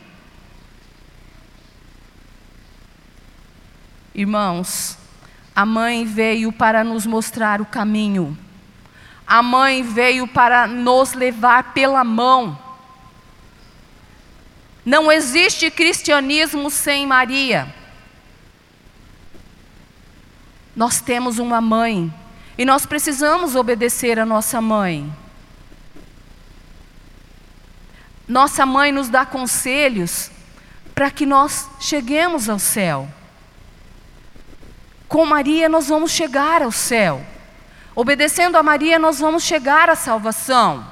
irmãos, 4.15 4.97
a 5.55 5.67
mãe 5.67 6.05
veio 6.05 6.53
para 6.53 6.85
nos 6.85 7.05
mostrar 7.07 7.61
o 7.61 7.67
caminho, 7.67 8.37
a 9.27 9.43
mãe 9.43 9.83
veio 9.83 10.27
para 10.27 10.67
nos 10.67 11.13
levar 11.13 11.73
pela 11.73 12.03
mão. 12.05 12.59
Não 14.85 15.11
existe 15.11 15.71
cristianismo 15.71 16.71
sem 16.71 17.07
Maria. 17.07 17.73
Nós 20.75 21.01
temos 21.01 21.39
uma 21.39 21.61
mãe 21.61 22.13
e 22.61 22.65
nós 22.67 22.85
precisamos 22.85 23.57
obedecer 23.57 24.19
a 24.19 24.27
nossa 24.27 24.61
mãe. 24.61 25.11
Nossa 28.29 28.67
mãe 28.67 28.93
nos 28.93 29.09
dá 29.09 29.25
conselhos 29.25 30.31
para 30.95 31.11
que 31.11 31.25
nós 31.25 31.71
cheguemos 31.81 32.51
ao 32.51 32.59
céu. 32.59 33.09
Com 35.09 35.25
Maria 35.25 35.71
nós 35.71 35.89
vamos 35.89 36.11
chegar 36.11 36.61
ao 36.61 36.71
céu. 36.71 37.25
Obedecendo 37.97 38.57
a 38.57 38.63
Maria 38.63 38.99
nós 38.99 39.21
vamos 39.21 39.43
chegar 39.43 39.89
à 39.89 39.95
salvação. 39.95 40.87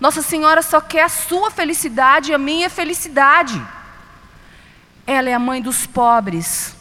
Nossa 0.00 0.20
Senhora 0.20 0.62
só 0.62 0.80
quer 0.80 1.04
a 1.04 1.08
sua 1.08 1.48
felicidade 1.48 2.32
e 2.32 2.34
a 2.34 2.38
minha 2.38 2.68
felicidade. 2.68 3.64
Ela 5.06 5.30
é 5.30 5.32
a 5.32 5.38
mãe 5.38 5.62
dos 5.62 5.86
pobres, 5.86 6.74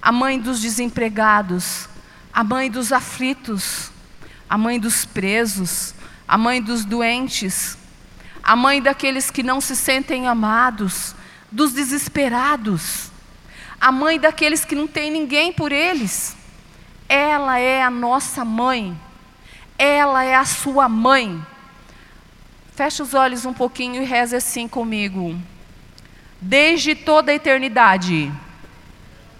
a 0.00 0.12
mãe 0.12 0.38
dos 0.38 0.60
desempregados, 0.60 1.88
a 2.34 2.42
mãe 2.42 2.68
dos 2.68 2.92
aflitos, 2.92 3.92
a 4.50 4.58
mãe 4.58 4.80
dos 4.80 5.04
presos, 5.04 5.94
a 6.26 6.36
mãe 6.36 6.60
dos 6.60 6.84
doentes, 6.84 7.78
a 8.42 8.56
mãe 8.56 8.82
daqueles 8.82 9.30
que 9.30 9.40
não 9.40 9.60
se 9.60 9.76
sentem 9.76 10.26
amados, 10.26 11.14
dos 11.52 11.72
desesperados, 11.72 13.12
a 13.80 13.92
mãe 13.92 14.18
daqueles 14.18 14.64
que 14.64 14.74
não 14.74 14.88
tem 14.88 15.12
ninguém 15.12 15.52
por 15.52 15.70
eles. 15.70 16.36
Ela 17.08 17.60
é 17.60 17.80
a 17.80 17.90
nossa 17.90 18.44
mãe, 18.44 18.98
ela 19.78 20.24
é 20.24 20.34
a 20.34 20.44
sua 20.44 20.88
mãe. 20.88 21.40
Feche 22.74 23.00
os 23.00 23.14
olhos 23.14 23.44
um 23.44 23.54
pouquinho 23.54 24.02
e 24.02 24.04
reze 24.04 24.34
assim 24.34 24.66
comigo. 24.66 25.40
Desde 26.40 26.96
toda 26.96 27.30
a 27.30 27.34
eternidade. 27.36 28.32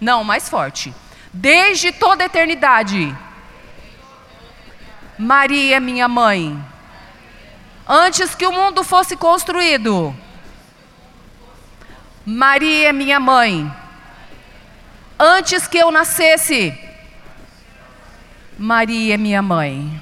Não, 0.01 0.22
mais 0.22 0.49
forte 0.49 0.95
desde 1.35 1.91
toda 1.91 2.22
a 2.22 2.26
eternidade. 2.26 3.14
Maria 5.18 5.76
é 5.76 5.80
minha 5.80 6.07
mãe. 6.07 6.64
Antes 7.87 8.35
que 8.35 8.47
o 8.47 8.53
mundo 8.53 8.85
fosse 8.85 9.16
construído, 9.16 10.14
Maria 12.24 12.89
é 12.89 12.93
minha 12.93 13.18
mãe. 13.18 13.70
Antes 15.18 15.66
que 15.66 15.76
eu 15.76 15.91
nascesse, 15.91 16.78
Maria 18.57 19.14
é 19.14 19.18
minha 19.18 19.43
mãe. 19.43 20.01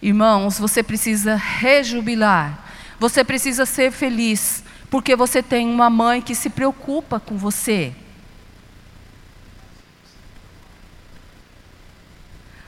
Irmãos, 0.00 0.58
você 0.58 0.82
precisa 0.82 1.34
rejubilar, 1.34 2.58
você 3.00 3.24
precisa 3.24 3.66
ser 3.66 3.90
feliz, 3.90 4.64
porque 4.90 5.16
você 5.16 5.42
tem 5.42 5.68
uma 5.68 5.90
mãe 5.90 6.22
que 6.22 6.34
se 6.34 6.48
preocupa 6.48 7.18
com 7.18 7.36
você. 7.36 7.94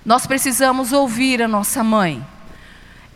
Nós 0.07 0.25
precisamos 0.25 0.93
ouvir 0.93 1.43
a 1.43 1.49
nossa 1.49 1.83
mãe. 1.83 2.25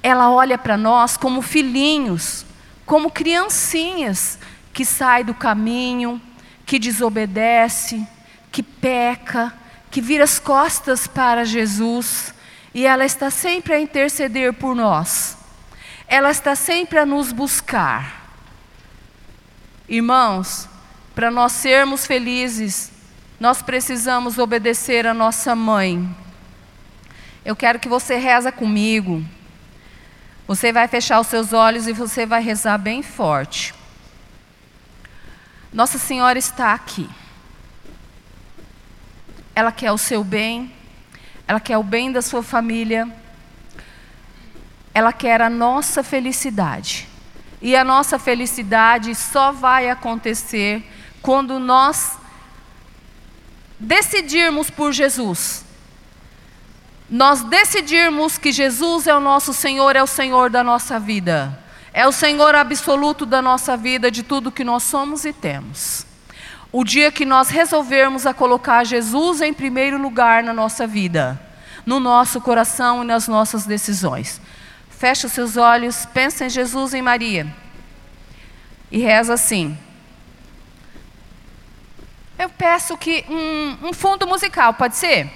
Ela 0.03 0.29
olha 0.29 0.59
para 0.59 0.77
nós 0.77 1.17
como 1.17 1.41
filhinhos, 1.41 2.45
como 2.85 3.13
criancinhas 3.13 4.41
que 4.73 4.85
sai 4.85 5.23
do 5.23 5.33
caminho, 5.33 6.21
que 6.67 6.81
desobedece, 6.81 8.05
que 8.51 8.61
peca, 8.61 9.55
que 9.89 10.01
vira 10.01 10.25
as 10.25 10.41
costas 10.41 11.07
para 11.07 11.45
Jesus, 11.45 12.35
e 12.75 12.85
ela 12.85 13.05
está 13.05 13.31
sempre 13.31 13.75
a 13.75 13.81
interceder 13.81 14.53
por 14.55 14.75
nós. 14.75 15.39
Ela 16.09 16.33
está 16.33 16.57
sempre 16.57 16.99
a 16.99 17.07
nos 17.07 17.31
buscar. 17.31 18.35
Irmãos, 19.89 20.69
para 21.15 21.31
nós 21.31 21.53
sermos 21.53 22.05
felizes, 22.05 22.91
nós 23.39 23.63
precisamos 23.63 24.39
obedecer 24.39 25.07
a 25.07 25.15
nossa 25.15 25.55
mãe. 25.55 26.17
Eu 27.45 27.57
quero 27.57 27.79
que 27.79 27.89
você 27.89 28.17
reza 28.17 28.53
comigo. 28.53 29.25
Você 30.47 30.73
vai 30.73 30.89
fechar 30.89 31.21
os 31.21 31.29
seus 31.29 31.53
olhos 31.53 31.87
e 31.87 31.93
você 31.93 32.27
vai 32.27 32.43
rezar 32.43 32.77
bem 32.77 33.03
forte. 33.03 33.75
Nossa 35.73 35.99
Senhora 35.99 36.39
está 36.39 36.75
aqui. 36.75 37.09
Ela 39.55 39.73
quer 39.73 39.93
o 39.93 39.99
seu 39.99 40.25
bem, 40.25 40.73
ela 41.47 41.61
quer 41.61 41.79
o 41.79 41.83
bem 41.83 42.11
da 42.11 42.21
sua 42.21 42.43
família, 42.43 43.09
ela 44.93 45.13
quer 45.13 45.41
a 45.41 45.49
nossa 45.49 46.03
felicidade. 46.03 47.09
E 47.63 47.77
a 47.77 47.85
nossa 47.85 48.19
felicidade 48.19 49.15
só 49.15 49.53
vai 49.53 49.89
acontecer 49.89 50.83
quando 51.23 51.59
nós 51.59 52.19
decidirmos 53.79 54.71
por 54.71 54.93
Jesus. 54.93 55.65
Nós 57.11 57.43
decidirmos 57.43 58.39
que 58.39 58.53
Jesus 58.53 59.09
é 59.09 59.15
o 59.15 59.19
nosso 59.19 59.53
Senhor, 59.53 59.97
é 59.97 60.03
o 60.03 60.07
Senhor 60.07 60.49
da 60.49 60.63
nossa 60.63 61.01
vida. 61.01 61.59
É 61.93 62.07
o 62.07 62.13
Senhor 62.13 62.55
absoluto 62.55 63.27
da 63.27 63.43
nossa 63.43 63.77
vida, 63.77 64.13
de 64.13 64.23
tudo 64.23 64.53
que 64.53 64.63
nós 64.63 64.85
somos 64.85 65.25
e 65.25 65.33
temos. 65.33 66.07
O 66.71 66.85
dia 66.85 67.11
que 67.11 67.25
nós 67.25 67.49
resolvermos 67.49 68.27
a 68.27 68.33
colocar 68.33 68.85
Jesus 68.85 69.41
em 69.41 69.53
primeiro 69.53 69.99
lugar 69.99 70.45
na 70.45 70.55
nossa 70.55 70.87
vida, 70.87 71.41
no 71.85 71.99
nosso 71.99 72.41
coração 72.41 73.03
e 73.03 73.07
nas 73.07 73.27
nossas 73.27 73.67
decisões. 73.67 74.41
Feche 74.89 75.27
os 75.27 75.33
seus 75.33 75.57
olhos, 75.57 76.07
pensa 76.15 76.47
em 76.47 76.49
Jesus 76.49 76.95
e 76.95 76.99
em 76.99 77.03
Maria. 77.03 77.53
E 78.89 78.99
reza 78.99 79.35
assim. 79.35 79.77
Eu 82.39 82.49
peço 82.51 82.97
que 82.97 83.25
um, 83.29 83.89
um 83.89 83.93
fundo 83.93 84.29
musical, 84.29 84.75
pode 84.75 84.97
ser? 84.97 85.29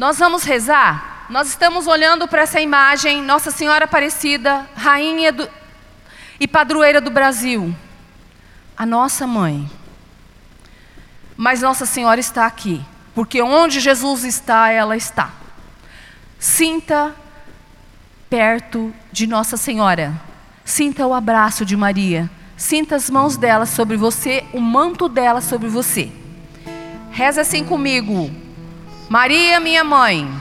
Nós 0.00 0.18
vamos 0.18 0.44
rezar. 0.44 1.26
Nós 1.28 1.48
estamos 1.48 1.86
olhando 1.86 2.26
para 2.26 2.40
essa 2.40 2.58
imagem, 2.58 3.20
Nossa 3.20 3.50
Senhora 3.50 3.84
Aparecida, 3.84 4.66
rainha 4.74 5.30
do, 5.30 5.46
e 6.40 6.48
padroeira 6.48 7.02
do 7.02 7.10
Brasil, 7.10 7.76
a 8.74 8.86
nossa 8.86 9.26
mãe. 9.26 9.70
Mas 11.36 11.60
Nossa 11.60 11.84
Senhora 11.84 12.18
está 12.18 12.46
aqui, 12.46 12.82
porque 13.14 13.42
onde 13.42 13.78
Jesus 13.78 14.24
está, 14.24 14.70
ela 14.70 14.96
está. 14.96 15.32
Sinta 16.38 17.14
perto 18.30 18.94
de 19.12 19.26
Nossa 19.26 19.58
Senhora. 19.58 20.18
Sinta 20.64 21.06
o 21.06 21.12
abraço 21.12 21.62
de 21.62 21.76
Maria. 21.76 22.30
Sinta 22.56 22.96
as 22.96 23.10
mãos 23.10 23.36
dela 23.36 23.66
sobre 23.66 23.98
você, 23.98 24.46
o 24.54 24.60
manto 24.60 25.10
dela 25.10 25.42
sobre 25.42 25.68
você. 25.68 26.10
Reza 27.10 27.42
assim 27.42 27.62
comigo. 27.66 28.48
Maria, 29.10 29.58
minha 29.58 29.82
mãe. 29.82 30.32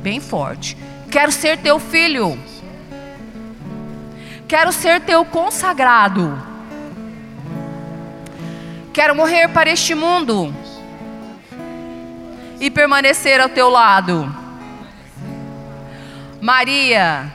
Bem 0.00 0.18
forte. 0.18 0.78
Quero 1.10 1.30
ser 1.30 1.58
teu 1.58 1.78
filho. 1.78 2.38
Quero 4.48 4.72
ser 4.72 5.02
teu 5.02 5.22
consagrado. 5.22 6.42
Quero 8.94 9.14
morrer 9.14 9.48
para 9.48 9.68
este 9.68 9.94
mundo 9.94 10.54
e 12.58 12.70
permanecer 12.70 13.42
ao 13.42 13.50
teu 13.50 13.68
lado. 13.68 14.34
Maria, 16.40 17.30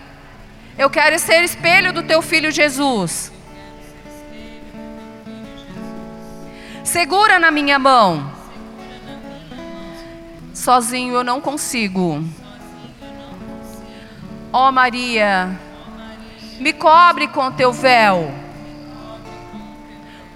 eu 0.75 0.89
quero 0.89 1.19
ser 1.19 1.43
espelho 1.43 1.93
do 1.93 2.01
teu 2.01 2.23
filho 2.23 2.49
Jesus. 2.49 3.32
Segura 6.84 7.38
na 7.38 7.51
minha 7.51 7.78
mão. 7.78 8.37
Sozinho 10.58 11.14
eu 11.14 11.24
não 11.24 11.39
consigo. 11.39 12.26
Ó 14.51 14.68
oh 14.68 14.72
Maria, 14.72 15.58
me 16.60 16.74
cobre 16.74 17.28
com 17.28 17.51
teu 17.51 17.72
véu. 17.72 18.34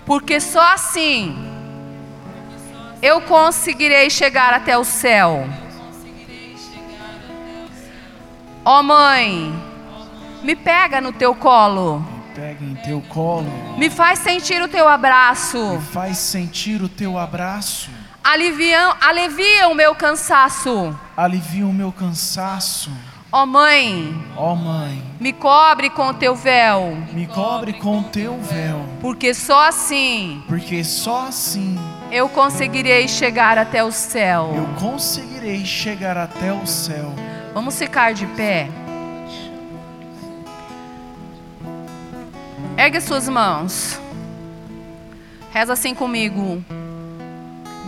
Porque 0.05 0.39
só 0.39 0.73
assim 0.73 1.35
eu 3.01 3.19
conseguirei 3.21 4.11
chegar 4.11 4.53
até 4.53 4.77
o 4.77 4.83
céu. 4.83 5.49
Ó 8.63 8.79
oh 8.79 8.83
mãe, 8.83 9.51
me 10.43 10.55
pega 10.55 11.01
no 11.01 11.11
teu 11.11 11.33
colo. 11.33 12.05
Pega 12.35 12.63
em 12.63 12.75
teu 12.75 13.01
colo. 13.09 13.51
Me 13.75 13.89
faz 13.89 14.19
sentir 14.19 14.61
o 14.61 14.67
teu 14.67 14.87
abraço. 14.87 15.57
Me 15.57 15.81
faz 15.81 16.19
sentir 16.19 16.79
o 16.79 16.87
teu 16.87 17.17
abraço. 17.17 17.89
Alivia, 18.23 18.95
alivia 19.01 19.67
o 19.67 19.73
meu 19.73 19.95
cansaço. 19.95 20.95
Alivia 21.17 21.65
o 21.65 21.73
meu 21.73 21.91
cansaço. 21.91 22.91
Ó 23.31 23.43
oh 23.43 23.45
mãe, 23.47 24.13
ó 24.37 24.51
oh 24.51 24.55
mãe, 24.55 25.01
me 25.19 25.33
cobre 25.33 25.89
com 25.89 26.09
o 26.09 26.13
teu 26.13 26.35
véu. 26.35 26.97
Me 27.13 27.25
cobre 27.25 27.73
com 27.73 27.99
o 27.99 28.03
teu 28.03 28.37
véu. 28.39 28.85
Porque 29.01 29.33
só 29.33 29.67
assim, 29.67 30.43
porque 30.47 30.83
só 30.83 31.27
assim 31.27 31.79
eu 32.11 32.29
conseguirei 32.29 33.07
chegar 33.07 33.57
até 33.57 33.83
o 33.83 33.91
céu. 33.91 34.53
Eu 34.55 34.67
conseguirei 34.79 35.65
chegar 35.65 36.15
até 36.15 36.53
o 36.53 36.67
céu. 36.67 37.15
Vamos 37.55 37.75
ficar 37.75 38.13
de 38.13 38.27
pé. 38.27 38.69
Ergue 42.77 43.01
suas 43.01 43.27
mãos. 43.27 43.99
Reza 45.51 45.73
assim 45.73 45.95
comigo. 45.95 46.63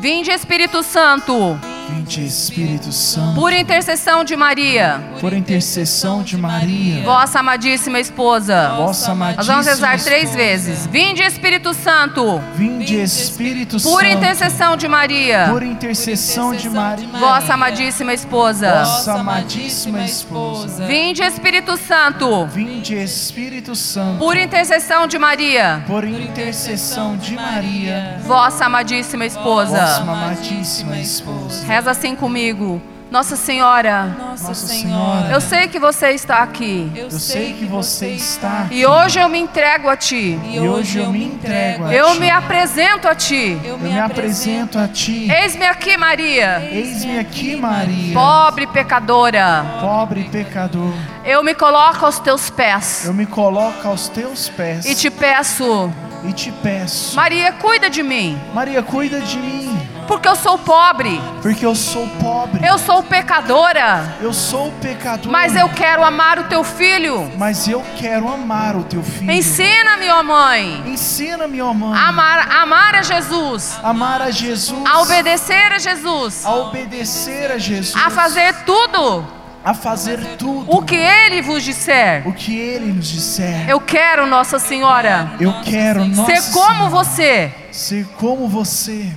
Vinde 0.03 0.31
Espírito 0.31 0.83
Santo. 0.83 1.72
Vinde 1.89 2.25
Espírito 2.25 2.91
Santo. 2.91 3.39
Por 3.39 3.51
intercessão 3.53 4.23
de 4.23 4.36
Maria. 4.36 5.01
Por 5.19 5.34
intercessão 5.34 6.23
de 6.23 6.38
Maria. 6.38 7.03
Vossa 7.03 7.39
amadíssima 7.39 7.99
esposa. 7.99 8.69
Vossa 8.77 9.11
amadíssima 9.11 9.38
Nós 9.38 9.47
vamos 9.47 9.65
rezar 9.67 9.95
esposa. 9.95 10.09
três 10.09 10.36
vezes. 10.36 10.88
Vinde 10.88 11.21
Espírito 11.23 11.73
Santo. 11.73 12.41
Vinde 12.55 13.01
Espírito 13.01 13.79
Santo. 13.79 13.93
Por 13.93 14.05
intercessão 14.05 14.75
de 14.77 14.88
Maria. 14.88 15.47
Por 15.49 15.63
intercessão 15.63 16.55
de 16.55 16.69
Maria. 16.69 17.07
Vossa 17.19 17.53
amadíssima 17.53 18.13
esposa. 18.13 18.84
Vossa 18.84 19.13
amadíssima 19.13 20.03
esposa. 20.03 20.86
Vinde 20.86 21.21
Espírito 21.23 21.77
Santo. 21.77 22.45
Vinde 22.47 22.95
Espírito 22.95 23.75
Santo. 23.75 24.19
Por 24.19 24.36
intercessão 24.38 25.07
de 25.07 25.17
Maria. 25.19 25.84
Por 25.88 26.03
intercessão 26.05 27.17
de 27.17 27.36
Maria. 27.36 28.19
Vossa 28.25 28.65
amadíssima 28.65 29.25
esposa. 29.25 29.77
Vossa 29.77 30.01
amadíssima 30.01 30.97
esposa. 30.97 31.65
Reza 31.74 31.89
assim 31.89 32.15
comigo. 32.15 32.80
Nossa 33.09 33.36
Senhora, 33.36 34.05
Nossa 34.17 34.55
Senhora, 34.55 35.30
eu 35.32 35.39
sei 35.41 35.67
que 35.67 35.78
você 35.78 36.09
está 36.11 36.38
aqui. 36.39 36.91
eu 36.95 37.11
sei 37.11 37.53
que 37.53 37.65
você 37.65 38.07
está 38.09 38.61
aqui. 38.63 38.76
E 38.80 38.86
hoje 38.88 39.19
eu 39.19 39.30
me 39.30 39.38
entrego 39.39 39.88
a 39.89 39.95
Ti. 39.95 40.39
E 40.45 40.59
hoje 40.59 40.97
eu 40.99 41.11
me 41.11 41.24
entrego 41.26 41.86
a 41.86 41.93
Eu 41.93 42.13
ti. 42.13 42.19
me 42.19 42.30
apresento 42.30 43.07
a 43.07 43.13
Ti. 43.15 43.59
Eu 43.63 43.78
me 43.78 43.99
apresento 43.99 44.80
a 44.80 44.88
ti. 44.88 45.30
Eis-me 45.32 45.65
aqui, 45.65 45.95
Maria, 45.97 46.67
Eis-me 46.71 47.19
aqui, 47.19 47.55
Maria, 47.55 48.13
pobre 48.15 48.65
pecadora. 48.67 49.63
pobre 49.80 50.24
pecador. 50.32 50.93
Eu 51.26 51.43
me 51.43 51.53
coloco 51.53 52.05
aos 52.05 52.17
Teus 52.19 52.49
pés 52.49 53.05
Eu 53.05 53.13
me 53.13 53.26
coloco 53.28 53.88
aos 53.88 54.07
teus 54.09 54.49
pés 54.49 54.86
e 54.86 54.95
te 54.95 55.09
peço, 55.11 55.91
e 56.28 56.34
te 56.34 56.51
peço. 56.51 57.15
Maria, 57.15 57.51
cuida 57.53 57.89
de 57.91 58.01
mim, 58.01 58.39
Maria, 58.55 58.82
cuida 58.82 59.19
de 59.21 59.38
mim, 59.38 59.82
porque 60.07 60.27
eu 60.27 60.35
sou 60.35 60.57
pobre, 60.57 61.21
porque 61.41 61.65
eu 61.65 61.75
sou 61.75 62.07
pobre. 62.21 62.65
eu 62.65 62.77
sou 62.77 63.01
pecadora, 63.03 64.15
Eu 64.21 64.33
sou 64.33 64.71
pecador. 64.81 65.31
mas 65.31 65.55
eu 65.55 65.69
quero 65.69 66.03
amar 66.03 66.39
o 66.39 66.43
Teu 66.45 66.63
filho. 66.63 67.31
Mas 67.37 67.67
eu 67.67 67.83
quero 67.97 68.27
amar 68.27 68.75
o 68.75 68.83
teu 68.83 69.01
filho. 69.03 69.31
Ensina-me, 69.31 70.09
ó 70.09 70.23
Mãe, 70.23 70.83
Ensina-me, 70.87 71.61
ó 71.61 71.73
mãe, 71.73 71.97
a 71.97 72.07
amar, 72.09 72.47
a 72.51 72.61
amar 72.61 72.95
a 72.95 73.01
Jesus, 73.01 73.79
amar 73.83 74.21
a 74.21 74.31
Jesus, 74.31 74.79
a 74.85 74.99
obedecer 75.01 75.71
a 75.71 75.77
Jesus, 75.79 76.45
a 76.45 76.53
obedecer 76.55 77.51
a 77.51 77.57
Jesus, 77.57 77.95
a 77.95 78.09
fazer 78.09 78.53
tudo 78.65 79.25
a 79.65 79.73
fazer 79.73 80.19
tudo 80.37 80.65
o 80.69 80.81
que 80.83 80.93
Ele 80.95 81.41
vos 81.41 81.63
disser. 81.63 82.27
o 82.27 82.33
que 82.33 82.53
Ele 82.57 82.91
nos 82.91 83.07
disser. 83.07 83.69
Eu 83.69 83.79
quero, 83.79 84.25
Nossa 84.27 84.59
Senhora, 84.59 85.31
Eu 85.39 85.53
quero 85.63 86.03
nossa 86.05 86.35
ser 86.35 86.51
como 86.51 86.73
Senhora, 86.73 86.89
você. 86.89 87.53
ser 87.71 88.05
como 88.19 88.49
você. 88.49 89.09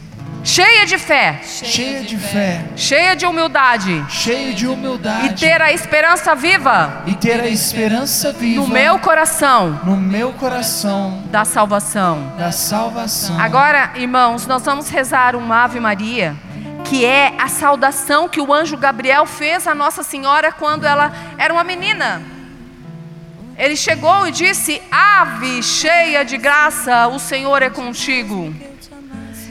Cheia 0.47 0.87
de 0.87 0.97
fé, 0.97 1.41
cheia 1.43 2.03
de 2.03 2.17
fé, 2.17 2.65
cheia 2.77 3.17
de 3.17 3.27
humildade 3.27 4.05
cheio 4.09 4.55
de 4.55 4.67
humildade 4.67 5.27
e 5.27 5.33
ter 5.33 5.61
a 5.61 5.73
esperança 5.73 6.35
viva 6.37 7.03
e 7.05 7.15
ter 7.17 7.41
a 7.41 7.49
esperança 7.49 8.33
viva 8.33 8.63
no 8.63 8.69
meu 8.69 8.99
coração 9.01 9.81
no 9.85 9.97
meu 9.97 10.33
coração 10.35 11.25
da 11.27 11.45
salvação. 11.45 12.33
da 12.39 12.53
salvação. 12.53 13.39
Agora, 13.41 13.93
irmãos, 13.97 14.47
nós 14.47 14.63
vamos 14.63 14.89
rezar 14.89 15.35
uma 15.35 15.65
Ave 15.65 15.81
Maria, 15.81 16.37
que 16.85 17.05
é 17.05 17.35
a 17.39 17.49
saudação 17.49 18.29
que 18.29 18.41
o 18.41 18.55
anjo 18.55 18.77
Gabriel 18.77 19.27
fez 19.27 19.67
à 19.67 19.75
Nossa 19.75 20.03
Senhora 20.05 20.53
quando 20.53 20.87
ela 20.87 21.13
era 21.37 21.53
uma 21.53 21.65
menina. 21.65 22.23
Ele 23.59 23.77
chegou 23.77 24.29
e 24.29 24.31
disse: 24.31 24.81
Ave 24.91 25.63
cheia 25.63 26.25
de 26.25 26.37
graça, 26.37 27.09
o 27.09 27.19
Senhor 27.19 27.63
é 27.63 27.71
contigo. 27.71 28.55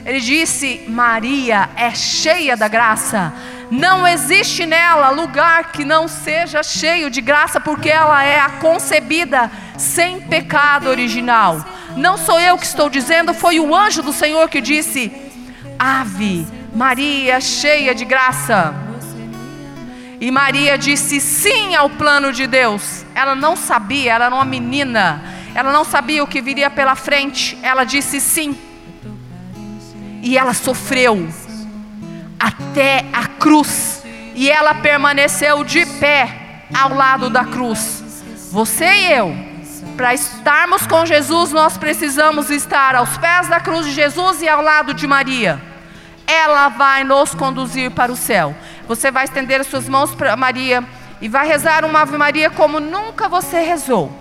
Ele 0.06 0.20
disse: 0.20 0.84
Maria 0.88 1.70
é 1.76 1.94
cheia 1.96 2.56
da 2.56 2.68
graça. 2.68 3.34
Não 3.72 4.08
existe 4.08 4.66
nela 4.66 5.10
lugar 5.10 5.72
que 5.72 5.84
não 5.84 6.08
seja 6.08 6.62
cheio 6.62 7.10
de 7.10 7.20
graça, 7.20 7.60
porque 7.60 7.90
ela 7.90 8.24
é 8.24 8.40
a 8.40 8.50
concebida 8.50 9.52
sem 9.78 10.22
pecado 10.22 10.88
original. 10.88 11.66
Não 11.98 12.18
sou 12.18 12.40
eu 12.40 12.58
que 12.58 12.66
estou 12.66 12.90
dizendo, 12.90 13.34
foi 13.34 13.60
o 13.60 13.76
anjo 13.76 14.04
do 14.04 14.14
Senhor 14.14 14.48
que 14.48 14.62
disse: 14.62 15.12
Ave 15.80 16.46
Maria, 16.76 17.40
cheia 17.42 17.96
de 17.96 18.06
graça. 18.06 18.76
E 20.20 20.30
Maria 20.30 20.78
disse 20.78 21.20
sim 21.20 21.76
ao 21.76 21.90
plano 21.90 22.32
de 22.32 22.46
Deus. 22.48 23.06
Ela 23.16 23.34
não 23.34 23.56
sabia, 23.56 24.14
ela 24.14 24.26
era 24.26 24.36
uma 24.36 24.46
menina. 24.46 25.24
Ela 25.54 25.72
não 25.72 25.84
sabia 25.86 26.24
o 26.24 26.28
que 26.28 26.42
viria 26.42 26.70
pela 26.70 26.96
frente. 26.96 27.58
Ela 27.62 27.84
disse 27.84 28.20
sim. 28.20 28.58
E 30.26 30.40
ela 30.40 30.56
sofreu 30.56 31.30
até 32.40 33.06
a 33.14 33.28
cruz. 33.28 34.04
E 34.34 34.50
ela 34.50 34.74
permaneceu 34.74 35.64
de 35.64 35.86
pé 35.86 36.66
ao 36.74 36.94
lado 36.94 37.30
da 37.30 37.46
cruz. 37.46 38.04
Você 38.52 38.86
e 38.86 39.14
eu, 39.14 39.38
para 39.96 40.16
estarmos 40.16 40.88
com 40.88 41.06
Jesus, 41.06 41.52
nós 41.52 41.78
precisamos 41.78 42.50
estar 42.50 42.96
aos 42.96 43.18
pés 43.18 43.48
da 43.48 43.60
cruz 43.60 43.86
de 43.86 43.92
Jesus 43.92 44.42
e 44.42 44.50
ao 44.50 44.62
lado 44.62 44.96
de 44.96 45.06
Maria. 45.06 45.62
Ela 46.26 46.70
vai 46.70 47.04
nos 47.04 47.36
conduzir 47.36 47.92
para 47.92 48.12
o 48.12 48.16
céu. 48.16 48.56
Você 48.88 49.12
vai 49.12 49.26
estender 49.26 49.62
as 49.62 49.68
suas 49.68 49.88
mãos 49.88 50.16
para 50.16 50.36
Maria 50.36 50.84
e 51.22 51.30
vai 51.30 51.48
rezar 51.48 51.86
uma 51.86 52.02
Ave 52.02 52.18
Maria 52.18 52.50
como 52.50 52.80
nunca 52.80 53.30
você 53.30 53.62
rezou. 53.62 54.12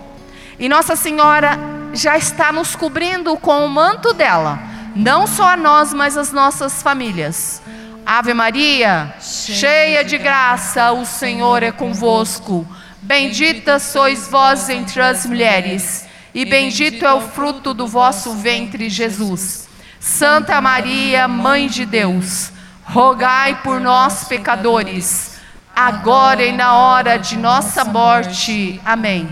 E 0.58 0.68
Nossa 0.68 0.96
Senhora 0.96 1.58
já 1.94 2.18
está 2.18 2.52
nos 2.52 2.76
cobrindo 2.76 3.36
com 3.38 3.64
o 3.64 3.70
manto 3.70 4.12
dela, 4.12 4.58
não 4.94 5.26
só 5.26 5.50
a 5.50 5.56
nós, 5.56 5.92
mas 5.92 6.16
as 6.16 6.32
nossas 6.32 6.82
famílias. 6.82 7.60
Ave 8.06 8.34
Maria, 8.34 9.14
cheia 9.20 10.04
de 10.04 10.18
graça, 10.18 10.92
o 10.92 11.04
Senhor 11.04 11.62
é 11.62 11.72
convosco. 11.72 12.66
Bendita 13.00 13.78
sois 13.78 14.28
vós 14.28 14.68
entre 14.68 15.00
as 15.00 15.26
mulheres, 15.26 16.06
e 16.34 16.44
bendito 16.44 17.04
é 17.04 17.12
o 17.12 17.20
fruto 17.20 17.74
do 17.74 17.86
vosso 17.86 18.32
ventre, 18.34 18.88
Jesus. 18.88 19.68
Santa 19.98 20.60
Maria, 20.60 21.26
Mãe 21.26 21.66
de 21.66 21.86
Deus, 21.86 22.52
rogai 22.84 23.62
por 23.62 23.80
nós, 23.80 24.24
pecadores, 24.24 25.38
agora 25.74 26.44
e 26.44 26.52
na 26.52 26.74
hora 26.74 27.16
de 27.16 27.36
nossa 27.36 27.84
morte. 27.84 28.80
Amém. 28.84 29.28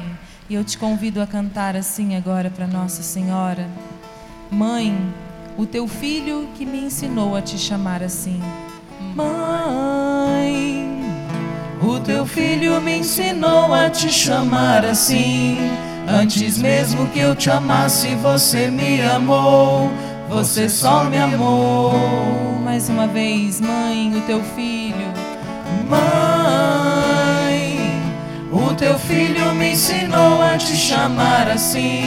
E 0.49 0.55
eu 0.55 0.65
te 0.65 0.77
convido 0.77 1.21
a 1.21 1.27
cantar 1.27 1.77
assim 1.77 2.17
agora 2.17 2.51
para 2.51 2.67
Nossa 2.67 3.03
Senhora. 3.03 3.67
Mãe, 4.51 5.15
o 5.57 5.67
teu 5.67 5.87
filho 5.87 6.49
que 6.55 6.65
me 6.65 6.87
ensinou 6.87 7.37
a 7.37 7.43
te 7.43 7.59
chamar 7.59 8.03
assim. 8.03 8.41
Mãe, 9.15 10.89
O 11.83 11.99
teu 12.01 12.25
filho 12.25 12.81
me 12.81 12.99
ensinou 12.99 13.75
a 13.75 13.91
te 13.91 14.11
chamar 14.11 14.85
assim. 14.85 15.59
Antes 16.09 16.57
mesmo 16.59 17.07
que 17.09 17.19
eu 17.19 17.35
te 17.35 17.51
amasse, 17.51 18.15
você 18.17 18.69
me 18.71 19.03
amou. 19.03 19.91
Você 20.29 20.69
só 20.69 21.05
me 21.05 21.19
amou. 21.19 21.93
mais 22.65 22.89
uma 22.89 23.07
vez, 23.07 23.61
mãe, 23.61 24.15
o 24.17 24.21
teu 24.23 24.43
filho. 24.43 25.13
Mãe, 25.89 27.79
o 28.51 28.75
teu 28.75 28.99
filho 28.99 29.55
me 29.55 29.73
ensinou 29.73 30.41
a 30.43 30.57
te 30.57 30.75
chamar 30.77 31.49
assim. 31.51 32.03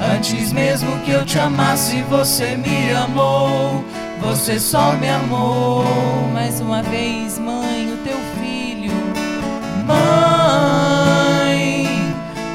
Antes 0.00 0.50
mesmo 0.50 0.98
que 1.00 1.10
eu 1.10 1.26
te 1.26 1.38
amasse, 1.38 2.02
você 2.08 2.56
me 2.56 2.90
amou. 2.92 3.84
Você 4.22 4.58
só 4.58 4.92
me 4.92 5.08
amou. 5.08 5.84
Mais 6.32 6.58
uma 6.60 6.82
vez, 6.82 7.38
mãe, 7.38 7.92
o 7.92 7.98
teu 7.98 8.16
filho. 8.40 8.92
Mãe, 9.86 11.04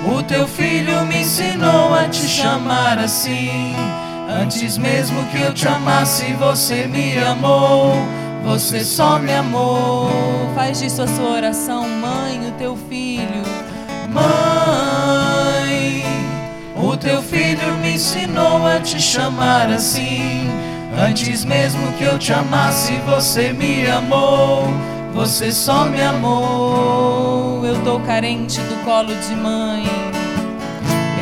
o 0.08 0.24
teu 0.24 0.48
filho 0.48 1.06
me 1.06 1.22
ensinou 1.22 1.94
a 1.94 2.10
te 2.10 2.28
chamar 2.28 2.98
assim. 2.98 3.76
Antes 4.28 4.78
mesmo 4.78 5.24
que 5.26 5.40
eu 5.40 5.54
te 5.54 5.68
amasse, 5.68 6.34
você 6.34 6.88
me 6.88 7.18
amou. 7.20 7.94
Você 8.44 8.84
só 8.84 9.20
me 9.20 9.34
amou. 9.34 10.10
Faz 10.56 10.80
disso 10.80 11.04
a 11.04 11.08
sua 11.08 11.30
oração, 11.30 11.88
mãe, 11.88 12.48
o 12.48 12.52
teu 12.54 12.76
filho. 12.90 13.44
Mãe, 14.10 14.65
o 16.88 16.96
teu 16.96 17.22
filho 17.22 17.76
me 17.82 17.96
ensinou 17.96 18.66
a 18.66 18.80
te 18.80 19.02
chamar 19.02 19.70
assim. 19.70 20.48
Antes 20.98 21.44
mesmo 21.44 21.92
que 21.94 22.04
eu 22.04 22.18
te 22.18 22.32
amasse, 22.32 22.94
você 23.06 23.52
me 23.52 23.88
amou. 23.88 24.64
Você 25.14 25.52
só 25.52 25.86
me 25.86 26.02
amou. 26.02 27.66
Eu 27.66 27.82
tô 27.84 28.00
carente 28.02 28.60
do 28.62 28.86
colo 28.86 29.14
de 29.16 29.36
mãe. 29.36 29.84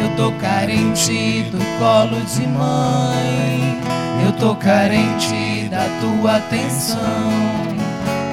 Eu 0.01 0.15
tô 0.17 0.31
carente 0.33 1.43
do 1.51 1.59
colo 1.79 2.19
de 2.21 2.47
mãe. 2.47 3.81
Eu 4.25 4.33
tô 4.33 4.55
carente 4.55 5.69
da 5.69 5.85
tua 6.01 6.35
atenção. 6.37 6.99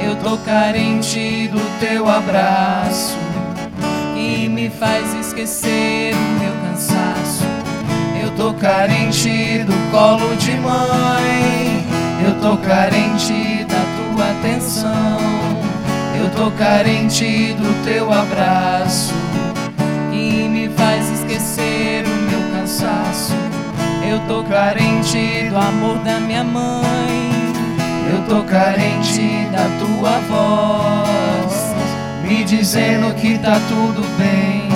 Eu 0.05 0.16
tô 0.16 0.37
carente 0.39 1.49
do 1.49 1.78
teu 1.78 2.09
abraço. 2.09 3.16
Que 4.14 4.49
me 4.49 4.68
faz 4.68 5.14
esquecer 5.14 6.14
o 6.14 6.39
tô 8.41 8.55
carente 8.55 9.64
do 9.64 9.91
colo 9.91 10.34
de 10.36 10.53
mãe. 10.53 11.84
Eu 12.24 12.41
tô 12.41 12.57
carente 12.57 13.66
da 13.66 14.14
tua 14.14 14.30
atenção. 14.30 15.18
Eu 16.18 16.30
tô 16.30 16.51
carente 16.53 17.53
do 17.53 17.84
teu 17.84 18.11
abraço. 18.11 19.12
Que 20.11 20.49
me 20.49 20.70
faz 20.70 21.11
esquecer 21.11 22.07
o 22.07 22.30
meu 22.30 22.59
cansaço. 22.59 23.34
Eu 24.09 24.18
tô 24.20 24.43
carente 24.45 25.51
Do 25.51 25.59
amor 25.59 25.99
da 25.99 26.18
minha 26.18 26.43
mãe. 26.43 27.30
Eu 28.11 28.22
tô 28.26 28.43
carente 28.45 29.47
da 29.53 29.68
tua 29.78 30.18
voz, 30.30 31.74
me 32.26 32.43
dizendo 32.43 33.14
que 33.14 33.38
tá 33.38 33.61
tudo 33.68 34.03
bem. 34.18 34.70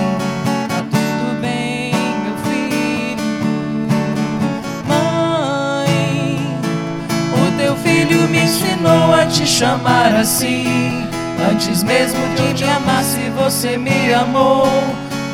Filho 8.07 8.29
me 8.29 8.41
ensinou 8.41 9.15
a 9.15 9.25
te 9.27 9.47
chamar 9.47 10.15
assim. 10.15 11.07
Antes 11.51 11.83
mesmo 11.83 12.21
que 12.35 12.43
eu 12.43 12.55
te 12.55 12.65
amasse, 12.65 13.31
você 13.37 13.79
me 13.79 14.13
amou. 14.13 14.67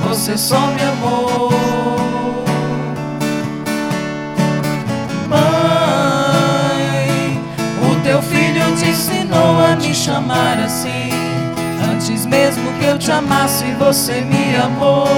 Você 0.04 0.38
só 0.38 0.68
me 0.68 0.82
amou. 0.82 1.50
Mãe, 5.28 5.40
o 7.90 7.96
teu 8.02 8.22
filho 8.22 8.76
te 8.76 8.90
ensinou 8.90 9.64
a 9.64 9.76
me 9.76 9.94
chamar 9.94 10.58
assim. 10.58 11.10
Antes 11.92 12.24
mesmo 12.26 12.72
que 12.78 12.84
eu 12.86 12.98
te 12.98 13.10
amasse, 13.10 13.64
você 13.78 14.20
me 14.20 14.56
amou. 14.56 15.08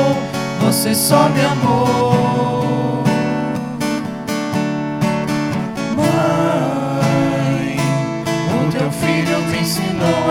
Você 0.61 0.94
só 0.94 1.28
me 1.28 1.44
amou. 1.44 2.21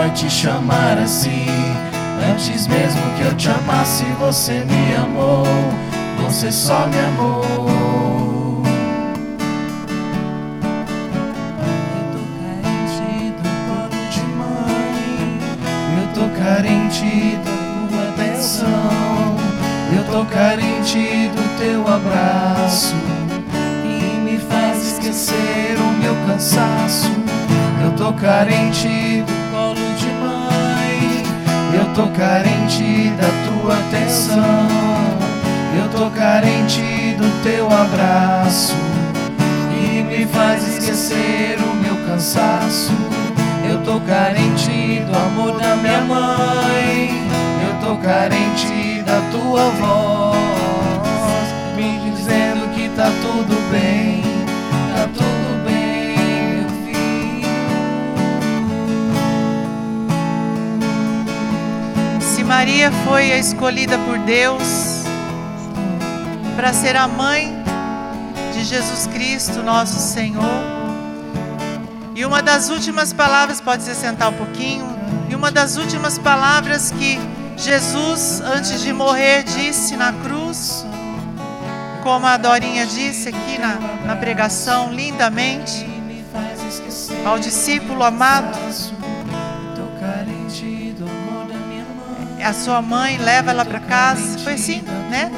Te 0.10 0.30
chamar 0.30 0.98
assim. 0.98 1.46
Antes 2.32 2.68
mesmo 2.68 3.02
que 3.18 3.24
eu 3.24 3.34
te 3.36 3.50
amasse, 3.50 4.04
você 4.20 4.64
me 4.66 4.96
amou. 4.96 5.46
Você 6.24 6.52
só 6.52 6.88
me 6.88 7.00
amou. 7.00 8.64
Eu 11.98 12.06
tô 12.12 12.24
carente 12.40 13.34
do 13.38 13.50
colo 13.68 14.02
de 14.12 14.22
mãe. 14.38 15.40
Eu 16.00 16.08
tô 16.14 16.26
carente 16.40 17.38
da 17.38 17.56
tua 17.90 18.10
atenção. 18.10 19.38
Eu 19.96 20.04
tô 20.12 20.26
carente 20.26 21.30
do 21.36 21.60
teu 21.60 21.82
abraço. 21.94 22.96
E 23.84 24.20
me 24.20 24.38
faz 24.38 24.94
esquecer 24.94 25.78
o 25.78 26.02
meu 26.02 26.16
cansaço. 26.28 27.12
Eu 27.84 27.92
tô 27.94 28.14
carente 28.14 29.24
do. 29.26 29.41
Eu 31.74 31.86
tô 31.94 32.08
carente 32.18 33.12
da 33.12 33.30
tua 33.48 33.76
atenção. 33.76 34.68
Eu 35.78 35.90
tô 35.90 36.10
carente 36.12 37.16
do 37.18 37.44
teu 37.44 37.68
abraço. 37.68 38.76
E 39.74 40.02
me 40.04 40.26
faz 40.26 40.68
esquecer 40.68 41.58
o 41.60 41.76
meu 41.76 41.96
cansaço. 42.08 42.92
Eu 43.70 43.80
tô 43.84 44.00
carente 44.02 45.02
do 45.06 45.18
amor 45.18 45.60
da 45.60 45.76
minha 45.78 46.02
mãe. 46.02 47.28
Eu 47.66 47.88
tô 47.88 47.96
carente 47.98 49.02
da 49.04 49.22
tua 49.32 49.70
voz. 49.80 50.38
Me 51.76 52.12
dizendo 52.12 52.74
que 52.76 52.90
tá 52.90 53.10
tudo 53.22 53.56
bem. 53.72 54.31
Maria 62.62 62.92
foi 63.08 63.34
a 63.34 63.40
escolhida 63.40 63.98
por 63.98 64.20
Deus 64.20 65.02
para 66.56 66.72
ser 66.72 66.96
a 66.96 67.08
mãe 67.08 67.52
de 68.54 68.64
Jesus 68.64 69.08
Cristo, 69.08 69.64
nosso 69.64 69.98
Senhor. 69.98 70.62
E 72.16 72.24
uma 72.24 72.40
das 72.40 72.70
últimas 72.70 73.12
palavras, 73.12 73.60
pode 73.60 73.82
se 73.82 73.96
sentar 73.96 74.30
um 74.30 74.34
pouquinho, 74.34 74.86
e 75.28 75.34
uma 75.34 75.52
das 75.52 75.76
últimas 75.76 76.20
palavras 76.20 76.92
que 76.92 77.20
Jesus, 77.58 78.42
antes 78.42 78.84
de 78.84 78.94
morrer, 78.94 79.42
disse 79.42 79.98
na 79.98 80.14
cruz, 80.14 80.86
como 82.04 82.28
a 82.28 82.38
Dorinha 82.38 82.86
disse 82.86 83.30
aqui 83.30 83.58
na, 83.58 83.74
na 84.06 84.16
pregação, 84.16 84.94
lindamente, 84.94 85.84
ao 87.26 87.40
discípulo 87.40 88.04
amado, 88.04 88.56
a 92.42 92.54
sua 92.54 92.82
mãe 92.82 93.18
leva 93.18 93.52
ela 93.52 93.66
para 93.66 93.80
casa, 93.80 94.40
foi 94.40 94.54
assim, 94.54 94.82
né? 95.10 95.32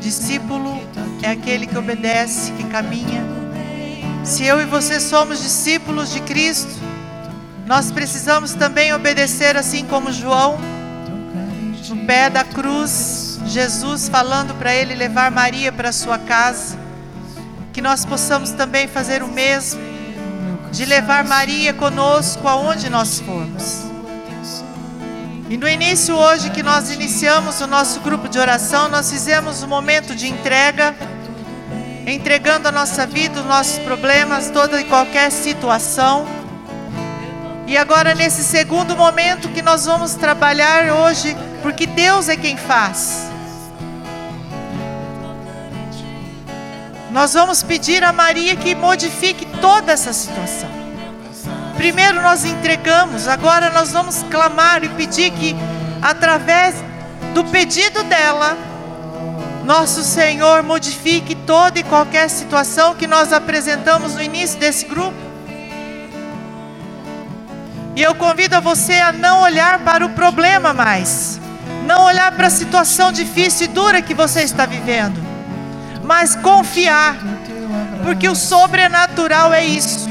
Discípulo 0.00 0.82
é 1.22 1.30
aquele 1.30 1.66
que 1.66 1.78
obedece, 1.78 2.52
que 2.52 2.64
caminha. 2.64 3.22
Se 4.24 4.44
eu 4.44 4.60
e 4.60 4.64
você 4.64 5.00
somos 5.00 5.42
discípulos 5.42 6.12
de 6.12 6.20
Cristo, 6.20 6.72
nós 7.66 7.90
precisamos 7.90 8.54
também 8.54 8.92
obedecer 8.92 9.56
assim 9.56 9.84
como 9.84 10.12
João, 10.12 10.58
no 11.88 12.06
pé 12.06 12.30
da 12.30 12.42
cruz, 12.42 13.40
Jesus 13.46 14.08
falando 14.08 14.54
para 14.54 14.74
ele 14.74 14.94
levar 14.94 15.30
Maria 15.30 15.70
para 15.70 15.92
sua 15.92 16.18
casa, 16.18 16.78
que 17.72 17.80
nós 17.80 18.04
possamos 18.04 18.50
também 18.50 18.88
fazer 18.88 19.22
o 19.22 19.28
mesmo, 19.28 19.80
de 20.70 20.84
levar 20.84 21.24
Maria 21.24 21.72
conosco 21.72 22.48
aonde 22.48 22.88
nós 22.88 23.20
formos. 23.20 23.91
E 25.52 25.56
no 25.58 25.68
início 25.68 26.16
hoje 26.16 26.48
que 26.48 26.62
nós 26.62 26.90
iniciamos 26.90 27.60
o 27.60 27.66
nosso 27.66 28.00
grupo 28.00 28.26
de 28.26 28.38
oração, 28.38 28.88
nós 28.88 29.10
fizemos 29.10 29.62
um 29.62 29.66
momento 29.66 30.14
de 30.16 30.26
entrega, 30.26 30.94
entregando 32.06 32.68
a 32.68 32.72
nossa 32.72 33.06
vida, 33.06 33.38
os 33.40 33.44
nossos 33.44 33.78
problemas, 33.80 34.48
toda 34.48 34.80
e 34.80 34.84
qualquer 34.84 35.30
situação. 35.30 36.26
E 37.66 37.76
agora 37.76 38.14
nesse 38.14 38.42
segundo 38.42 38.96
momento 38.96 39.50
que 39.50 39.60
nós 39.60 39.84
vamos 39.84 40.14
trabalhar 40.14 40.90
hoje, 40.90 41.36
porque 41.60 41.84
Deus 41.84 42.30
é 42.30 42.36
quem 42.38 42.56
faz. 42.56 43.30
Nós 47.10 47.34
vamos 47.34 47.62
pedir 47.62 48.02
a 48.02 48.10
Maria 48.10 48.56
que 48.56 48.74
modifique 48.74 49.44
toda 49.60 49.92
essa 49.92 50.14
situação. 50.14 50.81
Primeiro 51.82 52.22
nós 52.22 52.44
entregamos, 52.44 53.26
agora 53.26 53.68
nós 53.68 53.90
vamos 53.90 54.22
clamar 54.30 54.84
e 54.84 54.88
pedir 54.90 55.32
que, 55.32 55.56
através 56.00 56.76
do 57.34 57.42
pedido 57.46 58.04
dela, 58.04 58.56
nosso 59.64 60.04
Senhor 60.04 60.62
modifique 60.62 61.34
toda 61.34 61.80
e 61.80 61.82
qualquer 61.82 62.30
situação 62.30 62.94
que 62.94 63.08
nós 63.08 63.32
apresentamos 63.32 64.14
no 64.14 64.22
início 64.22 64.60
desse 64.60 64.84
grupo. 64.84 65.16
E 67.96 68.00
eu 68.00 68.14
convido 68.14 68.54
a 68.54 68.60
você 68.60 69.00
a 69.00 69.10
não 69.10 69.42
olhar 69.42 69.80
para 69.80 70.06
o 70.06 70.10
problema 70.10 70.72
mais, 70.72 71.40
não 71.84 72.04
olhar 72.04 72.30
para 72.30 72.46
a 72.46 72.50
situação 72.50 73.10
difícil 73.10 73.64
e 73.64 73.68
dura 73.68 74.00
que 74.00 74.14
você 74.14 74.42
está 74.42 74.66
vivendo, 74.66 75.20
mas 76.04 76.36
confiar, 76.36 77.16
porque 78.04 78.28
o 78.28 78.36
sobrenatural 78.36 79.52
é 79.52 79.64
isso. 79.64 80.08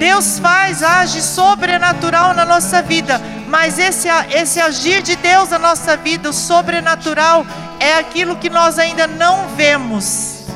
Deus 0.00 0.38
faz, 0.38 0.82
age 0.82 1.20
sobrenatural 1.20 2.32
na 2.32 2.46
nossa 2.46 2.80
vida, 2.80 3.20
mas 3.46 3.78
esse, 3.78 4.08
esse 4.30 4.58
agir 4.58 5.02
de 5.02 5.14
Deus 5.14 5.50
na 5.50 5.58
nossa 5.58 5.94
vida, 5.94 6.30
o 6.30 6.32
sobrenatural, 6.32 7.44
é 7.78 7.98
aquilo 7.98 8.36
que 8.36 8.48
nós 8.48 8.78
ainda 8.78 9.06
não 9.06 9.48
vemos, 9.48 10.46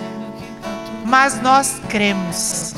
mas 1.05 1.43
nós 1.43 1.79
cremos. 1.91 2.73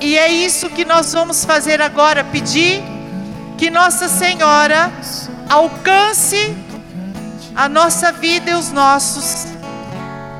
E 0.00 0.16
é 0.16 0.32
isso 0.32 0.70
que 0.70 0.86
nós 0.86 1.12
vamos 1.12 1.44
fazer 1.44 1.82
agora: 1.82 2.24
pedir 2.24 2.82
que 3.58 3.70
Nossa 3.70 4.08
Senhora 4.08 4.90
alcance 5.50 6.56
a 7.54 7.68
nossa 7.68 8.10
vida 8.10 8.52
e 8.52 8.54
os 8.54 8.72
nossos 8.72 9.48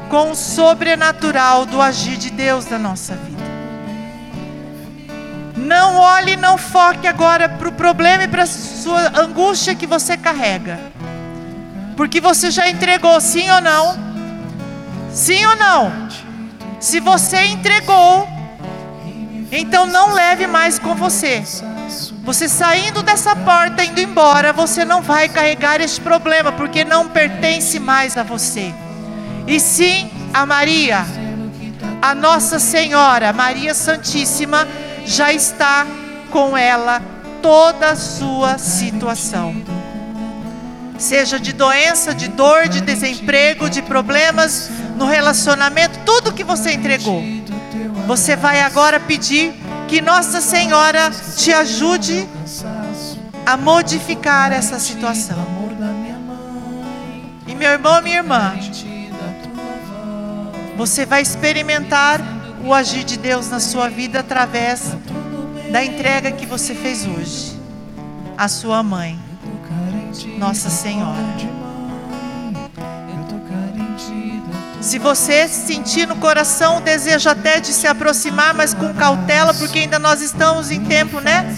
com 0.09 0.31
o 0.31 0.35
sobrenatural 0.35 1.67
do 1.67 1.83
agir 1.83 2.17
de 2.17 2.31
Deus 2.31 2.65
na 2.65 2.79
nossa 2.79 3.15
vida. 3.15 3.40
Não 5.61 5.97
olhe, 5.97 6.37
não 6.37 6.57
foque 6.57 7.07
agora 7.07 7.47
para 7.47 7.69
o 7.69 7.73
problema 7.73 8.25
e 8.25 8.29
para 8.29 8.45
a 8.45 8.47
sua 8.47 9.21
angústia 9.21 9.75
que 9.75 9.87
você 9.87 10.17
carrega. 10.17 10.81
Porque 11.97 12.19
você 12.19 12.51
já 12.51 12.69
entregou, 12.69 13.21
sim 13.21 13.49
ou 13.51 13.61
não? 13.61 13.99
Sim 15.13 15.45
ou 15.45 15.57
não? 15.57 16.09
Se 16.81 16.99
você 16.99 17.45
entregou, 17.45 18.27
então 19.53 19.85
não 19.85 20.15
leve 20.15 20.47
mais 20.47 20.79
com 20.79 20.95
você. 20.95 21.45
Você 22.25 22.49
saindo 22.49 23.03
dessa 23.03 23.37
porta, 23.37 23.85
indo 23.85 24.01
embora, 24.01 24.55
você 24.55 24.83
não 24.83 25.03
vai 25.03 25.29
carregar 25.29 25.79
este 25.83 26.01
problema, 26.01 26.53
porque 26.53 26.85
não 26.85 27.09
pertence 27.09 27.79
mais 27.79 28.17
a 28.17 28.23
você. 28.23 28.73
E 29.47 29.61
sim 29.61 30.11
a 30.33 30.47
Maria, 30.47 31.05
a 32.01 32.15
Nossa 32.15 32.59
Senhora, 32.59 33.31
Maria 33.33 33.75
Santíssima 33.75 34.67
já 35.11 35.33
está 35.33 35.85
com 36.31 36.57
ela 36.57 37.03
toda 37.43 37.91
a 37.91 37.97
sua 37.97 38.59
situação. 38.59 39.61
Seja 40.97 41.41
de 41.41 41.53
doença, 41.53 42.15
de 42.15 42.29
dor, 42.29 42.69
de 42.69 42.81
desemprego, 42.81 43.69
de 43.69 43.83
problemas 43.83 44.71
no 44.97 45.07
relacionamento, 45.07 45.99
tudo 46.07 46.33
que 46.33 46.45
você 46.45 46.75
entregou. 46.75 47.25
Você 48.07 48.37
vai 48.37 48.61
agora 48.61 49.01
pedir 49.01 49.53
que 49.89 50.01
Nossa 50.01 50.41
Senhora 50.41 51.11
te 51.37 51.53
ajude 51.53 52.29
a 53.45 53.57
modificar 53.57 54.53
essa 54.53 54.79
situação. 54.79 55.45
E 57.49 57.55
meu 57.57 57.71
irmão, 57.71 58.01
minha 58.01 58.19
irmã, 58.19 58.55
você 60.77 61.05
vai 61.05 61.21
experimentar 61.21 62.21
o 62.65 62.75
agir 62.75 63.05
de 63.05 63.17
Deus 63.17 63.49
na 63.49 63.61
sua 63.61 63.89
vida 63.89 64.21
através 64.21 64.97
da 65.71 65.85
entrega 65.85 66.33
que 66.33 66.47
você 66.47 66.75
fez 66.75 67.07
hoje 67.07 67.59
à 68.37 68.49
sua 68.49 68.83
mãe, 68.83 69.19
Nossa 70.39 70.69
Senhora. 70.71 71.61
Se 74.81 74.99
você 74.99 75.47
sentir 75.47 76.07
no 76.07 76.17
coração 76.17 76.79
o 76.79 76.81
desejo 76.81 77.29
até 77.29 77.61
de 77.61 77.69
se 77.69 77.87
aproximar, 77.87 78.55
mas 78.55 78.73
com 78.73 78.95
cautela, 78.95 79.53
porque 79.53 79.81
ainda 79.81 79.99
nós 79.99 80.23
estamos 80.23 80.71
em 80.71 80.81
tempo, 80.85 81.21
né? 81.21 81.55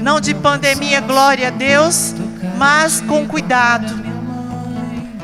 Não 0.00 0.18
de 0.18 0.34
pandemia, 0.34 1.00
glória 1.00 1.48
a 1.48 1.50
Deus, 1.50 2.14
mas 2.56 3.02
com 3.02 3.28
cuidado. 3.28 4.02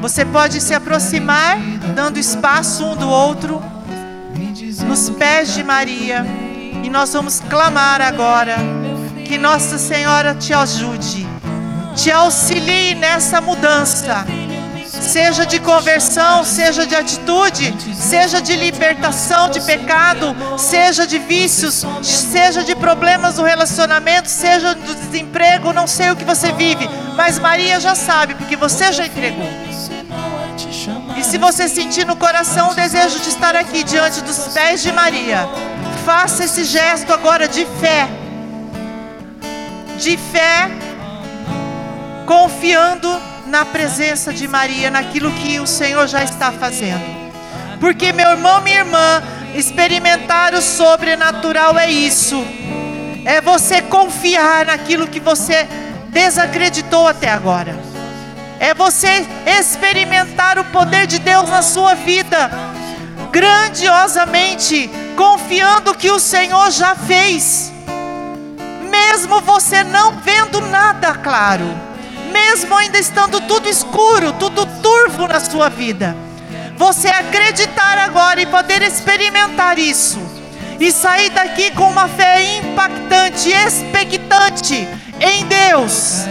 Você 0.02 0.24
pode 0.24 0.60
se 0.60 0.74
aproximar, 0.74 1.58
dando 1.94 2.18
espaço 2.18 2.84
um 2.84 2.94
do 2.94 3.08
outro, 3.08 3.60
nos 4.88 5.10
pés 5.10 5.52
de 5.52 5.62
Maria, 5.62 6.24
e 6.82 6.88
nós 6.88 7.12
vamos 7.12 7.40
clamar 7.40 8.00
agora 8.00 8.56
que 9.26 9.36
Nossa 9.36 9.76
Senhora 9.76 10.34
te 10.34 10.54
ajude, 10.54 11.28
te 11.94 12.10
auxilie 12.10 12.94
nessa 12.94 13.38
mudança 13.38 14.24
seja 15.00 15.46
de 15.46 15.60
conversão, 15.60 16.44
seja 16.44 16.86
de 16.86 16.94
atitude, 16.94 17.74
seja 17.94 18.42
de 18.42 18.56
libertação 18.56 19.48
de 19.48 19.60
pecado, 19.60 20.34
seja 20.58 21.06
de 21.06 21.18
vícios, 21.18 21.84
seja 22.02 22.62
de 22.64 22.74
problemas 22.74 23.38
no 23.38 23.44
relacionamento, 23.44 24.28
seja 24.28 24.74
do 24.74 24.94
desemprego, 24.94 25.72
não 25.72 25.86
sei 25.86 26.10
o 26.10 26.16
que 26.16 26.24
você 26.24 26.52
vive, 26.52 26.88
mas 27.16 27.38
Maria 27.38 27.80
já 27.80 27.94
sabe, 27.94 28.34
porque 28.34 28.56
você 28.56 28.92
já 28.92 29.06
entregou. 29.06 29.48
E 31.18 31.24
se 31.24 31.36
você 31.36 31.66
sentir 31.68 32.06
no 32.06 32.14
coração 32.14 32.70
o 32.70 32.74
desejo 32.76 33.18
de 33.18 33.28
estar 33.28 33.56
aqui 33.56 33.82
diante 33.82 34.20
dos 34.22 34.38
pés 34.54 34.80
de 34.80 34.92
Maria, 34.92 35.48
faça 36.06 36.44
esse 36.44 36.62
gesto 36.62 37.12
agora 37.12 37.48
de 37.48 37.66
fé. 37.80 38.08
De 39.98 40.16
fé, 40.16 40.70
confiando 42.24 43.20
na 43.46 43.64
presença 43.64 44.32
de 44.32 44.46
Maria, 44.46 44.92
naquilo 44.92 45.32
que 45.32 45.58
o 45.58 45.66
Senhor 45.66 46.06
já 46.06 46.22
está 46.22 46.52
fazendo. 46.52 47.02
Porque, 47.80 48.12
meu 48.12 48.30
irmão, 48.30 48.60
minha 48.60 48.78
irmã, 48.78 49.20
experimentar 49.56 50.54
o 50.54 50.62
sobrenatural 50.62 51.76
é 51.76 51.90
isso. 51.90 52.40
É 53.24 53.40
você 53.40 53.82
confiar 53.82 54.66
naquilo 54.66 55.08
que 55.08 55.18
você 55.18 55.66
desacreditou 56.12 57.08
até 57.08 57.28
agora 57.28 57.87
é 58.60 58.74
você 58.74 59.26
experimentar 59.46 60.58
o 60.58 60.64
poder 60.64 61.06
de 61.06 61.18
Deus 61.18 61.48
na 61.48 61.62
sua 61.62 61.94
vida, 61.94 62.50
grandiosamente, 63.30 64.90
confiando 65.16 65.94
que 65.94 66.10
o 66.10 66.18
Senhor 66.18 66.70
já 66.70 66.94
fez, 66.94 67.72
mesmo 68.90 69.40
você 69.40 69.84
não 69.84 70.12
vendo 70.12 70.60
nada 70.60 71.14
claro, 71.14 71.66
mesmo 72.32 72.74
ainda 72.76 72.98
estando 72.98 73.40
tudo 73.42 73.68
escuro, 73.68 74.32
tudo 74.34 74.66
turvo 74.82 75.28
na 75.28 75.40
sua 75.40 75.68
vida, 75.68 76.16
você 76.76 77.08
acreditar 77.08 77.98
agora 77.98 78.40
e 78.40 78.46
poder 78.46 78.82
experimentar 78.82 79.78
isso. 79.78 80.18
E 80.80 80.92
sair 80.92 81.30
daqui 81.30 81.72
com 81.72 81.90
uma 81.90 82.06
fé 82.06 82.58
impactante, 82.58 83.50
expectante 83.50 84.86
em 85.20 85.44
Deus 85.46 86.22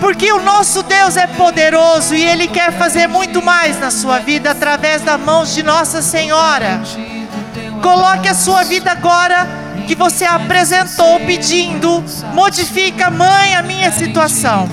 porque 0.00 0.32
o 0.32 0.40
nosso 0.40 0.82
Deus 0.82 1.16
é 1.16 1.26
poderoso 1.26 2.14
e 2.14 2.24
Ele 2.24 2.48
quer 2.48 2.72
fazer 2.72 3.06
muito 3.06 3.42
mais 3.42 3.78
na 3.78 3.90
sua 3.90 4.18
vida 4.18 4.50
através 4.50 5.02
das 5.02 5.20
mãos 5.20 5.54
de 5.54 5.62
Nossa 5.62 6.00
Senhora. 6.00 6.80
Coloque 7.82 8.26
a 8.26 8.34
sua 8.34 8.64
vida 8.64 8.90
agora 8.90 9.46
que 9.86 9.94
você 9.94 10.24
apresentou 10.24 11.20
pedindo, 11.20 12.02
modifica, 12.32 13.10
mãe, 13.10 13.54
a 13.54 13.62
minha 13.62 13.92
situação. 13.92 14.68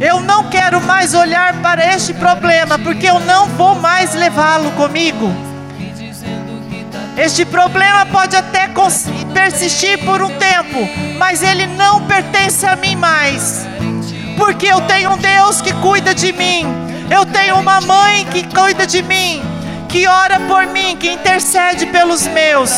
Eu 0.00 0.20
não 0.20 0.48
quero 0.48 0.80
mais 0.80 1.14
olhar 1.14 1.60
para 1.60 1.94
este 1.94 2.14
problema, 2.14 2.78
porque 2.78 3.06
eu 3.06 3.18
não 3.20 3.46
vou 3.48 3.74
mais 3.74 4.14
levá-lo 4.14 4.70
comigo. 4.72 5.30
Este 7.16 7.44
problema 7.44 8.06
pode 8.06 8.36
até 8.36 8.70
persistir 9.34 9.98
por 10.04 10.22
um 10.22 10.30
tempo, 10.38 10.88
mas 11.18 11.42
ele 11.42 11.66
não 11.66 12.06
pertence 12.06 12.64
a 12.64 12.76
mim 12.76 12.96
mais 12.96 13.66
porque 14.40 14.66
eu 14.66 14.80
tenho 14.80 15.12
um 15.12 15.18
Deus 15.18 15.60
que 15.60 15.70
cuida 15.74 16.14
de 16.14 16.32
mim, 16.32 16.64
eu 17.10 17.26
tenho 17.26 17.56
uma 17.56 17.78
mãe 17.82 18.24
que 18.24 18.42
cuida 18.42 18.86
de 18.86 19.02
mim, 19.02 19.42
que 19.86 20.06
ora 20.08 20.40
por 20.40 20.66
mim, 20.66 20.96
que 20.96 21.10
intercede 21.10 21.84
pelos 21.86 22.26
meus. 22.26 22.70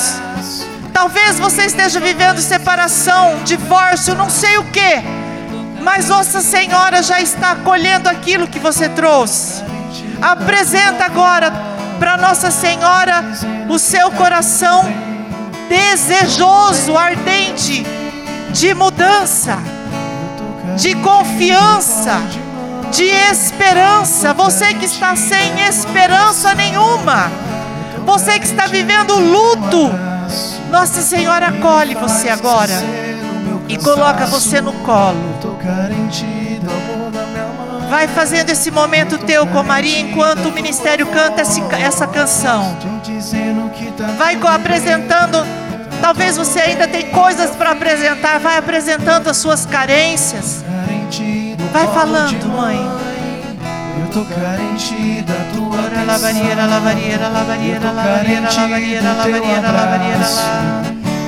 Talvez 0.92 1.38
você 1.38 1.66
esteja 1.66 2.00
vivendo 2.00 2.40
separação, 2.40 3.44
divórcio, 3.44 4.16
não 4.16 4.28
sei 4.28 4.58
o 4.58 4.64
que, 4.64 5.02
mas 5.80 6.08
Nossa 6.08 6.40
Senhora 6.40 7.00
já 7.00 7.20
está 7.20 7.52
acolhendo 7.52 8.08
aquilo 8.08 8.48
que 8.48 8.58
você 8.58 8.88
trouxe. 8.88 9.62
Apresenta 10.20 11.04
agora 11.04 11.52
para 12.00 12.16
Nossa 12.16 12.50
Senhora 12.50 13.24
o 13.68 13.78
seu 13.78 14.10
coração 14.10 14.82
desejoso, 15.68 16.96
ardente 16.98 17.86
de 18.50 18.74
mudança 18.74 19.71
de 20.76 20.94
confiança, 20.96 22.20
de 22.90 23.04
esperança. 23.04 24.32
Você 24.34 24.74
que 24.74 24.84
está 24.84 25.16
sem 25.16 25.60
esperança 25.62 26.54
nenhuma, 26.54 27.30
você 28.04 28.38
que 28.38 28.46
está 28.46 28.66
vivendo 28.66 29.14
luto, 29.14 29.90
Nossa 30.70 31.02
Senhora 31.02 31.48
acolhe 31.48 31.94
você 31.94 32.28
agora 32.28 32.74
e 33.68 33.76
coloca 33.76 34.26
você 34.26 34.60
no 34.60 34.72
colo. 34.72 35.38
Vai 37.88 38.08
fazendo 38.08 38.48
esse 38.48 38.70
momento 38.70 39.18
teu 39.18 39.46
com 39.46 39.62
Maria 39.62 40.00
enquanto 40.00 40.48
o 40.48 40.52
ministério 40.52 41.06
canta 41.06 41.42
essa 41.42 42.06
canção. 42.06 42.74
Vai 44.16 44.38
apresentando 44.54 45.44
Talvez 46.02 46.36
você 46.36 46.58
ainda 46.58 46.88
tem 46.88 47.08
coisas 47.10 47.52
para 47.52 47.70
apresentar. 47.70 48.40
Vai 48.40 48.58
apresentando 48.58 49.28
as 49.28 49.36
suas 49.36 49.64
carências. 49.64 50.64
Vai 51.72 51.86
falando, 51.86 52.48
mãe. 52.48 52.76
Eu 54.00 54.08
tô 54.08 54.24
carente 54.24 55.22
da 55.22 55.34
tua 55.54 55.62
Ora, 55.72 56.04
lavareira, 56.04 56.66
lavareira, 56.66 57.28
lavareira, 57.28 57.92
lavareira, 57.92 58.50
lavareira, 58.50 59.12
lavareira, 59.12 59.70
lavareira. 59.70 60.26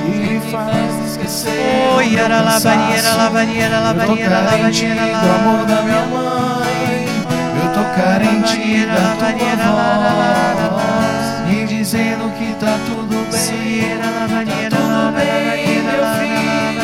E 0.05 0.09
me 0.09 0.51
faz 0.51 1.09
esquecer. 1.09 1.93
Oi, 1.95 2.15
era 2.15 2.41
lavareira, 2.41 3.15
lavareira, 3.15 3.79
lavareira, 3.79 4.39
lavareira, 4.41 5.05
do 5.05 5.31
amor 5.35 5.65
da 5.65 5.81
minha 5.81 6.05
mãe. 6.05 7.07
Eu 7.63 7.73
tô 7.73 7.83
carente 7.95 8.85
da 8.85 9.15
tua 9.15 10.69
voz. 10.69 10.74
Dizendo 11.85 12.25
que 12.35 12.51
tá 12.55 12.79
tudo 12.87 13.13
bem. 13.29 13.99
Tá 13.99 14.75
tudo 14.75 15.11
bem, 15.15 15.83
meu 15.83 16.03
filho. 16.17 16.81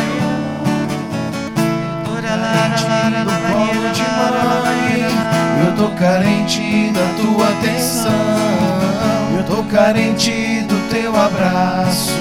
Carente 2.22 2.86
do 3.26 3.34
colo 3.52 3.90
de 3.96 4.06
mãe. 4.14 5.10
Eu 5.66 5.72
tô 5.76 5.88
carente 5.96 6.92
da 6.94 7.08
tua 7.20 7.50
atenção. 7.50 8.12
Eu 9.40 9.44
tô 9.44 9.64
carente 9.64 10.62
do 10.70 10.78
teu 10.92 11.20
abraço. 11.20 12.14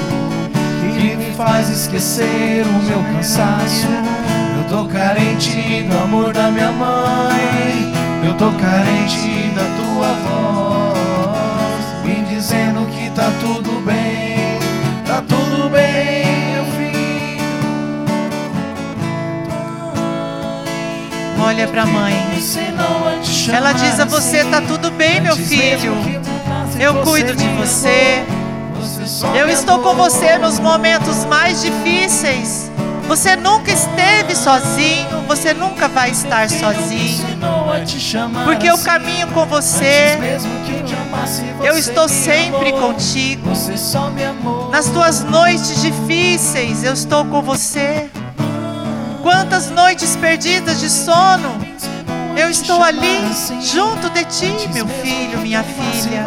Que 0.99 1.17
me 1.17 1.33
faz 1.37 1.69
esquecer 1.69 2.65
o 2.65 2.83
meu 2.85 3.05
cansaço. 3.15 3.89
Eu 4.57 4.65
tô 4.71 4.87
carente 4.87 5.83
do 5.83 5.99
amor 6.03 6.33
da 6.33 6.51
minha 6.51 6.73
mãe. 6.73 7.93
Eu 8.25 8.33
tô 8.39 8.51
carente 8.53 9.51
da 9.55 9.67
tua 9.77 10.15
voz. 10.25 10.81
Me 12.03 12.25
dizendo 12.35 12.70
tá 13.31 13.39
tudo 13.41 13.81
bem. 13.81 14.59
Tá 15.07 15.23
tudo 15.29 15.69
bem, 15.71 16.25
meu 16.53 16.65
filho. 16.65 17.41
Olha 21.43 21.69
para 21.69 21.83
a 21.83 21.87
mãe. 21.87 22.15
Ela 23.53 23.73
diz 23.73 24.01
a 24.01 24.05
você: 24.05 24.45
tá 24.45 24.61
tudo 24.61 24.91
bem, 24.91 25.21
meu 25.21 25.37
filho. 25.37 25.95
Eu 26.79 27.03
cuido 27.03 27.35
de 27.35 27.47
você. 27.49 28.25
Eu 29.35 29.49
estou 29.49 29.81
com 29.81 29.95
você 29.95 30.39
nos 30.39 30.59
momentos 30.59 31.25
mais 31.27 31.63
difíceis. 31.63 32.70
Você 33.11 33.35
nunca 33.35 33.73
esteve 33.73 34.37
sozinho, 34.37 35.25
você 35.27 35.53
nunca 35.53 35.89
vai 35.89 36.13
estar 36.13 36.49
sozinho. 36.49 37.27
Porque 38.45 38.71
eu 38.71 38.79
caminho 38.79 39.27
com 39.33 39.45
você. 39.47 40.17
Eu 41.61 41.77
estou 41.77 42.09
sempre 42.09 42.71
contigo. 42.71 43.51
Nas 44.71 44.87
tuas 44.91 45.25
noites 45.25 45.83
difíceis, 45.83 46.85
eu 46.85 46.93
estou 46.93 47.25
com 47.25 47.43
você. 47.43 48.09
Quantas 49.25 49.71
noites 49.71 50.15
perdidas 50.15 50.79
de 50.79 50.89
sono, 50.89 51.59
eu 52.37 52.49
estou 52.49 52.81
ali 52.81 53.29
junto 53.61 54.09
de 54.11 54.25
ti, 54.27 54.69
meu 54.73 54.87
filho, 54.87 55.41
minha 55.41 55.65
filha. 55.65 56.27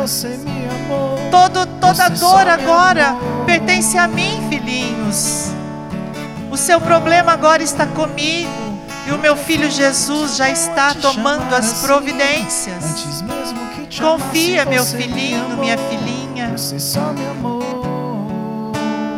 Todo, 1.31 1.65
toda 1.79 2.09
dor 2.09 2.45
agora 2.45 3.15
pertence 3.45 3.97
a 3.97 4.05
mim, 4.05 4.45
filhinhos. 4.49 5.52
O 6.53 6.57
seu 6.57 6.79
problema 6.79 7.31
agora 7.31 7.63
está 7.63 7.87
comigo. 7.87 8.77
E 9.07 9.11
o 9.11 9.17
meu 9.17 9.35
filho 9.35 9.71
Jesus 9.71 10.35
já 10.35 10.51
está 10.51 10.93
tomando 10.93 11.51
as 11.55 11.81
providências. 11.81 13.23
Confia, 13.99 14.63
meu 14.63 14.85
filhinho, 14.85 15.57
minha 15.57 15.75
filhinha. 15.79 16.53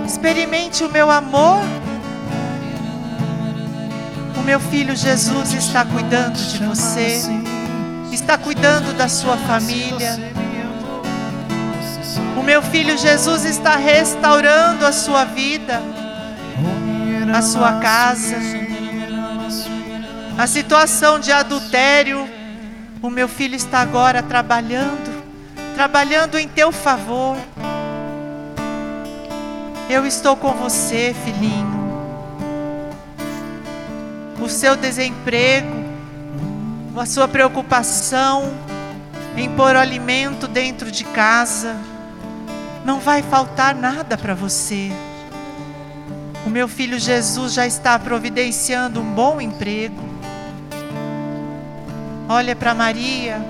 Experimente 0.05 0.85
o 0.85 0.89
meu 0.89 1.11
amor. 1.11 1.59
O 4.37 4.41
meu 4.41 4.59
filho 4.61 4.95
Jesus 4.95 5.51
está 5.51 5.83
cuidando 5.83 6.37
de 6.37 6.63
você, 6.63 7.21
está 8.13 8.37
cuidando 8.37 8.95
da 8.95 9.09
sua 9.09 9.35
família. 9.35 10.33
O 12.37 12.43
meu 12.43 12.61
filho 12.61 12.97
Jesus 12.97 13.43
está 13.43 13.75
restaurando 13.75 14.85
a 14.85 14.93
sua 14.93 15.25
vida, 15.25 15.81
a 17.33 17.41
sua 17.41 17.79
casa. 17.79 18.37
A 20.37 20.47
situação 20.47 21.19
de 21.19 21.31
adultério, 21.31 22.27
o 23.01 23.09
meu 23.09 23.27
filho 23.27 23.55
está 23.55 23.79
agora 23.79 24.21
trabalhando, 24.21 25.23
trabalhando 25.75 26.37
em 26.37 26.47
teu 26.47 26.71
favor. 26.71 27.37
Eu 29.89 30.05
estou 30.05 30.35
com 30.35 30.51
você, 30.51 31.15
filhinho. 31.23 31.85
O 34.41 34.49
seu 34.49 34.75
desemprego, 34.75 35.85
a 36.97 37.05
sua 37.05 37.27
preocupação, 37.27 38.53
em 39.37 39.49
pôr 39.49 39.75
alimento 39.75 40.47
dentro 40.47 40.91
de 40.91 41.03
casa. 41.03 41.75
Não 42.83 42.99
vai 42.99 43.21
faltar 43.21 43.73
nada 43.73 44.17
para 44.17 44.33
você. 44.33 44.91
O 46.45 46.49
meu 46.49 46.67
filho 46.67 46.99
Jesus 46.99 47.53
já 47.53 47.65
está 47.65 47.97
providenciando 47.97 49.01
um 49.01 49.13
bom 49.13 49.41
emprego. 49.41 49.99
Olha 52.29 52.55
para 52.55 52.73
Maria 52.73 53.41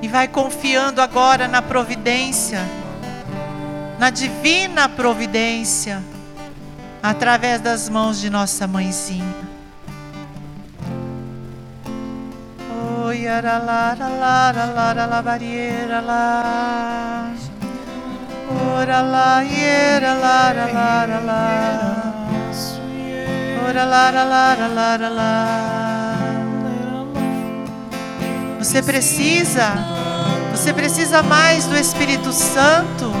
e 0.00 0.06
vai 0.06 0.28
confiando 0.28 1.00
agora 1.00 1.48
na 1.48 1.60
providência, 1.60 2.60
na 3.98 4.10
divina 4.10 4.88
providência, 4.88 6.02
através 7.02 7.60
das 7.60 7.88
mãos 7.88 8.20
de 8.20 8.30
nossa 8.30 8.66
mãezinha. 8.68 9.34
Oi, 13.04 13.26
aralara, 13.26 14.08
lara, 14.08 16.00
lá. 16.00 17.34
Ora 18.60 19.00
lá, 19.00 19.44
iera, 19.44 20.14
lara, 20.14 20.72
lara, 20.72 21.20
lá. 21.20 22.14
Ora, 23.68 23.84
lara, 23.84 24.24
lara, 24.24 24.66
lara, 24.66 25.08
lá. 25.08 26.14
Você 28.58 28.82
precisa, 28.82 29.72
você 30.50 30.72
precisa 30.72 31.22
mais 31.22 31.66
do 31.66 31.76
Espírito 31.76 32.32
Santo. 32.32 33.12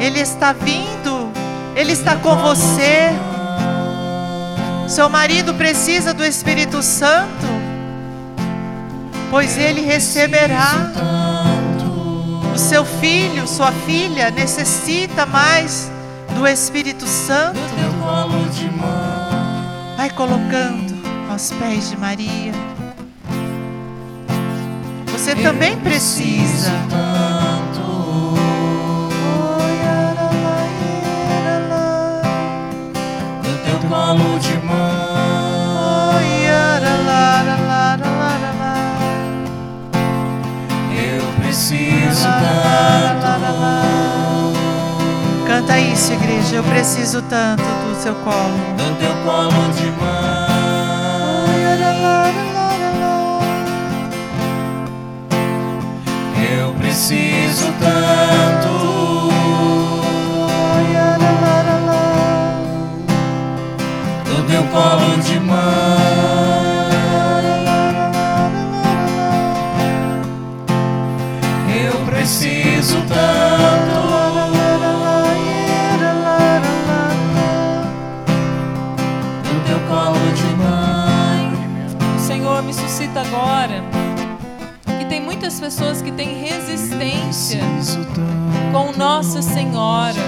Ele 0.00 0.20
está 0.20 0.52
vindo, 0.52 1.30
ele 1.74 1.92
está 1.92 2.16
com 2.16 2.36
você. 2.36 3.10
Seu 4.88 5.08
marido 5.08 5.54
precisa 5.54 6.14
do 6.14 6.24
Espírito 6.24 6.82
Santo, 6.82 7.46
pois 9.30 9.58
ele 9.58 9.80
receberá. 9.80 10.92
O 12.56 12.58
seu 12.58 12.86
filho, 12.86 13.46
sua 13.46 13.70
filha 13.70 14.30
necessita 14.30 15.26
mais 15.26 15.92
do 16.34 16.48
Espírito 16.48 17.06
Santo. 17.06 17.60
Vai 19.94 20.08
colocando 20.08 20.94
aos 21.30 21.52
pés 21.52 21.90
de 21.90 21.98
Maria. 21.98 22.52
Você 25.12 25.34
também 25.34 25.76
precisa. 25.80 26.70
Do 33.42 33.64
teu 33.66 33.78
colo 33.90 34.38
de 34.38 34.52
Eu 34.52 34.95
preciso 41.66 42.22
tanto. 42.22 43.26
Canta 45.46 45.78
isso, 45.78 46.12
igreja. 46.12 46.56
Eu 46.56 46.62
preciso 46.62 47.22
tanto 47.22 47.62
do 47.62 48.00
seu 48.00 48.14
colo. 48.16 48.56
Do 48.76 48.94
teu 48.98 49.12
colo 49.24 49.72
de 49.74 49.90
Eu 56.58 56.72
preciso 56.74 57.72
tanto. 57.80 58.86
Do 64.24 64.42
teu 64.46 64.62
colo 64.64 65.16
de 65.22 65.40
Eu 65.40 66.05
muitas 85.56 85.60
pessoas 85.60 86.02
que 86.02 86.12
têm 86.12 86.40
resistência 86.40 87.60
com 88.72 88.92
Nossa 88.96 89.40
Senhora 89.40 90.20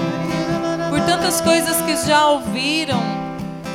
por 0.88 1.00
tantas 1.00 1.40
coisas 1.40 1.76
que 1.82 1.96
já 2.06 2.28
ouviram 2.28 3.00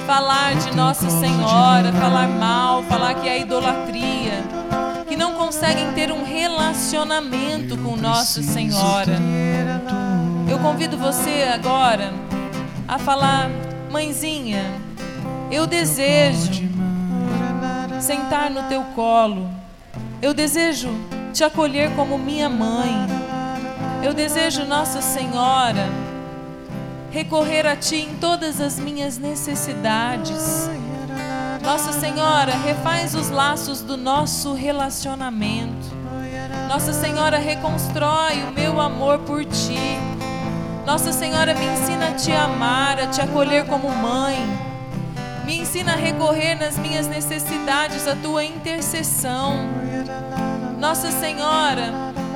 falar 0.08 0.56
de 0.56 0.76
Nossa 0.76 1.10
Senhora, 1.10 1.91
falar 1.93 2.28
mal, 2.28 2.84
falar 2.84 3.16
que 3.16 3.30
é 3.30 3.41
idolatria, 3.41 4.43
que 5.08 5.16
não 5.16 5.34
conseguem 5.34 5.91
ter 5.93 6.12
um 6.12 6.24
relacionamento 6.24 7.78
com 7.78 7.95
Nossa 7.95 8.41
Senhora. 8.41 9.20
Eu 10.49 10.60
convido 10.60 10.97
você 10.97 11.49
agora 11.54 12.14
a 12.88 12.97
falar, 12.97 13.49
mãezinha, 13.91 14.64
eu 15.51 15.68
desejo 15.68 16.68
sentar 17.99 18.49
no 18.49 18.64
teu 18.64 18.82
colo. 18.95 19.49
Eu 20.22 20.34
desejo 20.34 20.89
te 21.34 21.44
acolher 21.44 21.90
como 21.96 22.16
minha 22.20 22.48
mãe. 22.48 23.08
Eu 24.04 24.14
desejo, 24.14 24.66
Nossa 24.66 25.02
Senhora, 25.02 25.90
recorrer 27.10 27.66
a 27.66 27.76
Ti 27.76 27.96
em 27.96 28.16
todas 28.18 28.62
as 28.62 28.78
minhas 28.78 29.18
necessidades. 29.18 30.70
Nossa 31.64 31.92
Senhora, 31.92 32.54
refaz 32.64 33.16
os 33.16 33.32
laços 33.32 33.82
do 33.82 33.98
nosso 33.98 34.54
relacionamento. 34.54 36.04
Nossa 36.70 36.94
Senhora, 36.94 37.40
reconstrói 37.40 38.44
o 38.48 38.52
meu 38.52 38.80
amor 38.80 39.18
por 39.20 39.44
Ti. 39.44 39.98
Nossa 40.86 41.12
Senhora, 41.12 41.56
me 41.56 41.66
ensina 41.66 42.10
a 42.10 42.14
Te 42.14 42.32
amar, 42.32 43.00
a 43.00 43.08
Te 43.08 43.22
acolher 43.22 43.66
como 43.66 43.90
mãe. 43.90 44.38
Me 45.46 45.58
ensina 45.58 45.94
a 45.94 45.96
recorrer 45.96 46.56
nas 46.56 46.78
minhas 46.78 47.08
necessidades 47.08 48.08
à 48.08 48.16
Tua 48.16 48.44
intercessão. 48.44 49.83
Nossa 50.84 51.12
Senhora, 51.12 51.94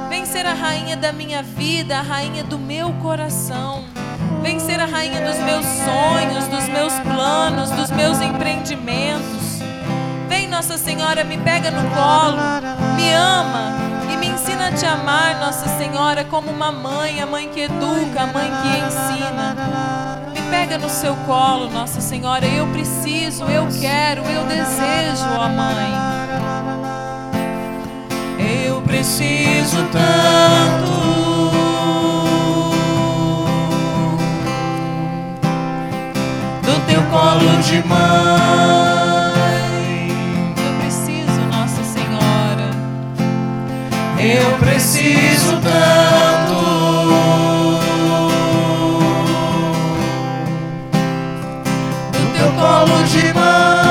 vem 0.07 0.25
ser 0.25 0.45
a 0.45 0.53
rainha 0.53 0.95
da 0.95 1.11
minha 1.11 1.43
vida, 1.43 1.97
a 1.97 2.01
rainha 2.01 2.45
do 2.45 2.57
meu 2.57 2.93
coração. 2.93 3.83
Vem 4.41 4.57
ser 4.57 4.79
a 4.79 4.85
rainha 4.85 5.19
dos 5.19 5.37
meus 5.39 5.65
sonhos, 5.65 6.47
dos 6.47 6.69
meus 6.69 6.93
planos, 7.01 7.69
dos 7.71 7.91
meus 7.91 8.21
empreendimentos. 8.21 9.59
Vem, 10.29 10.47
Nossa 10.47 10.77
Senhora, 10.77 11.25
me 11.25 11.37
pega 11.39 11.69
no 11.71 11.89
colo, 11.89 12.37
me 12.95 13.13
ama 13.13 13.75
e 14.13 14.15
me 14.15 14.27
ensina 14.27 14.69
a 14.69 14.71
te 14.71 14.85
amar, 14.85 15.41
Nossa 15.41 15.67
Senhora, 15.77 16.23
como 16.23 16.49
uma 16.49 16.71
mãe, 16.71 17.21
a 17.21 17.25
mãe 17.25 17.49
que 17.49 17.59
educa, 17.59 18.21
a 18.21 18.27
mãe 18.27 18.49
que 18.61 18.69
ensina. 18.77 19.57
Me 20.33 20.41
pega 20.49 20.77
no 20.77 20.89
seu 20.89 21.17
colo, 21.27 21.69
Nossa 21.69 21.99
Senhora, 21.99 22.45
eu 22.45 22.65
preciso, 22.67 23.43
eu 23.43 23.67
quero, 23.81 24.23
eu 24.23 24.45
desejo, 24.45 25.25
ó 25.37 25.49
Mãe. 25.49 26.16
Preciso 28.97 29.77
tanto. 29.91 30.91
Do 36.63 36.75
teu 36.87 37.03
colo 37.03 37.61
de 37.61 37.87
mãe. 37.87 38.07
Eu 40.57 40.73
preciso, 40.79 41.41
Nossa 41.51 41.83
Senhora. 41.83 42.71
Eu 44.17 44.57
preciso 44.57 45.61
tanto. 45.61 46.55
Do 52.13 52.21
teu 52.35 52.51
colo 52.53 53.03
de 53.03 53.31
mãe. 53.35 53.86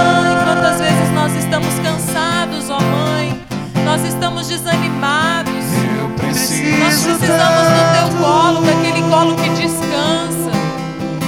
Nós 3.97 4.05
estamos 4.13 4.47
desanimados. 4.47 5.55
Nós 5.55 7.03
precisamos 7.03 7.17
do 7.17 7.83
teu 7.97 8.19
colo, 8.23 8.61
daquele 8.61 9.01
colo 9.09 9.35
que 9.37 9.49
descansa. 9.49 10.51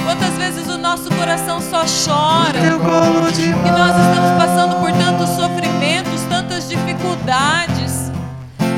Quantas 0.05 0.37
vezes 0.37 0.67
o 0.67 0.77
nosso 0.77 1.09
coração 1.15 1.59
só 1.61 1.79
chora? 1.79 2.59
E 2.59 3.71
nós 3.71 3.95
estamos 3.97 4.37
passando 4.37 4.75
por 4.75 4.91
tantos 4.91 5.29
sofrimentos, 5.29 6.21
tantas 6.29 6.69
dificuldades. 6.69 8.11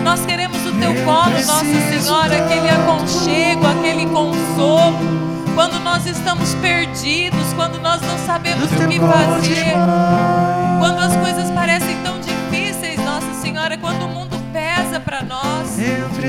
Nós 0.06 0.26
queremos 0.26 0.66
o 0.66 0.72
teu 0.72 0.96
colo, 1.04 1.32
Nossa 1.46 1.66
Senhora, 1.66 2.46
aquele 2.46 2.70
aconchego, 2.70 3.68
aquele 3.68 4.06
consolo. 4.06 4.96
Quando 5.54 5.78
nós 5.84 6.06
estamos 6.06 6.54
perdidos, 6.56 7.52
quando 7.58 7.78
nós 7.82 8.02
não 8.02 8.18
sabemos 8.26 8.72
o 8.72 8.88
que 8.88 9.00
fazer, 9.02 9.74
quando 10.80 11.00
as 11.00 11.14
coisas 11.18 11.52
parecem 11.52 11.98
tão 12.06 12.11
Senhora, 13.72 13.78
quando 13.78 14.06
o 14.06 14.08
mundo 14.10 14.38
pesa 14.52 15.00
para 15.00 15.24
nós. 15.24 15.78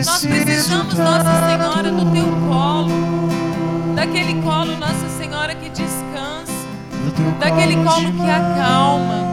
Nós 0.04 0.24
precisamos, 0.24 0.94
Nossa 0.94 1.48
Senhora, 1.48 1.90
do 1.90 2.10
teu 2.12 2.26
colo. 2.48 2.92
Daquele 3.94 4.40
colo, 4.42 4.76
Nossa 4.76 5.08
Senhora, 5.18 5.54
que 5.54 5.68
descansa. 5.70 6.52
Daquele 7.40 7.76
colo 7.82 8.12
que 8.12 8.30
acalma. 8.30 9.24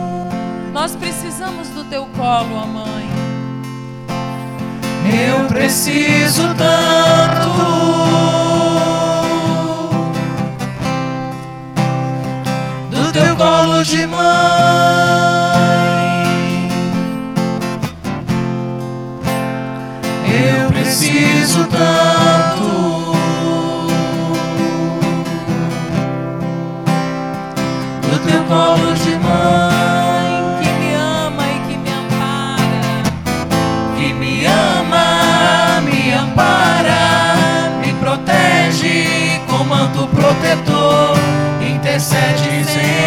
Nós 0.73 0.95
precisamos 0.95 1.67
do 1.69 1.83
teu 1.83 2.05
colo, 2.17 2.55
ó 2.55 2.65
Mãe. 2.65 3.09
Eu 5.11 5.45
preciso 5.47 6.43
tanto 6.55 7.49
do 12.89 13.11
teu 13.11 13.35
colo 13.35 13.83
de 13.83 14.05
mãe. 14.07 15.88
Preciso 20.89 21.65
tanto 21.65 23.13
do 28.01 28.19
teu 28.25 28.43
colo 28.45 28.93
de 28.95 29.15
mãe 29.17 30.63
que 30.63 30.69
me 30.79 30.95
ama 30.95 31.43
e 31.43 31.59
que 31.67 31.77
me 31.77 31.91
ampara. 31.91 33.03
que 33.97 34.13
me 34.13 34.45
ama, 34.47 35.81
me 35.81 36.11
ampara, 36.11 37.69
me 37.85 37.93
protege 37.93 39.39
com 39.47 39.63
manto 39.65 40.07
protetor, 40.07 41.15
intercede 41.61 42.63
sempre 42.65 42.98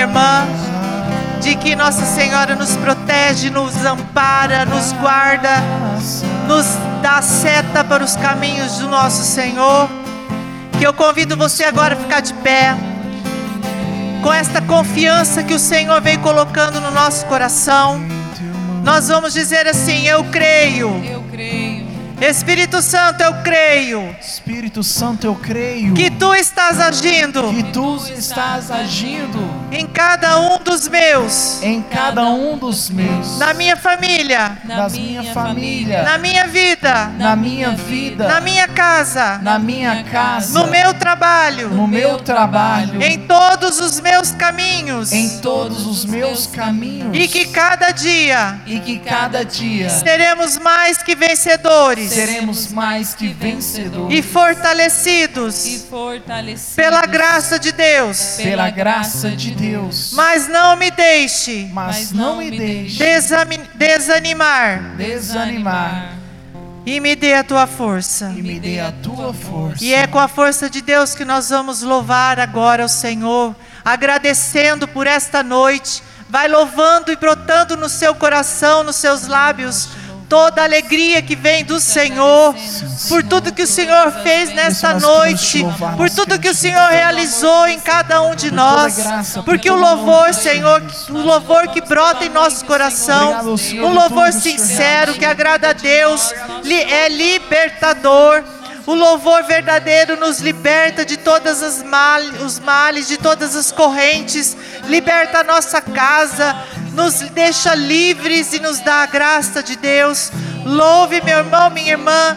irmã, 0.00 0.46
de 1.40 1.54
que 1.54 1.76
Nossa 1.76 2.04
Senhora 2.04 2.54
nos 2.54 2.76
protege, 2.76 3.50
nos 3.50 3.76
ampara, 3.84 4.64
nos 4.64 4.92
guarda, 4.92 5.50
nos 6.46 6.66
dá 7.02 7.22
seta 7.22 7.84
para 7.84 8.02
os 8.02 8.16
caminhos 8.16 8.78
do 8.78 8.88
nosso 8.88 9.22
Senhor, 9.22 9.88
que 10.78 10.86
eu 10.86 10.92
convido 10.92 11.36
você 11.36 11.64
agora 11.64 11.94
a 11.94 11.98
ficar 11.98 12.20
de 12.20 12.34
pé, 12.34 12.74
com 14.22 14.32
esta 14.32 14.60
confiança 14.60 15.42
que 15.42 15.54
o 15.54 15.58
Senhor 15.58 16.00
vem 16.00 16.18
colocando 16.18 16.80
no 16.80 16.90
nosso 16.90 17.24
coração. 17.26 18.00
Nós 18.84 19.08
vamos 19.08 19.32
dizer 19.32 19.66
assim: 19.66 20.06
Eu 20.06 20.24
creio. 20.24 21.02
Eu 21.04 21.22
creio 21.30 21.90
Espírito 22.20 22.82
Santo, 22.82 23.22
eu 23.22 23.32
creio 23.42 24.14
Espírito 24.20 24.82
Santo, 24.82 25.26
eu 25.26 25.34
creio 25.34 25.94
que 25.94 26.10
tu 26.10 26.34
estás 26.34 26.78
agindo 26.78 27.48
que 27.48 27.62
tu 27.72 27.96
estás 28.14 28.70
agindo 28.70 29.38
em 29.70 29.86
cada 29.86 30.38
um 30.38 30.58
dos 30.58 30.88
meus, 30.88 31.62
em 31.62 31.82
cada 31.82 32.28
um 32.28 32.58
dos 32.58 32.90
meus, 32.90 33.38
na 33.38 33.54
minha 33.54 33.76
família, 33.76 34.49
na 34.76 34.88
minha 34.88 35.20
minha 35.22 35.34
família, 35.34 35.34
família, 35.34 36.02
na 36.02 36.18
minha 36.18 36.46
vida, 36.46 37.06
na 37.18 37.36
minha 37.36 37.70
vida, 37.70 38.28
na 38.28 38.40
minha 38.40 38.68
casa, 38.68 39.38
na 39.42 39.58
minha 39.58 40.04
casa, 40.04 40.58
no 40.58 40.70
meu 40.70 40.94
trabalho, 40.94 41.68
no 41.70 41.86
meu 41.86 42.18
trabalho, 42.18 43.02
em 43.02 43.18
todos 43.26 43.80
os 43.80 44.00
meus 44.00 44.32
caminhos, 44.32 45.12
em 45.12 45.38
todos 45.40 45.86
os 45.86 46.04
meus 46.04 46.46
caminhos, 46.46 47.16
e 47.16 47.26
que 47.28 47.46
cada 47.46 47.90
dia 47.90 48.60
e 48.66 48.78
que 48.80 48.98
cada 48.98 49.44
dia 49.44 49.90
seremos 49.90 50.58
mais 50.58 51.02
que 51.02 51.14
vencedores. 51.14 52.10
seremos 52.12 52.72
mais 52.72 53.14
que 53.14 53.28
vencedores. 53.28 54.18
E 54.18 54.22
fortalecidos. 54.22 55.66
E 55.66 55.78
fortalecidos. 55.80 56.74
Pela 56.76 57.06
graça 57.06 57.58
de 57.58 57.72
Deus. 57.72 58.36
pela 58.36 58.70
graça 58.70 59.30
de 59.30 59.50
Deus. 59.50 60.12
Mas 60.14 60.48
não 60.48 60.76
me 60.76 60.90
deixe. 60.90 61.68
Mas 61.72 62.12
não 62.12 62.36
me 62.36 62.50
deixe. 62.50 62.98
desami- 62.98 63.60
desanimar 64.60 64.96
desanimar 64.96 66.20
e 66.86 66.98
me 66.98 67.14
dê 67.14 67.34
a 67.34 67.44
tua 67.44 67.66
força. 67.66 68.32
e 68.36 68.42
me 68.42 68.58
dê 68.58 68.80
a 68.80 68.90
tua 68.90 69.34
força. 69.34 69.84
E 69.84 69.92
é 69.92 70.06
com 70.06 70.18
a 70.18 70.26
força 70.26 70.68
de 70.68 70.80
Deus 70.80 71.14
que 71.14 71.24
nós 71.24 71.50
vamos 71.50 71.82
louvar 71.82 72.40
agora 72.40 72.84
o 72.84 72.88
Senhor, 72.88 73.54
agradecendo 73.84 74.88
por 74.88 75.06
esta 75.06 75.42
noite. 75.42 76.02
Vai 76.28 76.48
louvando 76.48 77.12
e 77.12 77.16
brotando 77.16 77.76
no 77.76 77.88
seu 77.88 78.14
coração, 78.14 78.82
nos 78.82 78.96
seus 78.96 79.26
lábios, 79.26 79.90
toda 80.30 80.62
a 80.62 80.64
alegria 80.64 81.20
que 81.20 81.34
vem 81.34 81.64
do 81.64 81.80
Senhor, 81.80 82.54
por 83.08 83.20
tudo 83.24 83.52
que 83.52 83.64
o 83.64 83.66
Senhor 83.66 84.12
fez 84.22 84.54
nesta 84.54 84.94
noite, 84.94 85.66
por 85.96 86.08
tudo 86.08 86.38
que 86.38 86.48
o 86.48 86.54
Senhor 86.54 86.88
realizou 86.88 87.66
em 87.66 87.80
cada 87.80 88.22
um 88.22 88.36
de 88.36 88.52
nós, 88.52 88.96
porque 89.44 89.68
o 89.68 89.74
louvor, 89.74 90.32
Senhor, 90.32 90.80
o 91.08 91.18
louvor 91.18 91.66
que 91.68 91.80
brota 91.80 92.24
em 92.24 92.28
nosso 92.28 92.64
coração, 92.64 93.56
um 93.82 93.92
louvor 93.92 94.32
sincero 94.32 95.14
que 95.14 95.24
agrada 95.24 95.70
a 95.70 95.72
Deus, 95.72 96.32
é 96.64 97.08
libertador. 97.08 98.44
O 98.86 98.94
louvor 98.94 99.44
verdadeiro 99.44 100.18
nos 100.18 100.40
liberta 100.40 101.04
de 101.04 101.16
todas 101.16 101.62
as 101.62 101.82
mal, 101.82 102.20
os 102.44 102.58
males, 102.58 103.06
de 103.06 103.18
todas 103.18 103.54
as 103.54 103.70
correntes, 103.70 104.56
liberta 104.86 105.40
a 105.40 105.44
nossa 105.44 105.80
casa, 105.80 106.56
nos 106.92 107.20
deixa 107.30 107.74
livres 107.74 108.52
e 108.52 108.60
nos 108.60 108.80
dá 108.80 109.02
a 109.02 109.06
graça 109.06 109.62
de 109.62 109.76
Deus. 109.76 110.30
Louve, 110.64 111.20
meu 111.22 111.38
irmão, 111.38 111.70
minha 111.70 111.92
irmã, 111.92 112.36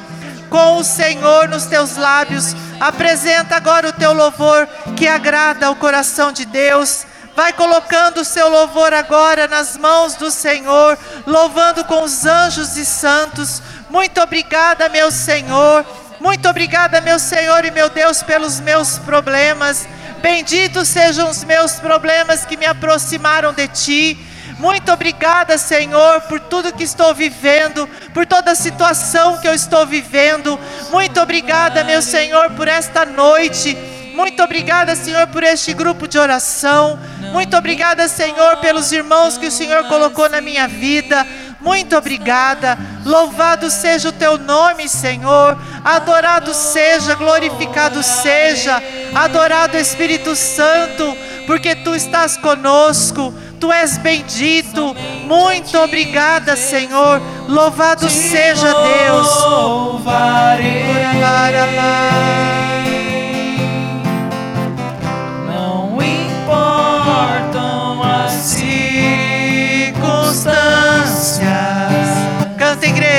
com 0.50 0.78
o 0.78 0.84
Senhor 0.84 1.48
nos 1.50 1.66
teus 1.66 1.96
lábios. 1.98 2.56
Apresenta 2.80 3.56
agora 3.56 3.90
o 3.90 3.94
teu 3.94 4.14
louvor 4.14 4.68
que 4.96 5.08
agrada 5.08 5.68
ao 5.68 5.76
coração 5.76 6.32
de 6.32 6.46
Deus. 6.46 7.06
Vai 7.36 7.52
colocando 7.54 8.22
o 8.22 8.26
seu 8.26 8.48
louvor 8.48 8.94
agora 8.94 9.48
nas 9.48 9.76
mãos 9.76 10.16
do 10.16 10.30
Senhor, 10.30 10.98
louvando 11.26 11.84
com 11.86 12.04
os 12.04 12.26
anjos 12.26 12.78
e 12.78 12.86
santos. 12.86 13.62
Muito 13.90 14.22
obrigada, 14.22 14.88
meu 14.90 15.12
Senhor. 15.12 15.84
Muito 16.20 16.48
obrigada, 16.48 17.02
meu 17.02 17.18
Senhor 17.18 17.66
e 17.66 17.72
meu 17.72 17.90
Deus, 17.90 18.22
pelos 18.22 18.60
meus 18.60 19.00
problemas. 19.00 19.88
Benditos 20.22 20.88
sejam 20.88 21.30
os 21.30 21.44
meus 21.44 21.74
problemas 21.74 22.46
que 22.46 22.56
me 22.56 22.66
aproximaram 22.66 23.52
de 23.52 23.68
ti. 23.68 24.33
Muito 24.64 24.94
obrigada, 24.94 25.58
Senhor, 25.58 26.22
por 26.22 26.40
tudo 26.40 26.72
que 26.72 26.86
estou 26.86 27.14
vivendo, 27.14 27.86
por 28.14 28.26
toda 28.26 28.52
a 28.52 28.56
situação 28.56 29.38
que 29.42 29.46
eu 29.46 29.54
estou 29.54 29.86
vivendo. 29.86 30.58
Muito 30.90 31.20
obrigada, 31.20 31.84
meu 31.84 32.02
Senhor, 32.02 32.50
por 32.52 32.70
esta 32.70 33.04
noite. 33.06 33.78
Muito 34.14 34.42
obrigada, 34.42 34.96
Senhor, 34.96 35.28
por 35.28 35.44
este 35.44 35.74
grupo 35.74 36.08
de 36.08 36.18
oração. 36.18 36.98
Muito 37.34 37.58
obrigada, 37.58 38.08
Senhor, 38.08 38.56
pelos 38.62 38.94
irmãos 38.94 39.38
que 39.38 39.48
o 39.48 39.52
Senhor 39.52 39.84
colocou 39.90 40.30
na 40.30 40.40
minha 40.40 40.66
vida. 40.66 41.28
Muito 41.64 41.96
obrigada. 41.96 42.78
Louvado 43.06 43.72
seja 43.72 44.10
o 44.10 44.12
teu 44.12 44.38
nome, 44.38 44.90
Senhor. 44.90 45.58
Adorado 45.84 46.54
seja, 46.54 47.16
glorificado 47.16 48.04
seja. 48.04 48.84
Adorado 49.16 49.78
Espírito 49.78 50.36
Santo, 50.36 51.18
porque 51.48 51.76
tu 51.76 51.96
estás 51.96 52.38
conosco. 52.38 53.34
Tu 53.60 53.72
és 53.72 53.98
bendito. 53.98 54.94
Muito 55.26 55.80
obrigada, 55.80 56.58
Senhor. 56.58 57.22
Louvado 57.48 58.10
seja 58.10 58.74
Deus. 58.74 59.28
Não 59.46 60.04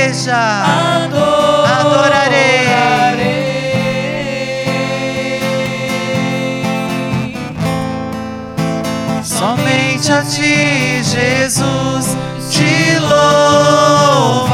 igreja, 0.04 0.36
adorarei. 1.80 2.64
Somente 9.22 10.10
a 10.12 10.22
ti, 10.22 11.02
Jesus, 11.02 12.16
te 12.50 12.98
louvarei. 12.98 14.52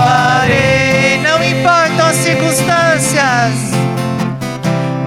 Não 1.22 1.42
importam 1.42 2.06
as 2.06 2.16
circunstâncias, 2.16 3.54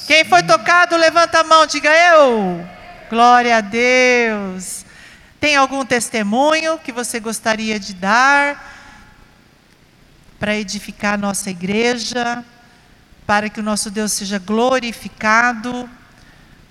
Quem 0.06 0.24
foi 0.24 0.42
tocado, 0.42 0.96
levanta 0.96 1.40
a 1.40 1.44
mão, 1.44 1.66
diga 1.66 1.90
eu. 1.90 2.77
Glória 3.08 3.56
a 3.56 3.60
Deus. 3.62 4.84
Tem 5.40 5.56
algum 5.56 5.82
testemunho 5.82 6.78
que 6.78 6.92
você 6.92 7.18
gostaria 7.18 7.80
de 7.80 7.94
dar 7.94 8.76
para 10.38 10.54
edificar 10.54 11.14
a 11.14 11.16
nossa 11.16 11.48
igreja, 11.48 12.44
para 13.26 13.48
que 13.48 13.60
o 13.60 13.62
nosso 13.62 13.90
Deus 13.90 14.12
seja 14.12 14.38
glorificado? 14.38 15.88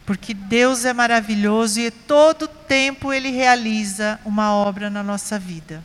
Porque 0.05 0.31
Deus 0.34 0.85
é 0.85 0.93
maravilhoso 0.93 1.80
e 1.80 1.89
todo 1.89 2.47
tempo 2.47 3.11
Ele 3.11 3.31
realiza 3.31 4.19
uma 4.23 4.53
obra 4.53 4.91
na 4.91 5.01
nossa 5.01 5.39
vida. 5.39 5.84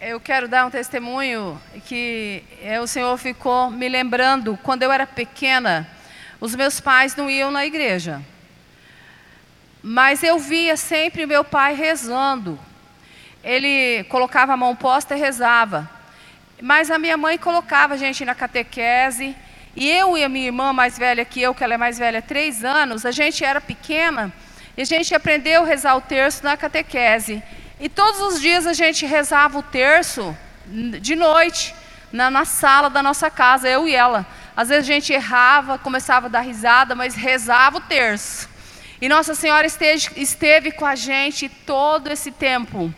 Eu 0.00 0.18
quero 0.18 0.48
dar 0.48 0.64
um 0.64 0.70
testemunho 0.70 1.60
que 1.84 2.42
é, 2.62 2.80
o 2.80 2.86
Senhor 2.86 3.16
ficou 3.18 3.70
me 3.70 3.90
lembrando. 3.90 4.58
Quando 4.62 4.82
eu 4.82 4.90
era 4.90 5.06
pequena, 5.06 5.86
os 6.40 6.54
meus 6.54 6.80
pais 6.80 7.14
não 7.14 7.28
iam 7.28 7.50
na 7.50 7.66
igreja. 7.66 8.22
Mas 9.88 10.24
eu 10.24 10.36
via 10.36 10.76
sempre 10.76 11.26
meu 11.26 11.44
pai 11.44 11.72
rezando. 11.72 12.58
Ele 13.44 14.02
colocava 14.08 14.52
a 14.52 14.56
mão 14.56 14.74
posta 14.74 15.14
e 15.14 15.20
rezava. 15.20 15.88
Mas 16.60 16.90
a 16.90 16.98
minha 16.98 17.16
mãe 17.16 17.38
colocava 17.38 17.94
a 17.94 17.96
gente 17.96 18.24
na 18.24 18.34
catequese. 18.34 19.36
E 19.76 19.88
eu 19.88 20.18
e 20.18 20.24
a 20.24 20.28
minha 20.28 20.46
irmã 20.46 20.72
mais 20.72 20.98
velha 20.98 21.24
que 21.24 21.40
eu, 21.40 21.54
que 21.54 21.62
ela 21.62 21.74
é 21.74 21.76
mais 21.76 22.00
velha, 22.00 22.20
três 22.20 22.64
anos, 22.64 23.06
a 23.06 23.12
gente 23.12 23.44
era 23.44 23.60
pequena 23.60 24.32
e 24.76 24.82
a 24.82 24.84
gente 24.84 25.14
aprendeu 25.14 25.62
a 25.62 25.66
rezar 25.66 25.94
o 25.94 26.00
terço 26.00 26.42
na 26.42 26.56
catequese. 26.56 27.40
E 27.78 27.88
todos 27.88 28.20
os 28.22 28.40
dias 28.40 28.66
a 28.66 28.72
gente 28.72 29.06
rezava 29.06 29.56
o 29.56 29.62
terço 29.62 30.36
de 31.00 31.14
noite, 31.14 31.72
na, 32.12 32.28
na, 32.28 32.44
sala 32.44 32.90
da 32.90 33.04
nossa 33.04 33.30
casa, 33.30 33.68
eu 33.68 33.86
e 33.86 33.94
ela. 33.94 34.26
Às 34.56 34.68
vezes 34.68 34.90
a 34.90 34.92
gente 34.92 35.12
errava, 35.12 35.78
começava 35.78 36.26
a 36.26 36.28
dar 36.28 36.40
risada, 36.40 36.96
mas 36.96 37.14
rezava 37.14 37.76
o 37.76 37.80
terço. 37.82 38.55
E 39.00 39.08
Nossa 39.08 39.34
Senhora 39.34 39.66
esteve, 39.66 40.08
esteve 40.16 40.72
com 40.72 40.86
a 40.86 40.94
gente 40.94 41.48
todo 41.48 42.10
esse 42.10 42.30
tempo. 42.30 42.92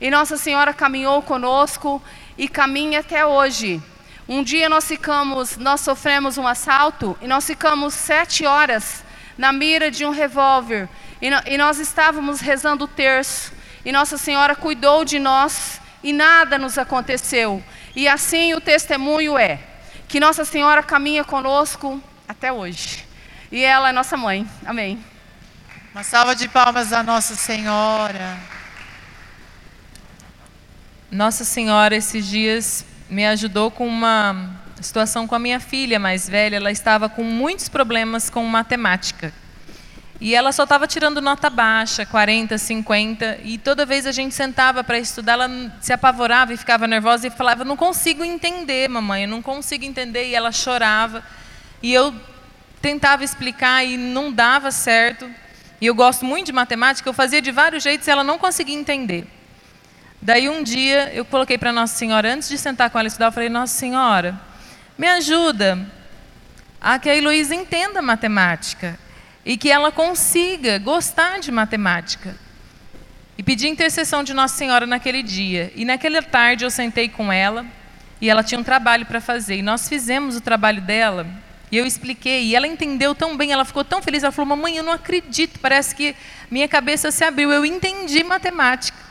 E 0.00 0.10
Nossa 0.10 0.36
Senhora 0.36 0.74
caminhou 0.74 1.22
conosco 1.22 2.02
e 2.36 2.48
caminha 2.48 3.00
até 3.00 3.24
hoje. 3.24 3.80
Um 4.28 4.42
dia 4.42 4.68
nós 4.68 4.86
ficamos, 4.86 5.56
nós 5.56 5.80
sofremos 5.80 6.36
um 6.36 6.46
assalto 6.46 7.16
e 7.22 7.28
nós 7.28 7.46
ficamos 7.46 7.94
sete 7.94 8.44
horas 8.44 9.04
na 9.38 9.52
mira 9.52 9.88
de 9.90 10.04
um 10.04 10.10
revólver. 10.10 10.88
E, 11.22 11.30
no, 11.30 11.40
e 11.46 11.56
nós 11.56 11.78
estávamos 11.78 12.40
rezando 12.40 12.84
o 12.84 12.88
terço 12.88 13.52
e 13.84 13.92
Nossa 13.92 14.18
Senhora 14.18 14.56
cuidou 14.56 15.04
de 15.04 15.20
nós 15.20 15.80
e 16.02 16.12
nada 16.12 16.58
nos 16.58 16.76
aconteceu. 16.76 17.62
E 17.94 18.08
assim 18.08 18.52
o 18.52 18.60
testemunho 18.60 19.38
é 19.38 19.60
que 20.08 20.18
Nossa 20.18 20.44
Senhora 20.44 20.82
caminha 20.82 21.22
conosco 21.22 22.02
até 22.28 22.52
hoje. 22.52 23.06
E 23.50 23.62
ela 23.62 23.90
é 23.90 23.92
nossa 23.92 24.16
mãe. 24.16 24.44
Amém. 24.66 25.15
Uma 25.96 26.04
salva 26.04 26.36
de 26.36 26.46
palmas 26.46 26.92
à 26.92 27.02
Nossa 27.02 27.34
Senhora. 27.34 28.36
Nossa 31.10 31.42
Senhora, 31.42 31.96
esses 31.96 32.26
dias, 32.26 32.84
me 33.08 33.24
ajudou 33.26 33.70
com 33.70 33.88
uma 33.88 34.50
situação 34.78 35.26
com 35.26 35.34
a 35.34 35.38
minha 35.38 35.58
filha 35.58 35.98
mais 35.98 36.28
velha. 36.28 36.56
Ela 36.56 36.70
estava 36.70 37.08
com 37.08 37.22
muitos 37.24 37.70
problemas 37.70 38.28
com 38.28 38.44
matemática. 38.44 39.32
E 40.20 40.34
ela 40.34 40.52
só 40.52 40.64
estava 40.64 40.86
tirando 40.86 41.22
nota 41.22 41.48
baixa, 41.48 42.04
40, 42.04 42.58
50, 42.58 43.38
e 43.42 43.56
toda 43.56 43.86
vez 43.86 44.06
a 44.06 44.12
gente 44.12 44.34
sentava 44.34 44.84
para 44.84 44.98
estudar, 44.98 45.32
ela 45.32 45.48
se 45.80 45.94
apavorava 45.94 46.52
e 46.52 46.58
ficava 46.58 46.86
nervosa 46.86 47.28
e 47.28 47.30
falava: 47.30 47.64
"Não 47.64 47.74
consigo 47.74 48.22
entender, 48.22 48.86
mamãe, 48.86 49.22
eu 49.22 49.30
não 49.30 49.40
consigo 49.40 49.86
entender". 49.86 50.28
E 50.28 50.34
ela 50.34 50.52
chorava. 50.52 51.24
E 51.82 51.90
eu 51.90 52.14
tentava 52.82 53.24
explicar 53.24 53.82
e 53.82 53.96
não 53.96 54.30
dava 54.30 54.70
certo. 54.70 55.26
E 55.80 55.86
eu 55.86 55.94
gosto 55.94 56.24
muito 56.24 56.46
de 56.46 56.52
matemática, 56.52 57.08
eu 57.08 57.12
fazia 57.12 57.42
de 57.42 57.50
vários 57.50 57.82
jeitos 57.82 58.06
e 58.06 58.10
ela 58.10 58.24
não 58.24 58.38
conseguia 58.38 58.76
entender. 58.76 59.26
Daí 60.20 60.48
um 60.48 60.62
dia 60.62 61.12
eu 61.12 61.24
coloquei 61.24 61.58
para 61.58 61.72
Nossa 61.72 61.96
Senhora, 61.96 62.32
antes 62.32 62.48
de 62.48 62.56
sentar 62.56 62.90
com 62.90 62.98
ela 62.98 63.06
e 63.06 63.08
estudar, 63.08 63.26
eu 63.26 63.32
falei: 63.32 63.48
"Nossa 63.48 63.78
Senhora, 63.78 64.40
me 64.96 65.06
ajuda 65.06 65.86
a 66.80 66.98
que 66.98 67.10
a 67.10 67.16
Heloísa 67.16 67.54
entenda 67.54 68.00
matemática 68.00 68.98
e 69.44 69.56
que 69.56 69.70
ela 69.70 69.92
consiga 69.92 70.78
gostar 70.78 71.38
de 71.38 71.52
matemática. 71.52 72.34
E 73.38 73.42
pedi 73.42 73.68
intercessão 73.68 74.24
de 74.24 74.32
Nossa 74.32 74.56
Senhora 74.56 74.86
naquele 74.86 75.22
dia. 75.22 75.70
E 75.76 75.84
naquela 75.84 76.22
tarde 76.22 76.64
eu 76.64 76.70
sentei 76.70 77.08
com 77.08 77.30
ela 77.30 77.66
e 78.20 78.30
ela 78.30 78.42
tinha 78.42 78.58
um 78.58 78.64
trabalho 78.64 79.04
para 79.04 79.20
fazer. 79.20 79.56
E 79.56 79.62
nós 79.62 79.88
fizemos 79.88 80.36
o 80.36 80.40
trabalho 80.40 80.80
dela 80.80 81.26
e 81.70 81.76
eu 81.76 81.86
expliquei. 81.86 82.44
E 82.44 82.56
ela 82.56 82.66
entendeu 82.66 83.14
tão 83.14 83.36
bem, 83.36 83.52
ela 83.52 83.64
ficou 83.64 83.84
tão 83.84 84.02
feliz. 84.02 84.22
Ela 84.22 84.32
falou: 84.32 84.48
Mamãe, 84.48 84.76
eu 84.76 84.84
não 84.84 84.92
acredito, 84.92 85.58
parece 85.60 85.94
que 85.94 86.14
minha 86.50 86.68
cabeça 86.68 87.10
se 87.10 87.24
abriu. 87.24 87.50
Eu 87.50 87.64
entendi 87.64 88.22
matemática. 88.22 89.06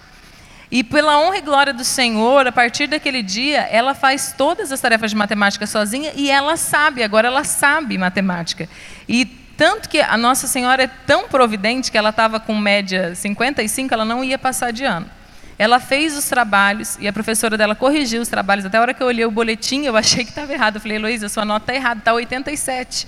E 0.71 0.83
pela 0.83 1.19
honra 1.19 1.37
e 1.37 1.41
glória 1.41 1.73
do 1.73 1.85
Senhor, 1.85 2.47
a 2.47 2.51
partir 2.51 2.87
daquele 2.87 3.21
dia, 3.21 3.61
ela 3.61 3.93
faz 3.93 4.33
todas 4.37 4.71
as 4.71 4.81
tarefas 4.81 5.11
de 5.11 5.17
matemática 5.17 5.65
sozinha 5.67 6.11
e 6.15 6.29
ela 6.29 6.57
sabe, 6.57 7.03
agora 7.03 7.27
ela 7.27 7.43
sabe 7.43 7.97
matemática. 7.97 8.67
E 9.07 9.25
tanto 9.55 9.87
que 9.87 10.01
a 10.01 10.17
Nossa 10.17 10.47
Senhora 10.47 10.83
é 10.83 10.87
tão 10.87 11.29
providente 11.29 11.91
que 11.91 11.97
ela 11.97 12.09
estava 12.09 12.39
com 12.39 12.55
média 12.57 13.13
55, 13.15 13.93
ela 13.93 14.03
não 14.03 14.23
ia 14.23 14.37
passar 14.37 14.71
de 14.71 14.83
ano. 14.83 15.09
Ela 15.57 15.79
fez 15.79 16.17
os 16.17 16.25
trabalhos 16.25 16.97
e 16.99 17.07
a 17.07 17.13
professora 17.13 17.57
dela 17.57 17.75
corrigiu 17.75 18.21
os 18.21 18.27
trabalhos. 18.27 18.65
Até 18.65 18.77
a 18.77 18.81
hora 18.81 18.93
que 18.93 19.01
eu 19.01 19.07
olhei 19.07 19.25
o 19.25 19.31
boletim, 19.31 19.83
eu 19.83 19.95
achei 19.95 20.23
que 20.23 20.31
estava 20.31 20.51
errado. 20.51 20.75
Eu 20.75 20.81
falei, 20.81 20.97
Heloísa, 20.97 21.29
sua 21.29 21.45
nota 21.45 21.71
está 21.71 21.75
errada, 21.75 21.99
está 21.99 22.13
87. 22.13 23.07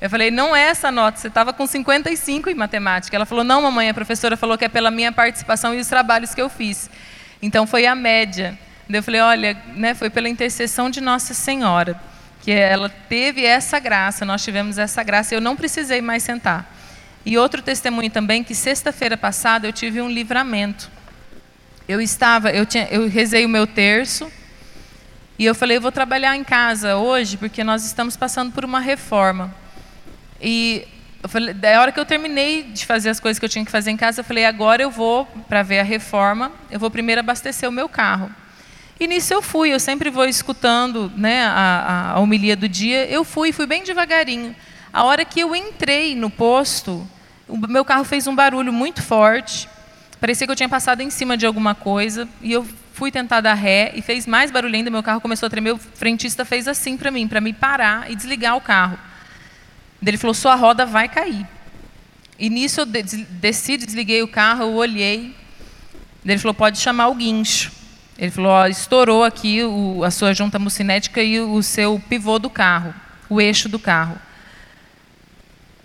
Eu 0.00 0.08
falei, 0.08 0.30
não 0.30 0.54
é 0.54 0.62
essa 0.62 0.92
nota, 0.92 1.18
você 1.18 1.28
estava 1.28 1.52
com 1.52 1.66
55 1.66 2.50
em 2.50 2.54
matemática. 2.54 3.16
Ela 3.16 3.26
falou, 3.26 3.42
não, 3.42 3.62
mamãe, 3.62 3.88
a 3.88 3.94
professora 3.94 4.36
falou 4.36 4.56
que 4.56 4.64
é 4.64 4.68
pela 4.68 4.90
minha 4.90 5.10
participação 5.10 5.74
e 5.74 5.80
os 5.80 5.88
trabalhos 5.88 6.34
que 6.34 6.40
eu 6.40 6.48
fiz. 6.48 6.88
Então 7.42 7.66
foi 7.66 7.86
a 7.86 7.94
média. 7.94 8.58
Eu 8.88 9.02
falei, 9.02 9.20
olha, 9.20 9.56
né, 9.74 9.94
foi 9.94 10.08
pela 10.08 10.28
intercessão 10.28 10.88
de 10.88 11.00
Nossa 11.00 11.34
Senhora 11.34 12.00
que 12.42 12.52
ela 12.52 12.88
teve 12.88 13.44
essa 13.44 13.78
graça, 13.78 14.24
nós 14.24 14.42
tivemos 14.42 14.78
essa 14.78 15.02
graça, 15.02 15.34
eu 15.34 15.40
não 15.40 15.56
precisei 15.56 16.00
mais 16.00 16.22
sentar. 16.22 16.72
E 17.26 17.36
outro 17.36 17.60
testemunho 17.60 18.10
também, 18.10 18.42
que 18.42 18.54
sexta-feira 18.54 19.16
passada 19.16 19.66
eu 19.66 19.72
tive 19.72 20.00
um 20.00 20.08
livramento. 20.08 20.90
Eu 21.88 22.02
estava, 22.02 22.50
eu, 22.50 22.66
tinha, 22.66 22.86
eu 22.90 23.08
rezei 23.08 23.46
o 23.46 23.48
meu 23.48 23.66
terço, 23.66 24.30
e 25.38 25.46
eu 25.46 25.54
falei, 25.54 25.78
eu 25.78 25.80
vou 25.80 25.90
trabalhar 25.90 26.36
em 26.36 26.44
casa 26.44 26.96
hoje, 26.96 27.38
porque 27.38 27.64
nós 27.64 27.82
estamos 27.86 28.14
passando 28.14 28.52
por 28.52 28.62
uma 28.62 28.78
reforma. 28.78 29.54
E 30.38 30.86
eu 31.22 31.28
falei, 31.30 31.54
da 31.54 31.80
hora 31.80 31.90
que 31.90 31.98
eu 31.98 32.04
terminei 32.04 32.64
de 32.64 32.84
fazer 32.84 33.08
as 33.08 33.18
coisas 33.18 33.38
que 33.38 33.44
eu 33.46 33.48
tinha 33.48 33.64
que 33.64 33.70
fazer 33.70 33.90
em 33.90 33.96
casa, 33.96 34.20
eu 34.20 34.24
falei, 34.24 34.44
agora 34.44 34.82
eu 34.82 34.90
vou, 34.90 35.24
para 35.48 35.62
ver 35.62 35.78
a 35.78 35.82
reforma, 35.82 36.52
eu 36.70 36.78
vou 36.78 36.90
primeiro 36.90 37.20
abastecer 37.20 37.66
o 37.66 37.72
meu 37.72 37.88
carro. 37.88 38.30
E 39.00 39.06
nisso 39.06 39.32
eu 39.32 39.40
fui, 39.40 39.72
eu 39.72 39.80
sempre 39.80 40.10
vou 40.10 40.26
escutando 40.26 41.10
né, 41.16 41.44
a, 41.44 42.12
a, 42.16 42.20
homilia 42.20 42.54
do 42.54 42.68
dia. 42.68 43.06
Eu 43.06 43.24
fui, 43.24 43.50
fui 43.50 43.64
bem 43.64 43.82
devagarinho. 43.82 44.54
A 44.92 45.04
hora 45.04 45.24
que 45.24 45.40
eu 45.40 45.56
entrei 45.56 46.14
no 46.14 46.28
posto, 46.28 47.08
o 47.48 47.56
meu 47.56 47.84
carro 47.84 48.04
fez 48.04 48.26
um 48.26 48.34
barulho 48.34 48.74
muito 48.74 49.00
forte. 49.02 49.68
Parecia 50.20 50.46
que 50.46 50.50
eu 50.50 50.56
tinha 50.56 50.68
passado 50.68 51.00
em 51.00 51.10
cima 51.10 51.36
de 51.36 51.46
alguma 51.46 51.74
coisa. 51.74 52.28
E 52.42 52.52
eu 52.52 52.66
fui 52.92 53.10
tentar 53.10 53.40
dar 53.40 53.54
ré 53.54 53.92
e 53.94 54.02
fez 54.02 54.26
mais 54.26 54.50
barulho 54.50 54.74
ainda. 54.74 54.90
Meu 54.90 55.02
carro 55.02 55.20
começou 55.20 55.46
a 55.46 55.50
tremer. 55.50 55.74
O 55.74 55.78
frentista 55.78 56.44
fez 56.44 56.66
assim 56.66 56.96
para 56.96 57.10
mim, 57.10 57.28
para 57.28 57.40
me 57.40 57.52
parar 57.52 58.10
e 58.10 58.16
desligar 58.16 58.56
o 58.56 58.60
carro. 58.60 58.98
Ele 60.04 60.16
falou: 60.16 60.34
sua 60.34 60.54
roda 60.54 60.84
vai 60.84 61.08
cair. 61.08 61.46
E 62.38 62.48
nisso 62.48 62.80
eu 62.80 62.86
desci, 62.86 63.76
desliguei 63.76 64.22
o 64.22 64.28
carro, 64.28 64.62
eu 64.62 64.74
olhei. 64.74 65.34
Ele 66.24 66.38
falou: 66.38 66.54
pode 66.54 66.78
chamar 66.78 67.08
o 67.08 67.14
guincho. 67.14 67.72
Ele 68.18 68.30
falou: 68.30 68.50
ó, 68.50 68.66
estourou 68.66 69.22
aqui 69.22 69.62
o, 69.62 70.02
a 70.02 70.10
sua 70.10 70.34
junta 70.34 70.58
mucinética 70.58 71.22
e 71.22 71.40
o, 71.40 71.62
seu 71.62 72.02
pivô 72.08 72.38
do 72.38 72.50
carro, 72.50 72.92
o 73.28 73.40
eixo 73.40 73.68
do 73.68 73.78
carro. 73.78 74.18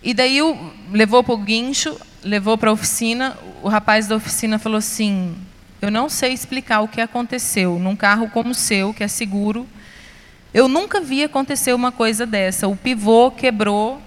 E 0.02 0.14
daí 0.14 0.42
o, 0.42 0.74
levou 0.92 1.24
para 1.24 1.36
o 1.36 1.38
guincho, 1.38 2.00
levou 2.24 2.58
para 2.58 2.70
a 2.70 2.74
oficina. 2.74 3.38
O 3.62 3.70
rapaz 3.70 4.08
da 4.08 4.16
oficina 4.16 4.58
falou 4.58 4.78
assim: 4.78 5.36
Eu 5.82 5.92
não 5.92 6.10
sei 6.10 6.34
explicar 6.34 6.82
o 6.82 6.88
que 6.88 7.02
aconteceu 7.02 7.78
num 7.80 7.96
carro 7.96 8.30
como 8.30 8.52
o 8.52 8.56
seu, 8.56 8.94
que 8.94 9.04
é 9.04 9.08
seguro. 9.08 9.68
Eu 10.54 10.68
nunca 10.68 11.02
vi 11.02 11.24
acontecer 11.24 11.74
uma 11.74 11.92
coisa 11.92 12.26
dessa. 12.26 12.68
O 12.68 12.76
pivô 12.76 13.32
quebrou 13.32 14.02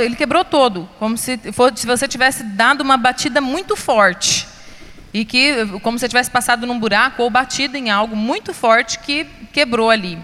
ele 0.00 0.16
quebrou 0.16 0.42
todo, 0.42 0.88
como 0.98 1.18
se, 1.18 1.38
se 1.74 1.86
você 1.86 2.08
tivesse 2.08 2.42
dado 2.42 2.80
uma 2.80 2.96
batida 2.96 3.42
muito 3.42 3.76
forte. 3.76 4.46
E 5.12 5.24
que, 5.24 5.66
como 5.82 5.98
se 5.98 6.08
tivesse 6.08 6.30
passado 6.30 6.66
num 6.66 6.78
buraco 6.78 7.22
ou 7.22 7.30
batido 7.30 7.76
em 7.76 7.90
algo 7.90 8.16
muito 8.16 8.54
forte 8.54 8.98
que 8.98 9.26
quebrou 9.52 9.90
ali. 9.90 10.18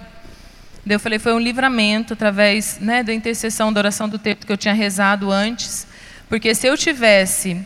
Daí 0.85 0.97
eu 0.97 1.01
falei, 1.01 1.19
foi 1.19 1.33
um 1.33 1.39
livramento 1.39 2.15
através 2.15 2.79
né, 2.81 3.03
da 3.03 3.13
intercessão 3.13 3.73
da 3.73 3.81
oração 3.81 4.09
do 4.09 4.19
texto 4.19 4.47
que 4.47 4.53
eu 4.53 4.57
tinha 4.57 4.75
rezado 4.75 5.31
antes. 5.31 5.87
Porque 6.33 6.55
se 6.55 6.67
eu 6.67 6.79
tivesse 6.79 7.63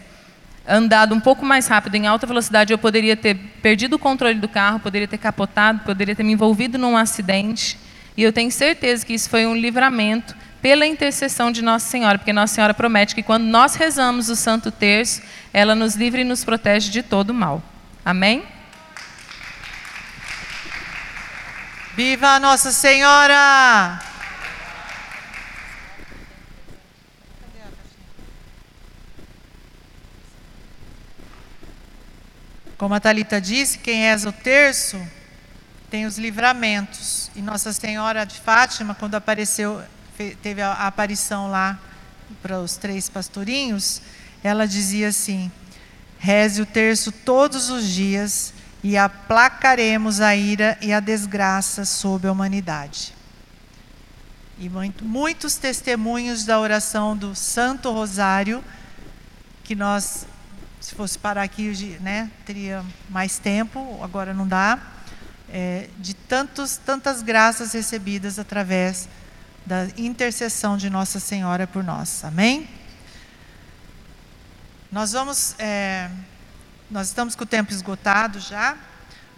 andado 0.67 1.15
um 1.15 1.21
pouco 1.21 1.47
mais 1.47 1.69
rápido, 1.69 1.95
em 1.95 2.09
alta 2.09 2.27
velocidade, 2.27 2.73
eu 2.73 2.79
poderia 2.79 3.17
ter 3.17 3.37
perdido 3.63 3.95
o 3.95 3.99
controle 3.99 4.41
do 4.41 4.49
carro, 4.49 4.81
poderia 4.81 5.07
ter 5.07 5.19
capotado, 5.19 5.85
poderia 5.85 6.17
ter 6.17 6.25
me 6.25 6.33
envolvido 6.33 6.77
num 6.77 6.97
acidente. 6.97 7.79
E 8.17 8.25
eu 8.25 8.33
tenho 8.33 8.51
certeza 8.51 9.07
que 9.07 9.15
isso 9.15 9.31
foi 9.31 9.47
um 9.47 9.55
livramento 9.55 10.35
pela 10.61 10.85
intercessão 10.85 11.53
de 11.53 11.63
Nossa 11.63 11.89
Senhora, 11.89 12.19
porque 12.19 12.33
Nossa 12.33 12.57
Senhora 12.57 12.75
promete 12.75 13.15
que 13.15 13.23
quando 13.23 13.45
nós 13.45 13.77
rezamos 13.77 14.29
o 14.29 14.35
Santo 14.35 14.73
Terço, 14.73 15.23
ela 15.55 15.77
nos 15.77 15.95
livra 15.95 16.21
e 16.21 16.25
nos 16.25 16.43
protege 16.43 16.91
de 16.91 17.05
todo 17.05 17.33
mal. 17.33 17.63
Amém? 18.05 18.43
Viva 21.95 22.41
Nossa 22.41 22.73
Senhora! 22.73 24.16
Como 32.79 32.95
a 32.95 33.01
Talita 33.01 33.41
disse, 33.41 33.79
quem 33.79 34.03
reza 34.03 34.29
o 34.29 34.33
terço 34.33 35.01
tem 35.91 36.05
os 36.05 36.19
livramentos. 36.19 37.31
E 37.35 37.41
Nossa 37.41 37.73
Senhora 37.73 38.25
de 38.25 38.39
Fátima, 38.41 38.95
quando 38.95 39.15
apareceu, 39.15 39.83
teve 40.43 40.61
a 40.61 40.73
aparição 40.73 41.51
lá 41.51 41.79
para 42.43 42.61
os 42.61 42.77
três 42.77 43.09
pastorinhos, 43.09 44.03
ela 44.43 44.67
dizia 44.67 45.09
assim: 45.09 45.51
reze 46.19 46.61
o 46.61 46.67
terço 46.67 47.11
todos 47.13 47.71
os 47.71 47.89
dias 47.89 48.53
e 48.83 48.97
aplacaremos 48.97 50.21
a 50.21 50.37
ira 50.37 50.77
e 50.81 50.93
a 50.93 51.01
desgraça 51.01 51.85
sobre 51.85 52.29
a 52.29 52.33
humanidade. 52.33 53.15
E 54.59 54.69
muito, 54.69 55.05
muitos 55.05 55.57
testemunhos 55.57 56.45
da 56.45 56.59
oração 56.59 57.17
do 57.17 57.35
Santo 57.35 57.91
Rosário, 57.91 58.65
que 59.65 59.75
nós, 59.75 60.27
se 60.81 60.95
fosse 60.95 61.19
parar 61.19 61.43
aqui, 61.43 61.99
né, 62.01 62.31
teria 62.45 62.85
mais 63.09 63.39
tempo, 63.39 63.99
agora 64.03 64.33
não 64.33 64.47
dá 64.47 64.79
é, 65.49 65.89
de 65.99 66.15
tantos, 66.15 66.77
tantas 66.77 67.23
graças 67.23 67.73
recebidas 67.73 68.39
através 68.39 69.09
da 69.65 69.89
intercessão 69.97 70.77
de 70.77 70.89
Nossa 70.89 71.19
Senhora 71.19 71.67
por 71.67 71.83
nós. 71.83 72.25
Amém? 72.25 72.69
Nós 74.91 75.13
vamos. 75.13 75.55
É, 75.59 76.09
nós 76.89 77.09
estamos 77.09 77.35
com 77.35 77.43
o 77.43 77.47
tempo 77.47 77.73
esgotado 77.73 78.39
já, 78.39 78.77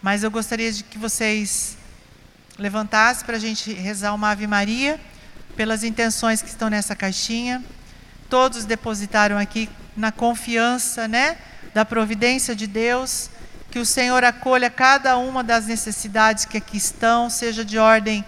mas 0.03 0.23
eu 0.23 0.31
gostaria 0.31 0.71
de 0.71 0.85
que 0.85 0.99
vocês 0.99 1.79
levantassem 2.59 3.25
para 3.25 3.37
a 3.37 3.41
gente 3.41 3.73
rezar 3.73 4.15
uma 4.15 4.31
Ave 4.31 4.47
Maria 4.47 5.01
pelas 5.57 5.83
intenções 5.83 6.43
que 6.43 6.49
estão 6.49 6.69
nessa 6.69 6.95
caixinha. 6.95 7.65
Todos 8.29 8.67
depositaram 8.67 9.39
aqui 9.39 9.71
na 9.99 10.13
confiança, 10.13 11.07
né, 11.07 11.37
da 11.75 11.85
providência 11.85 12.55
de 12.55 12.67
Deus 12.67 13.31
que 13.71 13.79
o 13.79 13.85
Senhor 13.85 14.25
acolha 14.25 14.71
cada 14.71 15.19
uma 15.19 15.45
das 15.45 15.67
necessidades 15.67 16.45
que 16.45 16.57
aqui 16.57 16.79
estão, 16.79 17.29
seja 17.29 17.65
de 17.65 17.79
ordem 17.79 18.25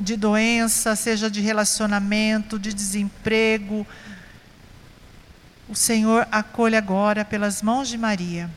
de 0.00 0.16
doença, 0.16 0.96
seja 0.96 1.30
de 1.30 1.40
relacionamento, 1.40 2.58
de 2.58 2.72
desemprego. 2.72 3.86
O 5.68 5.74
Senhor 5.74 6.26
acolhe 6.32 6.76
agora 6.76 7.24
pelas 7.24 7.62
mãos 7.62 7.88
de 7.88 7.96
Maria. 7.96 8.50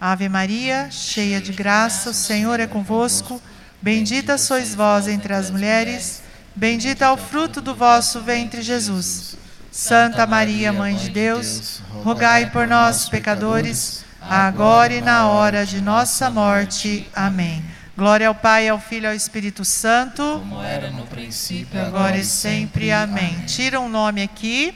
Ave 0.00 0.28
Maria, 0.28 0.88
cheia 0.90 1.40
de 1.40 1.52
graça, 1.52 2.10
o 2.10 2.14
Senhor 2.14 2.58
é 2.58 2.66
convosco. 2.66 3.40
Bendita 3.80 4.36
sois 4.36 4.74
vós 4.74 5.06
entre 5.06 5.32
as 5.32 5.50
mulheres, 5.50 6.22
bendito 6.54 7.02
é 7.02 7.10
o 7.10 7.16
fruto 7.16 7.60
do 7.60 7.76
vosso 7.76 8.20
ventre, 8.20 8.60
Jesus. 8.60 9.36
Santa 9.70 10.26
Maria, 10.26 10.72
Mãe 10.72 10.96
de 10.96 11.10
Deus, 11.10 11.82
rogai 12.02 12.50
por 12.50 12.66
nós, 12.66 13.08
pecadores 13.08 14.04
agora 14.20 14.94
e 14.94 15.00
na 15.00 15.28
hora 15.28 15.64
de 15.64 15.80
nossa 15.80 16.30
morte. 16.30 17.06
Amém. 17.14 17.62
Glória 17.96 18.28
ao 18.28 18.34
Pai, 18.34 18.68
ao 18.68 18.80
Filho 18.80 19.04
e 19.04 19.06
ao 19.08 19.14
Espírito 19.14 19.64
Santo. 19.64 20.22
Como 20.22 20.62
era 20.62 20.90
no 20.90 21.06
princípio, 21.06 21.80
agora, 21.80 22.16
e 22.16 22.24
sempre. 22.24 22.90
Amém. 22.90 23.34
Amém. 23.34 23.46
Tira 23.46 23.78
um 23.80 23.88
nome 23.88 24.22
aqui. 24.22 24.74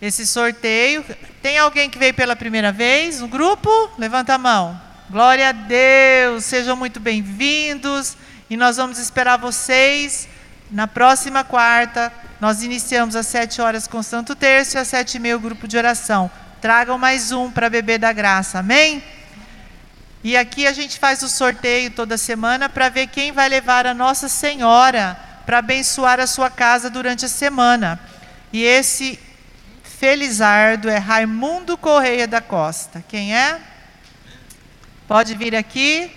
Esse 0.00 0.26
sorteio. 0.26 1.04
Tem 1.42 1.58
alguém 1.58 1.90
que 1.90 1.98
veio 1.98 2.14
pela 2.14 2.36
primeira 2.36 2.70
vez 2.70 3.20
no 3.20 3.28
grupo? 3.28 3.70
Levanta 3.98 4.34
a 4.34 4.38
mão. 4.38 4.80
Glória 5.10 5.48
a 5.48 5.52
Deus. 5.52 6.44
Sejam 6.44 6.76
muito 6.76 7.00
bem-vindos. 7.00 8.16
E 8.48 8.56
nós 8.56 8.76
vamos 8.76 8.98
esperar 8.98 9.38
vocês 9.38 10.28
na 10.70 10.86
próxima 10.86 11.44
quarta. 11.44 12.12
Nós 12.40 12.62
iniciamos 12.62 13.16
às 13.16 13.26
sete 13.26 13.60
horas 13.60 13.86
com 13.86 13.98
o 13.98 14.02
Santo 14.02 14.34
Terço 14.34 14.76
e 14.76 14.78
às 14.78 14.88
sete 14.88 15.16
e 15.16 15.20
meia 15.20 15.36
o 15.36 15.40
grupo 15.40 15.66
de 15.66 15.76
oração. 15.76 16.30
Tragam 16.60 16.98
mais 16.98 17.32
um 17.32 17.50
para 17.50 17.70
beber 17.70 17.98
da 17.98 18.12
graça, 18.12 18.58
amém? 18.58 19.02
E 20.24 20.36
aqui 20.36 20.66
a 20.66 20.72
gente 20.72 20.98
faz 20.98 21.22
o 21.22 21.28
sorteio 21.28 21.90
toda 21.90 22.18
semana 22.18 22.68
para 22.68 22.88
ver 22.88 23.06
quem 23.06 23.30
vai 23.30 23.48
levar 23.48 23.86
a 23.86 23.94
Nossa 23.94 24.28
Senhora 24.28 25.16
para 25.46 25.58
abençoar 25.58 26.18
a 26.18 26.26
sua 26.26 26.50
casa 26.50 26.90
durante 26.90 27.24
a 27.24 27.28
semana. 27.28 28.00
E 28.52 28.62
esse 28.64 29.20
felizardo 29.84 30.88
é 30.88 30.98
Raimundo 30.98 31.78
Correia 31.78 32.26
da 32.26 32.40
Costa. 32.40 33.04
Quem 33.08 33.36
é? 33.36 33.60
Pode 35.06 35.34
vir 35.36 35.54
aqui. 35.54 36.10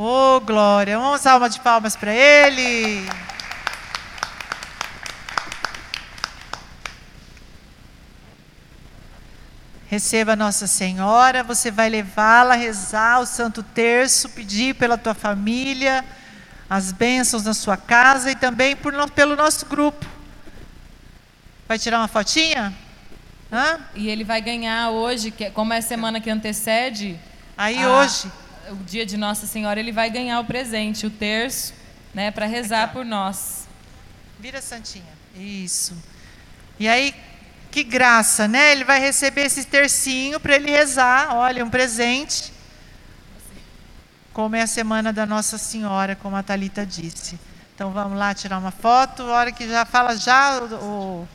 Ô, 0.00 0.36
oh, 0.36 0.40
glória. 0.40 0.96
Vamos 0.96 1.26
alma 1.26 1.50
de 1.50 1.58
palmas 1.58 1.96
para 1.96 2.14
ele. 2.14 3.04
Receba 9.88 10.36
Nossa 10.36 10.68
Senhora, 10.68 11.42
você 11.42 11.72
vai 11.72 11.88
levá-la 11.88 12.54
a 12.54 12.56
rezar 12.56 13.18
o 13.18 13.26
Santo 13.26 13.60
Terço, 13.60 14.28
pedir 14.28 14.76
pela 14.76 14.96
tua 14.96 15.14
família, 15.14 16.04
as 16.70 16.92
bênçãos 16.92 17.42
na 17.42 17.54
sua 17.54 17.76
casa 17.76 18.30
e 18.30 18.36
também 18.36 18.76
por, 18.76 18.92
pelo 19.10 19.34
nosso 19.34 19.66
grupo. 19.66 20.06
Vai 21.66 21.76
tirar 21.76 21.98
uma 21.98 22.06
fotinha? 22.06 22.72
Hã? 23.50 23.80
E 23.96 24.08
ele 24.08 24.22
vai 24.22 24.40
ganhar 24.40 24.90
hoje, 24.90 25.34
é, 25.40 25.50
como 25.50 25.72
é 25.72 25.78
a 25.78 25.82
semana 25.82 26.20
que 26.20 26.30
antecede. 26.30 27.18
Aí 27.56 27.82
a, 27.82 27.90
hoje. 27.90 28.30
O 28.70 28.76
dia 28.84 29.06
de 29.06 29.16
Nossa 29.16 29.46
Senhora, 29.46 29.80
ele 29.80 29.92
vai 29.92 30.10
ganhar 30.10 30.40
o 30.40 30.44
presente, 30.44 31.06
o 31.06 31.10
terço, 31.10 31.72
né, 32.12 32.30
para 32.30 32.46
rezar 32.46 32.84
Aqui, 32.84 32.94
por 32.94 33.04
nós. 33.04 33.66
Vira 34.38 34.60
Santinha. 34.60 35.18
Isso. 35.34 35.96
E 36.78 36.88
aí, 36.88 37.14
que 37.70 37.82
graça, 37.82 38.48
né? 38.48 38.72
Ele 38.72 38.84
vai 38.84 39.00
receber 39.00 39.42
esse 39.42 39.64
tercinho 39.64 40.40
para 40.40 40.56
ele 40.56 40.70
rezar. 40.70 41.34
Olha, 41.34 41.64
um 41.64 41.70
presente. 41.70 42.52
Como 44.32 44.56
é 44.56 44.62
a 44.62 44.66
semana 44.66 45.12
da 45.12 45.26
Nossa 45.26 45.58
Senhora, 45.58 46.14
como 46.14 46.36
a 46.36 46.42
Talita 46.42 46.86
disse. 46.86 47.38
Então 47.74 47.92
vamos 47.92 48.18
lá 48.18 48.34
tirar 48.34 48.58
uma 48.58 48.70
foto. 48.70 49.22
A 49.22 49.32
hora 49.34 49.52
que 49.52 49.68
já 49.68 49.84
fala 49.84 50.16
já 50.16 50.60
o, 50.60 50.74
o, 50.74 51.28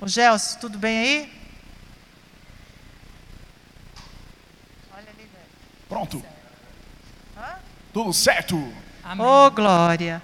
o 0.00 0.08
Gelson, 0.08 0.58
tudo 0.60 0.78
bem 0.78 0.98
aí? 0.98 1.32
Olha 4.92 5.08
ali, 5.08 5.22
velho. 5.22 5.28
Pronto. 5.88 6.22
Tudo 7.92 8.12
certo. 8.12 8.56
Amém. 9.02 9.26
Oh, 9.26 9.50
glória. 9.50 10.22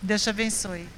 Deus 0.00 0.22
te 0.22 0.30
abençoe. 0.30 0.88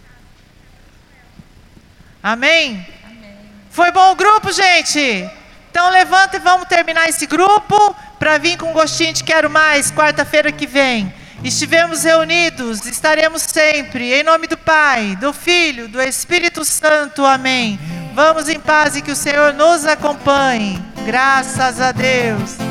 Amém? 2.23 2.87
Amém? 3.05 3.37
Foi 3.71 3.91
bom 3.91 4.13
o 4.13 4.15
grupo, 4.15 4.53
gente? 4.53 5.29
Então 5.71 5.91
levanta 5.91 6.37
e 6.37 6.41
vamos 6.41 6.69
terminar 6.69 7.09
esse 7.09 7.27
grupo 7.27 7.97
para 8.19 8.39
vir 8.39 8.57
com 8.57 8.71
um 8.71 8.73
gostinho 8.73 9.13
de 9.13 9.25
quero 9.25 9.51
mais 9.51 9.91
quarta-feira 9.91 10.53
que 10.53 10.67
vem. 10.67 11.13
Estivemos 11.43 12.05
reunidos, 12.05 12.87
estaremos 12.87 13.43
sempre, 13.43 14.15
em 14.15 14.23
nome 14.23 14.47
do 14.47 14.57
Pai, 14.57 15.17
do 15.17 15.33
Filho, 15.33 15.89
do 15.89 16.01
Espírito 16.01 16.65
Santo. 16.65 17.25
Amém. 17.25 17.79
Vamos 18.15 18.49
em 18.49 18.61
paz 18.61 18.97
e 18.97 19.03
que 19.03 19.11
o 19.11 19.17
Senhor 19.17 19.53
nos 19.53 19.85
acompanhe. 19.85 20.83
Graças 21.05 21.81
a 21.81 21.93
Deus. 21.93 22.64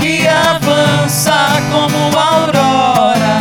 Que 0.00 0.26
avança 0.26 1.60
como 1.70 2.18
aurora, 2.18 3.36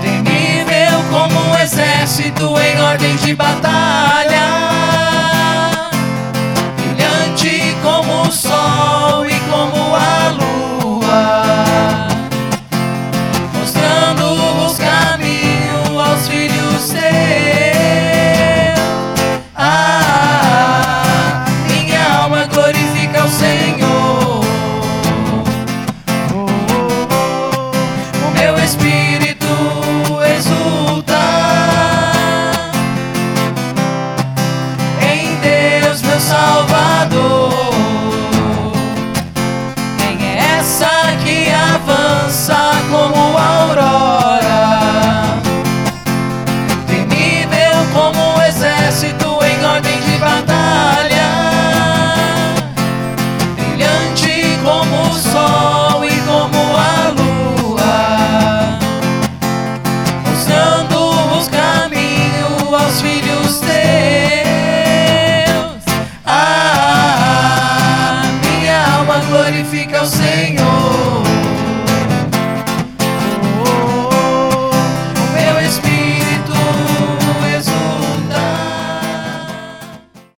temível 0.00 1.02
como 1.10 1.40
um 1.50 1.58
exército 1.58 2.54
em 2.58 2.80
ordem 2.80 3.16
de 3.16 3.34
batalha. 3.34 4.45